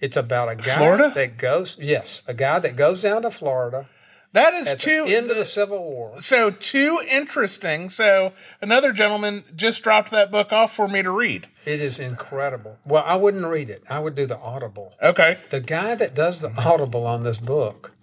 It's 0.00 0.16
about 0.16 0.48
a 0.48 0.56
guy 0.56 0.76
Florida? 0.76 1.12
that 1.14 1.38
goes 1.38 1.76
yes, 1.80 2.22
a 2.26 2.34
guy 2.34 2.58
that 2.58 2.74
goes 2.76 3.02
down 3.02 3.22
to 3.22 3.30
Florida 3.30 3.88
that 4.32 4.54
is 4.54 4.74
too 4.74 5.04
the 5.04 5.16
end 5.16 5.30
of 5.30 5.36
the 5.36 5.44
Civil 5.44 5.82
War. 5.82 6.18
so 6.20 6.50
too 6.50 7.00
interesting. 7.08 7.90
So 7.90 8.32
another 8.62 8.92
gentleman 8.92 9.44
just 9.54 9.82
dropped 9.82 10.10
that 10.10 10.30
book 10.30 10.52
off 10.52 10.74
for 10.74 10.88
me 10.88 11.02
to 11.02 11.10
read. 11.10 11.48
It 11.66 11.80
is 11.80 11.98
incredible. 11.98 12.78
Well, 12.86 13.04
I 13.06 13.16
wouldn't 13.16 13.44
read 13.44 13.68
it. 13.68 13.82
I 13.90 14.00
would 14.00 14.14
do 14.14 14.24
the 14.24 14.38
audible. 14.38 14.94
Okay. 15.02 15.38
The 15.50 15.60
guy 15.60 15.94
that 15.96 16.14
does 16.14 16.40
the 16.40 16.52
audible 16.56 17.06
on 17.06 17.24
this 17.24 17.38
book 17.38 17.94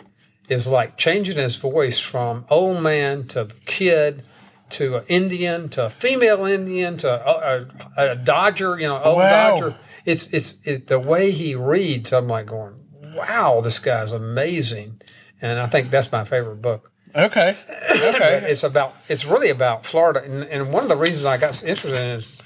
is 0.47 0.67
like 0.67 0.97
changing 0.97 1.37
his 1.37 1.55
voice 1.55 1.99
from 1.99 2.45
old 2.49 2.83
man 2.83 3.23
to 3.23 3.49
kid 3.65 4.23
to 4.70 4.97
an 4.97 5.03
Indian 5.07 5.70
to 5.70 5.86
a 5.86 5.89
female 5.89 6.45
Indian 6.45 6.97
to 6.97 7.09
a, 7.09 7.65
a, 7.97 8.11
a 8.11 8.15
Dodger, 8.15 8.80
you 8.80 8.88
know, 8.88 9.01
old 9.01 9.17
Wow. 9.17 9.57
Dodger. 9.57 9.76
It's 10.05 10.28
it's 10.34 10.55
it, 10.63 10.88
the 10.88 10.99
way 10.99 11.32
he 11.32 11.55
reads. 11.55 12.13
I'm 12.13 12.28
like 12.28 12.47
going, 12.47 12.76
wow, 13.15 13.61
this 13.61 13.80
guy's 13.80 14.11
amazing, 14.13 15.01
and 15.41 15.59
I 15.59 15.65
think 15.65 15.89
that's 15.89 16.11
my 16.11 16.24
favorite 16.24 16.61
book. 16.61 16.91
Okay. 17.15 17.55
Okay. 17.91 18.45
It's 18.49 18.63
about 18.63 18.95
it's 19.07 19.26
really 19.26 19.49
about 19.49 19.86
Florida, 19.86 20.24
and, 20.24 20.43
and 20.43 20.72
one 20.74 20.84
of 20.84 20.89
the 20.89 20.95
reasons 20.95 21.26
I 21.26 21.38
got 21.38 21.61
interested 21.63 21.93
in 21.93 22.11
it 22.11 22.17
is 22.20 22.38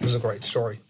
this 0.00 0.10
is 0.10 0.16
a 0.16 0.20
great 0.20 0.44
story, 0.44 0.80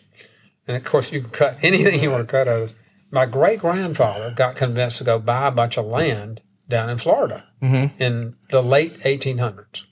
and 0.66 0.76
of 0.76 0.84
course 0.84 1.12
you 1.12 1.20
can 1.20 1.30
cut 1.30 1.58
anything 1.62 2.02
you 2.02 2.10
want 2.10 2.26
to 2.26 2.30
cut 2.30 2.48
out 2.48 2.62
of. 2.62 2.70
it. 2.70 2.76
My 3.10 3.26
great 3.26 3.60
grandfather 3.60 4.32
got 4.34 4.56
convinced 4.56 4.98
to 4.98 5.04
go 5.04 5.20
buy 5.20 5.46
a 5.46 5.52
bunch 5.52 5.78
of 5.78 5.84
land 5.86 6.40
down 6.68 6.90
in 6.90 6.98
Florida 6.98 7.44
mm-hmm. 7.62 8.02
in 8.02 8.34
the 8.50 8.62
late 8.62 8.98
1800s. 9.00 9.84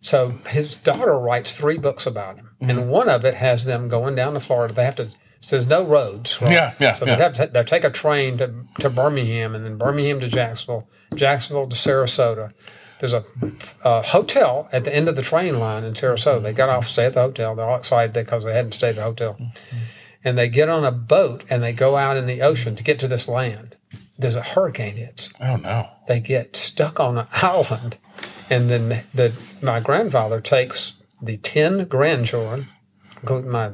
So 0.00 0.30
his 0.48 0.76
daughter 0.76 1.18
writes 1.18 1.58
three 1.58 1.78
books 1.78 2.06
about 2.06 2.36
him, 2.36 2.50
and 2.60 2.78
mm-hmm. 2.78 2.88
one 2.88 3.08
of 3.08 3.24
it 3.24 3.34
has 3.34 3.64
them 3.64 3.88
going 3.88 4.14
down 4.14 4.34
to 4.34 4.40
Florida. 4.40 4.74
They 4.74 4.84
have 4.84 4.96
to. 4.96 5.08
So 5.40 5.56
there's 5.56 5.68
no 5.68 5.86
roads. 5.86 6.40
Right? 6.40 6.50
Yeah, 6.50 6.74
yeah, 6.80 6.94
So 6.94 7.06
yeah. 7.06 7.14
they 7.16 7.22
have 7.22 7.32
to 7.34 7.46
they 7.46 7.62
take 7.64 7.84
a 7.84 7.90
train 7.90 8.38
to, 8.38 8.52
to 8.80 8.90
Birmingham, 8.90 9.54
and 9.54 9.64
then 9.64 9.76
Birmingham 9.76 10.20
to 10.20 10.28
Jacksonville, 10.28 10.88
Jacksonville 11.14 11.68
to 11.68 11.76
Sarasota. 11.76 12.52
There's 13.00 13.12
a, 13.12 13.24
a 13.84 14.02
hotel 14.02 14.68
at 14.72 14.84
the 14.84 14.94
end 14.94 15.08
of 15.08 15.14
the 15.14 15.22
train 15.22 15.58
line 15.58 15.84
in 15.84 15.94
Sarasota. 15.94 16.42
They 16.42 16.52
got 16.52 16.68
off, 16.68 16.86
stay 16.86 17.06
at 17.06 17.14
the 17.14 17.20
hotel. 17.20 17.54
They're 17.54 17.70
outside 17.70 18.12
because 18.12 18.44
they 18.44 18.52
hadn't 18.52 18.72
stayed 18.72 18.90
at 18.90 18.98
a 18.98 19.02
hotel, 19.02 19.34
mm-hmm. 19.34 19.76
and 20.24 20.36
they 20.36 20.48
get 20.48 20.68
on 20.68 20.84
a 20.84 20.92
boat 20.92 21.44
and 21.48 21.62
they 21.62 21.72
go 21.72 21.96
out 21.96 22.16
in 22.16 22.26
the 22.26 22.42
ocean 22.42 22.74
to 22.74 22.82
get 22.82 22.98
to 23.00 23.08
this 23.08 23.28
land. 23.28 23.76
There's 24.18 24.34
a 24.34 24.42
hurricane 24.42 24.96
hits 24.96 25.30
Oh 25.40 25.56
no. 25.56 25.88
they 26.08 26.18
get 26.18 26.56
stuck 26.56 26.98
on 26.98 27.18
an 27.18 27.26
island, 27.32 27.98
and 28.50 28.68
then 28.70 28.88
the 29.14 29.32
my 29.62 29.80
grandfather 29.80 30.40
takes 30.40 30.94
the 31.22 31.36
ten 31.36 31.84
grandchildren, 31.86 32.68
including 33.20 33.50
my 33.50 33.72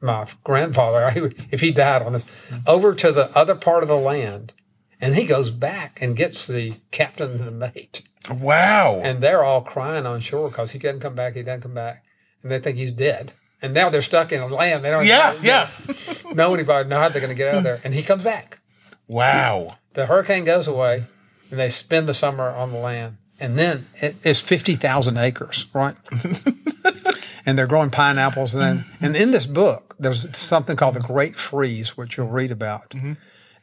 my 0.00 0.26
grandfather, 0.44 1.10
if 1.50 1.60
he 1.60 1.70
died 1.70 2.02
on 2.02 2.12
this, 2.14 2.24
over 2.66 2.94
to 2.94 3.12
the 3.12 3.30
other 3.36 3.54
part 3.54 3.82
of 3.82 3.88
the 3.88 3.96
land, 3.96 4.52
and 5.00 5.14
he 5.14 5.24
goes 5.24 5.50
back 5.50 5.98
and 6.00 6.16
gets 6.16 6.46
the 6.46 6.74
captain 6.90 7.32
and 7.32 7.40
the 7.46 7.50
mate, 7.50 8.02
Wow. 8.30 9.00
and 9.02 9.22
they're 9.22 9.44
all 9.44 9.60
crying 9.60 10.06
on 10.06 10.20
shore 10.20 10.48
because 10.48 10.72
he 10.72 10.78
doesn't 10.78 11.00
come 11.00 11.14
back, 11.14 11.34
he 11.34 11.42
doesn't 11.42 11.60
come 11.60 11.74
back, 11.74 12.04
and 12.42 12.50
they 12.50 12.58
think 12.58 12.76
he's 12.78 12.92
dead. 12.92 13.32
And 13.62 13.72
now 13.74 13.88
they're 13.88 14.02
stuck 14.02 14.32
in 14.32 14.40
a 14.42 14.46
land. 14.46 14.84
They 14.84 14.90
don't 14.90 15.06
yeah, 15.06 15.32
know, 15.32 15.38
yeah. 15.42 15.70
know 16.34 16.52
anybody, 16.54 16.88
know 16.88 16.98
how 17.00 17.08
they're 17.08 17.22
going 17.22 17.34
to 17.34 17.36
get 17.36 17.48
out 17.48 17.58
of 17.58 17.64
there. 17.64 17.80
And 17.84 17.94
he 17.94 18.02
comes 18.02 18.22
back 18.22 18.60
Wow. 19.08 19.76
the 19.94 20.06
hurricane 20.06 20.44
goes 20.44 20.68
away 20.68 21.04
and 21.50 21.58
they 21.58 21.68
spend 21.70 22.06
the 22.08 22.14
summer 22.14 22.48
on 22.50 22.70
the 22.72 22.78
land 22.78 23.16
and 23.38 23.58
then 23.58 23.86
it 24.00 24.16
is 24.24 24.40
50,000 24.40 25.16
acres 25.16 25.66
right 25.72 25.96
and 27.46 27.58
they're 27.58 27.66
growing 27.66 27.90
pineapples 27.90 28.54
and 28.54 28.62
then 28.62 28.84
and 29.00 29.16
in 29.16 29.30
this 29.30 29.46
book 29.46 29.94
there's 29.98 30.36
something 30.36 30.76
called 30.76 30.94
the 30.94 31.00
great 31.00 31.36
freeze 31.36 31.96
which 31.96 32.16
you'll 32.16 32.28
read 32.28 32.50
about 32.50 32.90
mm-hmm. 32.90 33.14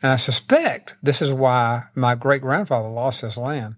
And 0.03 0.11
I 0.11 0.17
suspect 0.17 0.97
this 1.01 1.21
is 1.21 1.31
why 1.31 1.83
my 1.95 2.13
great 2.13 2.41
grandfather 2.41 2.89
lost 2.89 3.21
his 3.21 3.37
land. 3.37 3.75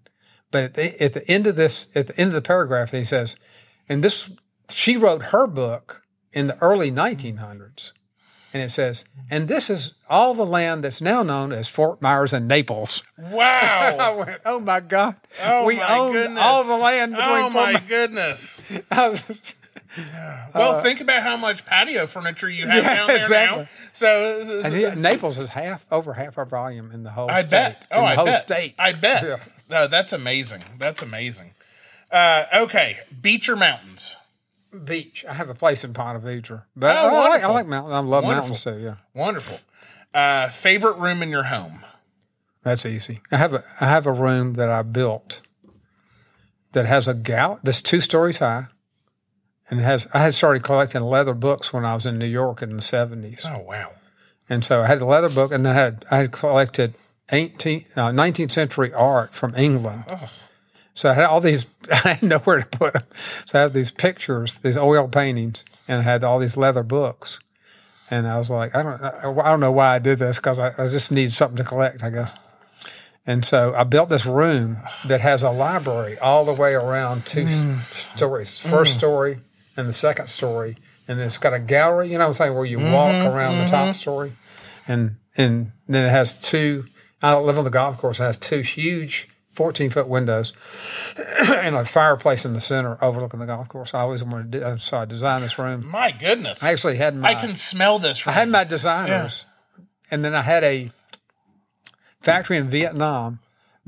But 0.49 0.63
at 0.63 0.73
the, 0.73 1.03
at 1.03 1.13
the 1.13 1.29
end 1.29 1.45
of 1.45 1.55
this, 1.55 1.87
at 1.93 2.07
the 2.07 2.19
end 2.19 2.29
of 2.29 2.33
the 2.33 2.41
paragraph, 2.41 2.89
he 2.89 3.03
says, 3.03 3.37
and 3.87 4.03
this, 4.03 4.31
she 4.69 4.97
wrote 4.97 5.25
her 5.25 5.45
book 5.45 6.01
in 6.33 6.47
the 6.47 6.57
early 6.57 6.91
1900s. 6.91 7.91
And 8.55 8.63
it 8.63 8.69
says, 8.69 9.03
and 9.29 9.49
this 9.49 9.69
is 9.69 9.95
all 10.09 10.33
the 10.33 10.45
land 10.45 10.85
that's 10.85 11.01
now 11.01 11.23
known 11.23 11.51
as 11.51 11.67
Fort 11.67 12.01
Myers 12.01 12.31
and 12.31 12.47
Naples. 12.47 13.03
Wow. 13.17 13.97
I 13.99 14.15
went, 14.15 14.41
oh 14.45 14.61
my 14.61 14.79
God. 14.79 15.17
Oh 15.43 15.65
we 15.65 15.75
my 15.75 15.97
own 15.99 16.13
goodness. 16.13 16.41
all 16.41 16.63
the 16.63 16.77
land 16.81 17.11
between 17.11 17.27
Oh 17.29 17.41
Fort 17.49 17.53
my 17.53 17.73
My- 17.73 17.79
goodness. 17.85 18.63
Was- 18.91 19.55
Well, 20.53 20.81
think 20.81 21.01
about 21.01 21.21
how 21.23 21.35
much 21.35 21.65
patio 21.65 22.07
furniture 22.07 22.49
you 22.49 22.65
have 22.67 22.77
Uh, 22.77 22.87
Yeah, 22.87 22.95
down 22.95 23.07
there 23.07 23.15
exactly. 23.17 23.63
now. 23.63 23.67
So, 23.91 24.61
and 24.87 25.01
Naples 25.01 25.37
is 25.37 25.49
half, 25.49 25.85
over 25.91 26.13
half 26.13 26.37
our 26.37 26.45
volume 26.45 26.91
in 26.93 27.03
the 27.03 27.11
whole 27.11 27.29
I 27.29 27.41
state. 27.41 27.49
bet. 27.51 27.87
Oh, 27.91 27.99
in 27.99 28.03
the 28.05 28.09
I 28.11 28.15
whole 28.15 28.25
bet. 28.25 28.41
state. 28.41 28.75
I 28.79 28.93
bet. 28.93 29.23
Yeah. 29.23 29.37
No, 29.69 29.87
that's 29.87 30.13
amazing. 30.13 30.63
That's 30.77 31.01
amazing. 31.01 31.51
Uh, 32.09 32.45
okay, 32.55 32.99
Beecher 33.21 33.57
mountains? 33.57 34.15
Beach. 34.83 35.23
I 35.29 35.33
have 35.33 35.49
a 35.49 35.53
place 35.55 35.83
in 35.83 35.93
Ponte 35.93 36.21
Vedra. 36.23 36.63
But 36.75 36.95
Oh, 36.97 37.15
I, 37.15 37.29
like, 37.29 37.43
I 37.43 37.47
like 37.47 37.67
mountains. 37.67 37.93
I 37.93 37.99
love 37.99 38.23
Wonderful. 38.23 38.31
mountains 38.49 38.63
too, 38.63 38.77
yeah. 38.79 38.95
Wonderful. 39.13 39.59
Uh, 40.13 40.49
favorite 40.49 40.97
room 40.97 41.21
in 41.21 41.29
your 41.29 41.43
home? 41.43 41.79
That's 42.63 42.85
easy. 42.85 43.21
I 43.31 43.37
have 43.37 43.53
a 43.53 43.63
I 43.79 43.85
have 43.85 44.05
a 44.07 44.11
room 44.11 44.53
that 44.55 44.69
I 44.69 44.81
built 44.81 45.41
that 46.71 46.85
has 46.85 47.07
a 47.07 47.13
gal 47.13 47.59
that's 47.63 47.81
two 47.81 48.01
stories 48.01 48.37
high, 48.39 48.67
and 49.69 49.79
has. 49.81 50.07
I 50.13 50.19
had 50.19 50.33
started 50.33 50.63
collecting 50.63 51.01
leather 51.03 51.33
books 51.33 51.71
when 51.71 51.85
I 51.85 51.93
was 51.93 52.05
in 52.05 52.17
New 52.17 52.25
York 52.25 52.61
in 52.61 52.75
the 52.75 52.81
seventies, 52.81 53.45
Oh 53.47 53.59
wow. 53.59 53.91
and 54.49 54.65
so 54.65 54.81
I 54.81 54.87
had 54.87 54.99
the 54.99 55.05
leather 55.05 55.29
book, 55.29 55.51
and 55.51 55.65
then 55.65 55.75
I 55.75 55.79
had 55.79 56.05
I 56.09 56.17
had 56.17 56.31
collected 56.31 56.95
18, 57.31 57.85
uh, 57.95 58.09
19th 58.09 58.51
century 58.51 58.91
art 58.93 59.33
from 59.35 59.53
England. 59.55 60.03
So 60.95 61.11
I 61.11 61.13
had 61.13 61.25
all 61.25 61.41
these. 61.41 61.67
I 61.91 62.13
had 62.13 62.23
nowhere 62.23 62.61
to 62.61 62.65
put 62.65 62.93
them. 62.93 63.03
So 63.45 63.59
I 63.59 63.61
had 63.63 63.73
these 63.73 63.91
pictures, 63.91 64.55
these 64.59 64.77
oil 64.77 65.07
paintings, 65.07 65.63
and 65.87 65.99
I 65.99 66.03
had 66.03 66.23
all 66.23 66.39
these 66.39 66.57
leather 66.57 66.83
books. 66.83 67.39
And 68.09 68.27
I 68.27 68.37
was 68.37 68.49
like, 68.49 68.75
I 68.75 68.83
don't, 68.83 69.03
I 69.03 69.49
don't 69.49 69.59
know 69.59 69.71
why 69.71 69.95
I 69.95 69.99
did 69.99 70.19
this 70.19 70.37
because 70.37 70.59
I, 70.59 70.69
I 70.77 70.87
just 70.87 71.11
need 71.11 71.31
something 71.31 71.57
to 71.57 71.63
collect, 71.63 72.03
I 72.03 72.11
guess. 72.11 72.35
And 73.27 73.43
so 73.43 73.73
I 73.75 73.83
built 73.83 74.09
this 74.09 74.25
room 74.25 74.77
that 75.05 75.21
has 75.21 75.41
a 75.41 75.49
library 75.49 76.17
all 76.19 76.45
the 76.45 76.53
way 76.53 76.73
around 76.73 77.25
two 77.25 77.45
mm. 77.45 78.15
stories. 78.15 78.59
First 78.59 78.95
mm. 78.95 78.97
story 78.99 79.37
and 79.75 79.87
the 79.87 79.93
second 79.93 80.27
story, 80.27 80.77
and 81.07 81.19
it's 81.19 81.39
got 81.39 81.53
a 81.53 81.59
gallery. 81.59 82.11
You 82.11 82.19
know 82.19 82.25
what 82.25 82.27
I'm 82.27 82.33
saying, 82.35 82.53
where 82.53 82.65
you 82.65 82.77
walk 82.77 83.15
mm-hmm, 83.15 83.27
around 83.27 83.57
the 83.57 83.65
top 83.65 83.85
mm-hmm. 83.85 83.91
story, 83.93 84.33
and 84.87 85.15
and 85.35 85.71
then 85.87 86.05
it 86.05 86.09
has 86.09 86.39
two. 86.39 86.85
I 87.23 87.33
live 87.35 87.57
on 87.57 87.63
the 87.63 87.71
golf 87.71 87.97
course. 87.97 88.19
It 88.19 88.23
has 88.23 88.37
two 88.37 88.61
huge 88.61 89.27
14 89.55 89.89
foot 89.89 90.07
windows 90.07 90.53
and 91.49 91.75
a 91.75 91.85
fireplace 91.85 92.45
in 92.45 92.53
the 92.53 92.61
center 92.61 92.97
overlooking 93.01 93.39
the 93.39 93.45
golf 93.45 93.69
course. 93.69 93.93
I 93.93 94.01
always 94.01 94.23
wanted 94.23 94.51
to 94.51 94.59
do, 94.59 94.77
so 94.77 94.97
I 94.97 95.05
designed 95.05 95.43
this 95.43 95.57
room. 95.57 95.87
My 95.87 96.11
goodness. 96.11 96.63
I 96.63 96.71
actually 96.71 96.97
had 96.97 97.15
my 97.15 97.29
I 97.29 97.35
can 97.35 97.55
smell 97.55 97.97
this. 97.97 98.27
I 98.27 98.31
had 98.31 98.49
my 98.49 98.65
designers, 98.65 99.45
and 100.11 100.25
then 100.25 100.35
I 100.35 100.41
had 100.41 100.63
a 100.63 100.91
factory 102.21 102.57
in 102.57 102.67
Vietnam 102.67 103.39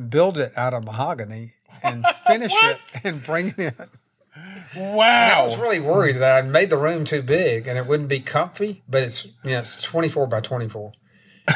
build 0.10 0.38
it 0.38 0.54
out 0.56 0.74
of 0.74 0.86
mahogany 0.86 1.54
and 1.84 2.06
finish 2.28 2.54
it 2.64 2.80
and 3.04 3.24
bring 3.24 3.54
it 3.58 3.60
in. 3.60 3.74
Wow. 4.76 5.40
I 5.40 5.44
was 5.44 5.58
really 5.58 5.80
worried 5.80 6.18
that 6.18 6.32
I'd 6.32 6.48
made 6.48 6.70
the 6.70 6.78
room 6.78 7.04
too 7.06 7.24
big 7.24 7.68
and 7.68 7.78
it 7.78 7.88
wouldn't 7.88 8.10
be 8.10 8.20
comfy, 8.20 8.84
but 8.88 9.04
it's 9.04 9.26
you 9.44 9.52
know 9.52 9.60
it's 9.60 9.82
24 9.82 10.28
by 10.28 10.40
24, 10.40 10.92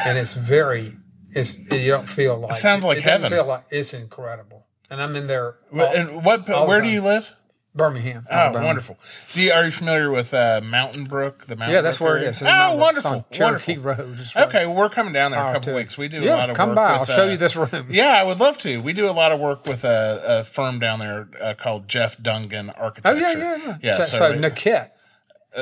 and 0.04 0.18
it's 0.18 0.34
very 0.34 0.96
it's 1.32 1.58
you 1.58 1.90
don't 1.90 2.08
feel 2.08 2.38
like 2.38 2.52
it 2.52 2.54
sounds 2.54 2.84
like 2.84 2.98
it 2.98 3.04
doesn't 3.04 3.22
heaven. 3.22 3.30
Feel 3.38 3.46
like 3.46 3.64
it's 3.70 3.94
incredible, 3.94 4.66
and 4.90 5.00
I'm 5.02 5.14
in 5.16 5.26
there. 5.26 5.56
All- 5.72 5.80
and 5.80 6.24
what? 6.24 6.48
Where 6.48 6.80
do 6.80 6.88
you 6.88 7.00
live? 7.00 7.32
Birmingham. 7.74 8.26
Oh, 8.30 8.34
Alabama. 8.34 8.66
wonderful. 8.66 8.98
Do 9.32 9.40
you, 9.40 9.50
are 9.50 9.64
you 9.64 9.70
familiar 9.70 10.10
with 10.10 10.34
uh, 10.34 10.60
Mountain 10.62 11.04
Brook? 11.04 11.46
The 11.46 11.56
Mountain 11.56 11.74
Yeah, 11.74 11.80
that's 11.80 11.96
Brook 11.96 12.06
where 12.10 12.16
it 12.18 12.24
is. 12.24 12.28
It's 12.28 12.42
Oh, 12.42 12.44
Mountain 12.44 12.78
Brook. 12.78 13.24
It's 13.30 13.40
wonderful. 13.40 13.74
wonderful. 13.74 13.76
Road. 14.04 14.18
Right 14.36 14.46
Okay, 14.48 14.66
well, 14.66 14.76
we're 14.76 14.88
coming 14.90 15.14
down 15.14 15.30
there 15.30 15.40
in 15.40 15.46
a 15.46 15.48
Oh, 15.48 15.52
couple 15.54 15.74
weeks. 15.76 15.96
We 15.96 16.08
do 16.08 16.22
a 16.22 16.28
lot 16.36 16.50
of 16.50 16.56
come 16.56 16.68
work 16.68 16.76
by. 16.76 16.98
with, 16.98 17.08
I'll 17.08 17.16
show 17.16 17.26
uh, 17.28 17.30
you 17.30 17.38
this 17.38 17.56
room. 17.56 17.86
Yeah, 17.88 18.08
I 18.08 18.24
would 18.24 18.40
love 18.40 18.58
to. 18.58 18.76
We 18.82 18.92
do 18.92 19.08
a 19.08 19.12
lot 19.12 19.32
of 19.32 19.40
work 19.40 19.66
with 19.66 19.84
a, 19.84 20.22
a 20.22 20.44
firm 20.44 20.80
down 20.80 20.98
there 20.98 21.28
uh, 21.40 21.54
called 21.54 21.88
Jeff 21.88 22.18
Dungan 22.18 22.74
Oh 22.76 22.82
Architecture. 22.82 23.20
yeah, 23.20 23.32
yeah, 23.38 23.56
yeah. 23.66 23.78
Yeah, 23.82 23.92
so, 23.94 24.02
so, 24.02 24.18
so 24.18 24.32
Nequette 24.38 24.90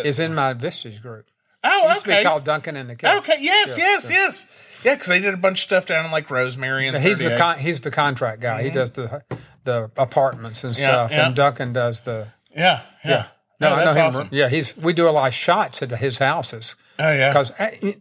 is 0.05 0.18
in 0.18 0.35
my 0.35 0.53
Vistage 0.53 1.01
group. 1.01 1.27
oh, 1.62 1.87
It 1.87 1.91
used 1.91 2.05
to 2.07 2.11
okay. 2.11 2.21
be 2.23 2.25
called 2.25 2.45
Dungan 2.45 2.75
and 2.75 2.91
Nequette. 2.91 3.18
Okay, 3.18 3.37
yes, 3.39 3.79
yes, 3.79 4.11
yes. 4.11 4.47
Yeah, 4.85 4.95
because 4.95 5.09
they 5.09 5.20
did 5.20 5.35
a 5.35 5.37
bunch 5.37 5.59
of 5.59 5.62
stuff 5.62 5.87
down 5.87 6.05
in 6.07 6.11
like 6.11 6.31
Rosemary 6.31 6.89
and 6.89 6.97
He's 6.99 7.20
the 7.22 7.37
con- 7.37 7.59
he's 7.59 7.81
the 7.81 7.91
contract 7.91 8.41
guy. 8.41 8.62
He 8.62 8.70
does 8.70 8.93
the 8.93 9.22
the 9.64 9.91
apartments 9.97 10.64
and 10.64 10.74
Mm-hmm. 10.74 10.83
Yeah, 10.83 11.07
stuff, 11.07 11.12
yeah. 11.12 11.26
and 11.26 11.37
Dungan 11.37 11.72
does 11.72 12.03
the 12.05 12.28
Yeah, 12.57 12.83
yeah. 13.05 13.26
No, 13.61 13.68
No, 13.68 13.74
I 13.76 13.85
that's 13.85 13.97
know 13.97 14.03
him. 14.03 14.09
awesome. 14.09 14.28
Yeah, 14.33 14.49
he's 14.49 14.76
we 14.76 14.93
do 14.95 15.07
a 15.09 15.11
lot 15.11 15.28
of 15.28 15.35
shots 15.35 15.83
at 15.83 15.91
his 15.91 16.16
houses 16.18 16.76
Oh, 16.99 17.12
yeah. 17.12 17.28
because 17.31 17.53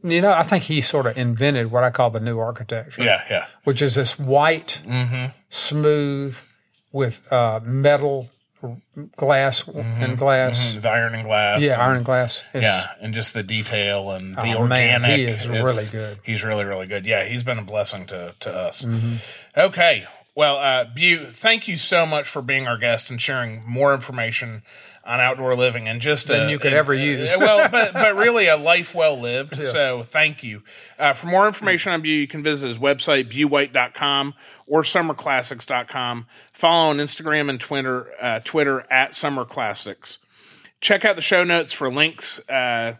you 0.03 0.21
know 0.21 0.31
I 0.31 0.43
think 0.43 0.63
he 0.63 0.79
sort 0.81 1.05
of 1.05 1.17
invented 1.17 1.69
what 1.71 1.83
I 1.83 1.89
call 1.89 2.09
the 2.11 2.19
new 2.21 2.39
architecture. 2.39 3.03
Yeah, 3.03 3.23
yeah. 3.29 3.45
which 3.65 3.81
is 3.81 3.95
this 3.95 4.17
white, 4.17 4.81
Mm-hmm. 4.85 5.31
smooth 5.49 6.37
with 6.91 7.31
uh, 7.31 7.59
metal, 7.63 8.29
glass 9.15 9.67
and 9.67 10.17
glass. 10.17 10.73
The 10.73 10.89
iron 10.89 11.15
and 11.15 11.23
glass. 11.23 11.65
Yeah, 11.65 11.73
and- 11.73 11.81
iron 11.81 11.97
and 11.97 12.05
glass. 12.05 12.43
It's- 12.53 12.63
Yeah, 12.63 12.87
and 13.03 13.13
just 13.13 13.33
the 13.33 13.43
detail 13.43 14.11
and 14.11 14.35
the 14.35 14.53
Oh, 14.55 14.67
man, 14.67 15.01
organic. 15.03 15.17
he 15.19 15.23
is 15.25 15.47
really 15.47 15.83
good. 15.91 16.19
He's 16.23 16.43
really, 16.43 16.65
really 16.65 16.87
good. 16.87 17.05
Yeah, 17.05 17.23
he's 17.25 17.43
been 17.43 17.57
a 17.59 17.63
blessing 17.63 18.05
to, 18.07 18.35
to 18.39 18.53
us. 18.53 18.83
Mm-hmm. 18.83 19.15
Okay. 19.57 20.05
Well, 20.35 20.57
uh, 20.57 20.85
Bew, 20.85 21.25
thank 21.25 21.67
you 21.67 21.75
so 21.75 22.05
much 22.05 22.27
for 22.27 22.41
being 22.41 22.67
our 22.67 22.77
guest 22.77 23.09
and 23.09 23.21
sharing 23.21 23.61
more 23.65 23.93
information 23.93 24.63
on 25.05 25.19
outdoor 25.19 25.55
living 25.55 25.87
and 25.87 26.01
just 26.01 26.27
Than 26.27 26.47
uh, 26.47 26.49
you 26.49 26.59
could 26.59 26.73
uh, 26.73 26.77
ever 26.77 26.93
use. 26.93 27.35
uh, 27.35 27.39
well, 27.39 27.69
but 27.69 27.93
but 27.93 28.15
really 28.15 28.47
a 28.47 28.57
life 28.57 28.93
well 28.93 29.19
lived. 29.19 29.55
So 29.63 30.03
thank 30.03 30.43
you. 30.43 30.63
Uh, 30.97 31.13
for 31.13 31.27
more 31.27 31.47
information 31.47 31.91
on 31.91 32.01
Bew, 32.01 32.11
you 32.11 32.27
can 32.27 32.43
visit 32.43 32.67
his 32.67 32.79
website 32.79 33.29
bewwhite.com 33.29 34.33
or 34.67 34.83
summerclassics.com. 34.83 36.27
Follow 36.51 36.89
on 36.89 36.97
Instagram 36.97 37.49
and 37.49 37.59
Twitter 37.59 38.07
uh, 38.21 38.39
Twitter 38.43 38.85
at 38.91 39.13
Summer 39.13 39.45
Classics 39.45 40.19
check 40.81 41.05
out 41.05 41.15
the 41.15 41.21
show 41.21 41.43
notes 41.43 41.73
for 41.73 41.91
links 41.91 42.47
uh, 42.49 42.95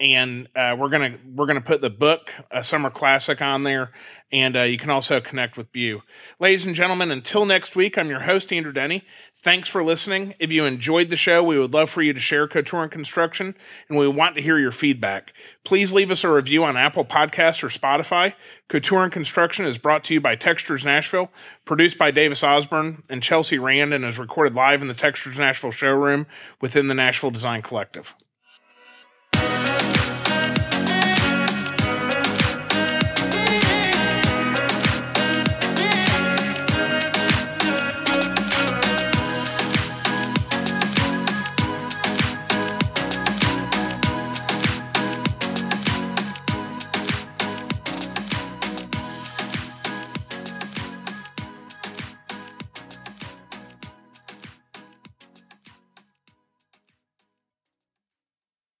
and 0.00 0.48
uh, 0.56 0.76
we're 0.78 0.88
gonna 0.88 1.18
we're 1.34 1.46
gonna 1.46 1.60
put 1.60 1.80
the 1.80 1.90
book 1.90 2.32
a 2.50 2.64
summer 2.64 2.90
classic 2.90 3.40
on 3.40 3.62
there 3.62 3.90
and 4.34 4.56
uh, 4.56 4.62
you 4.62 4.76
can 4.76 4.90
also 4.90 5.20
connect 5.20 5.56
with 5.56 5.70
Bew. 5.70 6.02
Ladies 6.40 6.66
and 6.66 6.74
gentlemen, 6.74 7.12
until 7.12 7.46
next 7.46 7.76
week, 7.76 7.96
I'm 7.96 8.08
your 8.08 8.22
host, 8.22 8.52
Andrew 8.52 8.72
Denny. 8.72 9.04
Thanks 9.36 9.68
for 9.68 9.84
listening. 9.84 10.34
If 10.40 10.50
you 10.50 10.64
enjoyed 10.64 11.10
the 11.10 11.16
show, 11.16 11.44
we 11.44 11.56
would 11.56 11.72
love 11.72 11.88
for 11.88 12.02
you 12.02 12.12
to 12.12 12.18
share 12.18 12.48
Couture 12.48 12.82
and 12.82 12.90
Construction, 12.90 13.54
and 13.88 13.96
we 13.96 14.08
want 14.08 14.34
to 14.34 14.42
hear 14.42 14.58
your 14.58 14.72
feedback. 14.72 15.32
Please 15.64 15.94
leave 15.94 16.10
us 16.10 16.24
a 16.24 16.32
review 16.32 16.64
on 16.64 16.76
Apple 16.76 17.04
Podcasts 17.04 17.62
or 17.62 17.68
Spotify. 17.68 18.34
Couture 18.68 19.04
and 19.04 19.12
Construction 19.12 19.66
is 19.66 19.78
brought 19.78 20.02
to 20.04 20.14
you 20.14 20.20
by 20.20 20.34
Textures 20.34 20.84
Nashville, 20.84 21.30
produced 21.64 21.96
by 21.96 22.10
Davis 22.10 22.42
Osborne 22.42 23.02
and 23.08 23.22
Chelsea 23.22 23.60
Rand, 23.60 23.94
and 23.94 24.04
is 24.04 24.18
recorded 24.18 24.56
live 24.56 24.82
in 24.82 24.88
the 24.88 24.94
Textures 24.94 25.38
Nashville 25.38 25.70
showroom 25.70 26.26
within 26.60 26.88
the 26.88 26.94
Nashville 26.94 27.30
Design 27.30 27.62
Collective. 27.62 28.16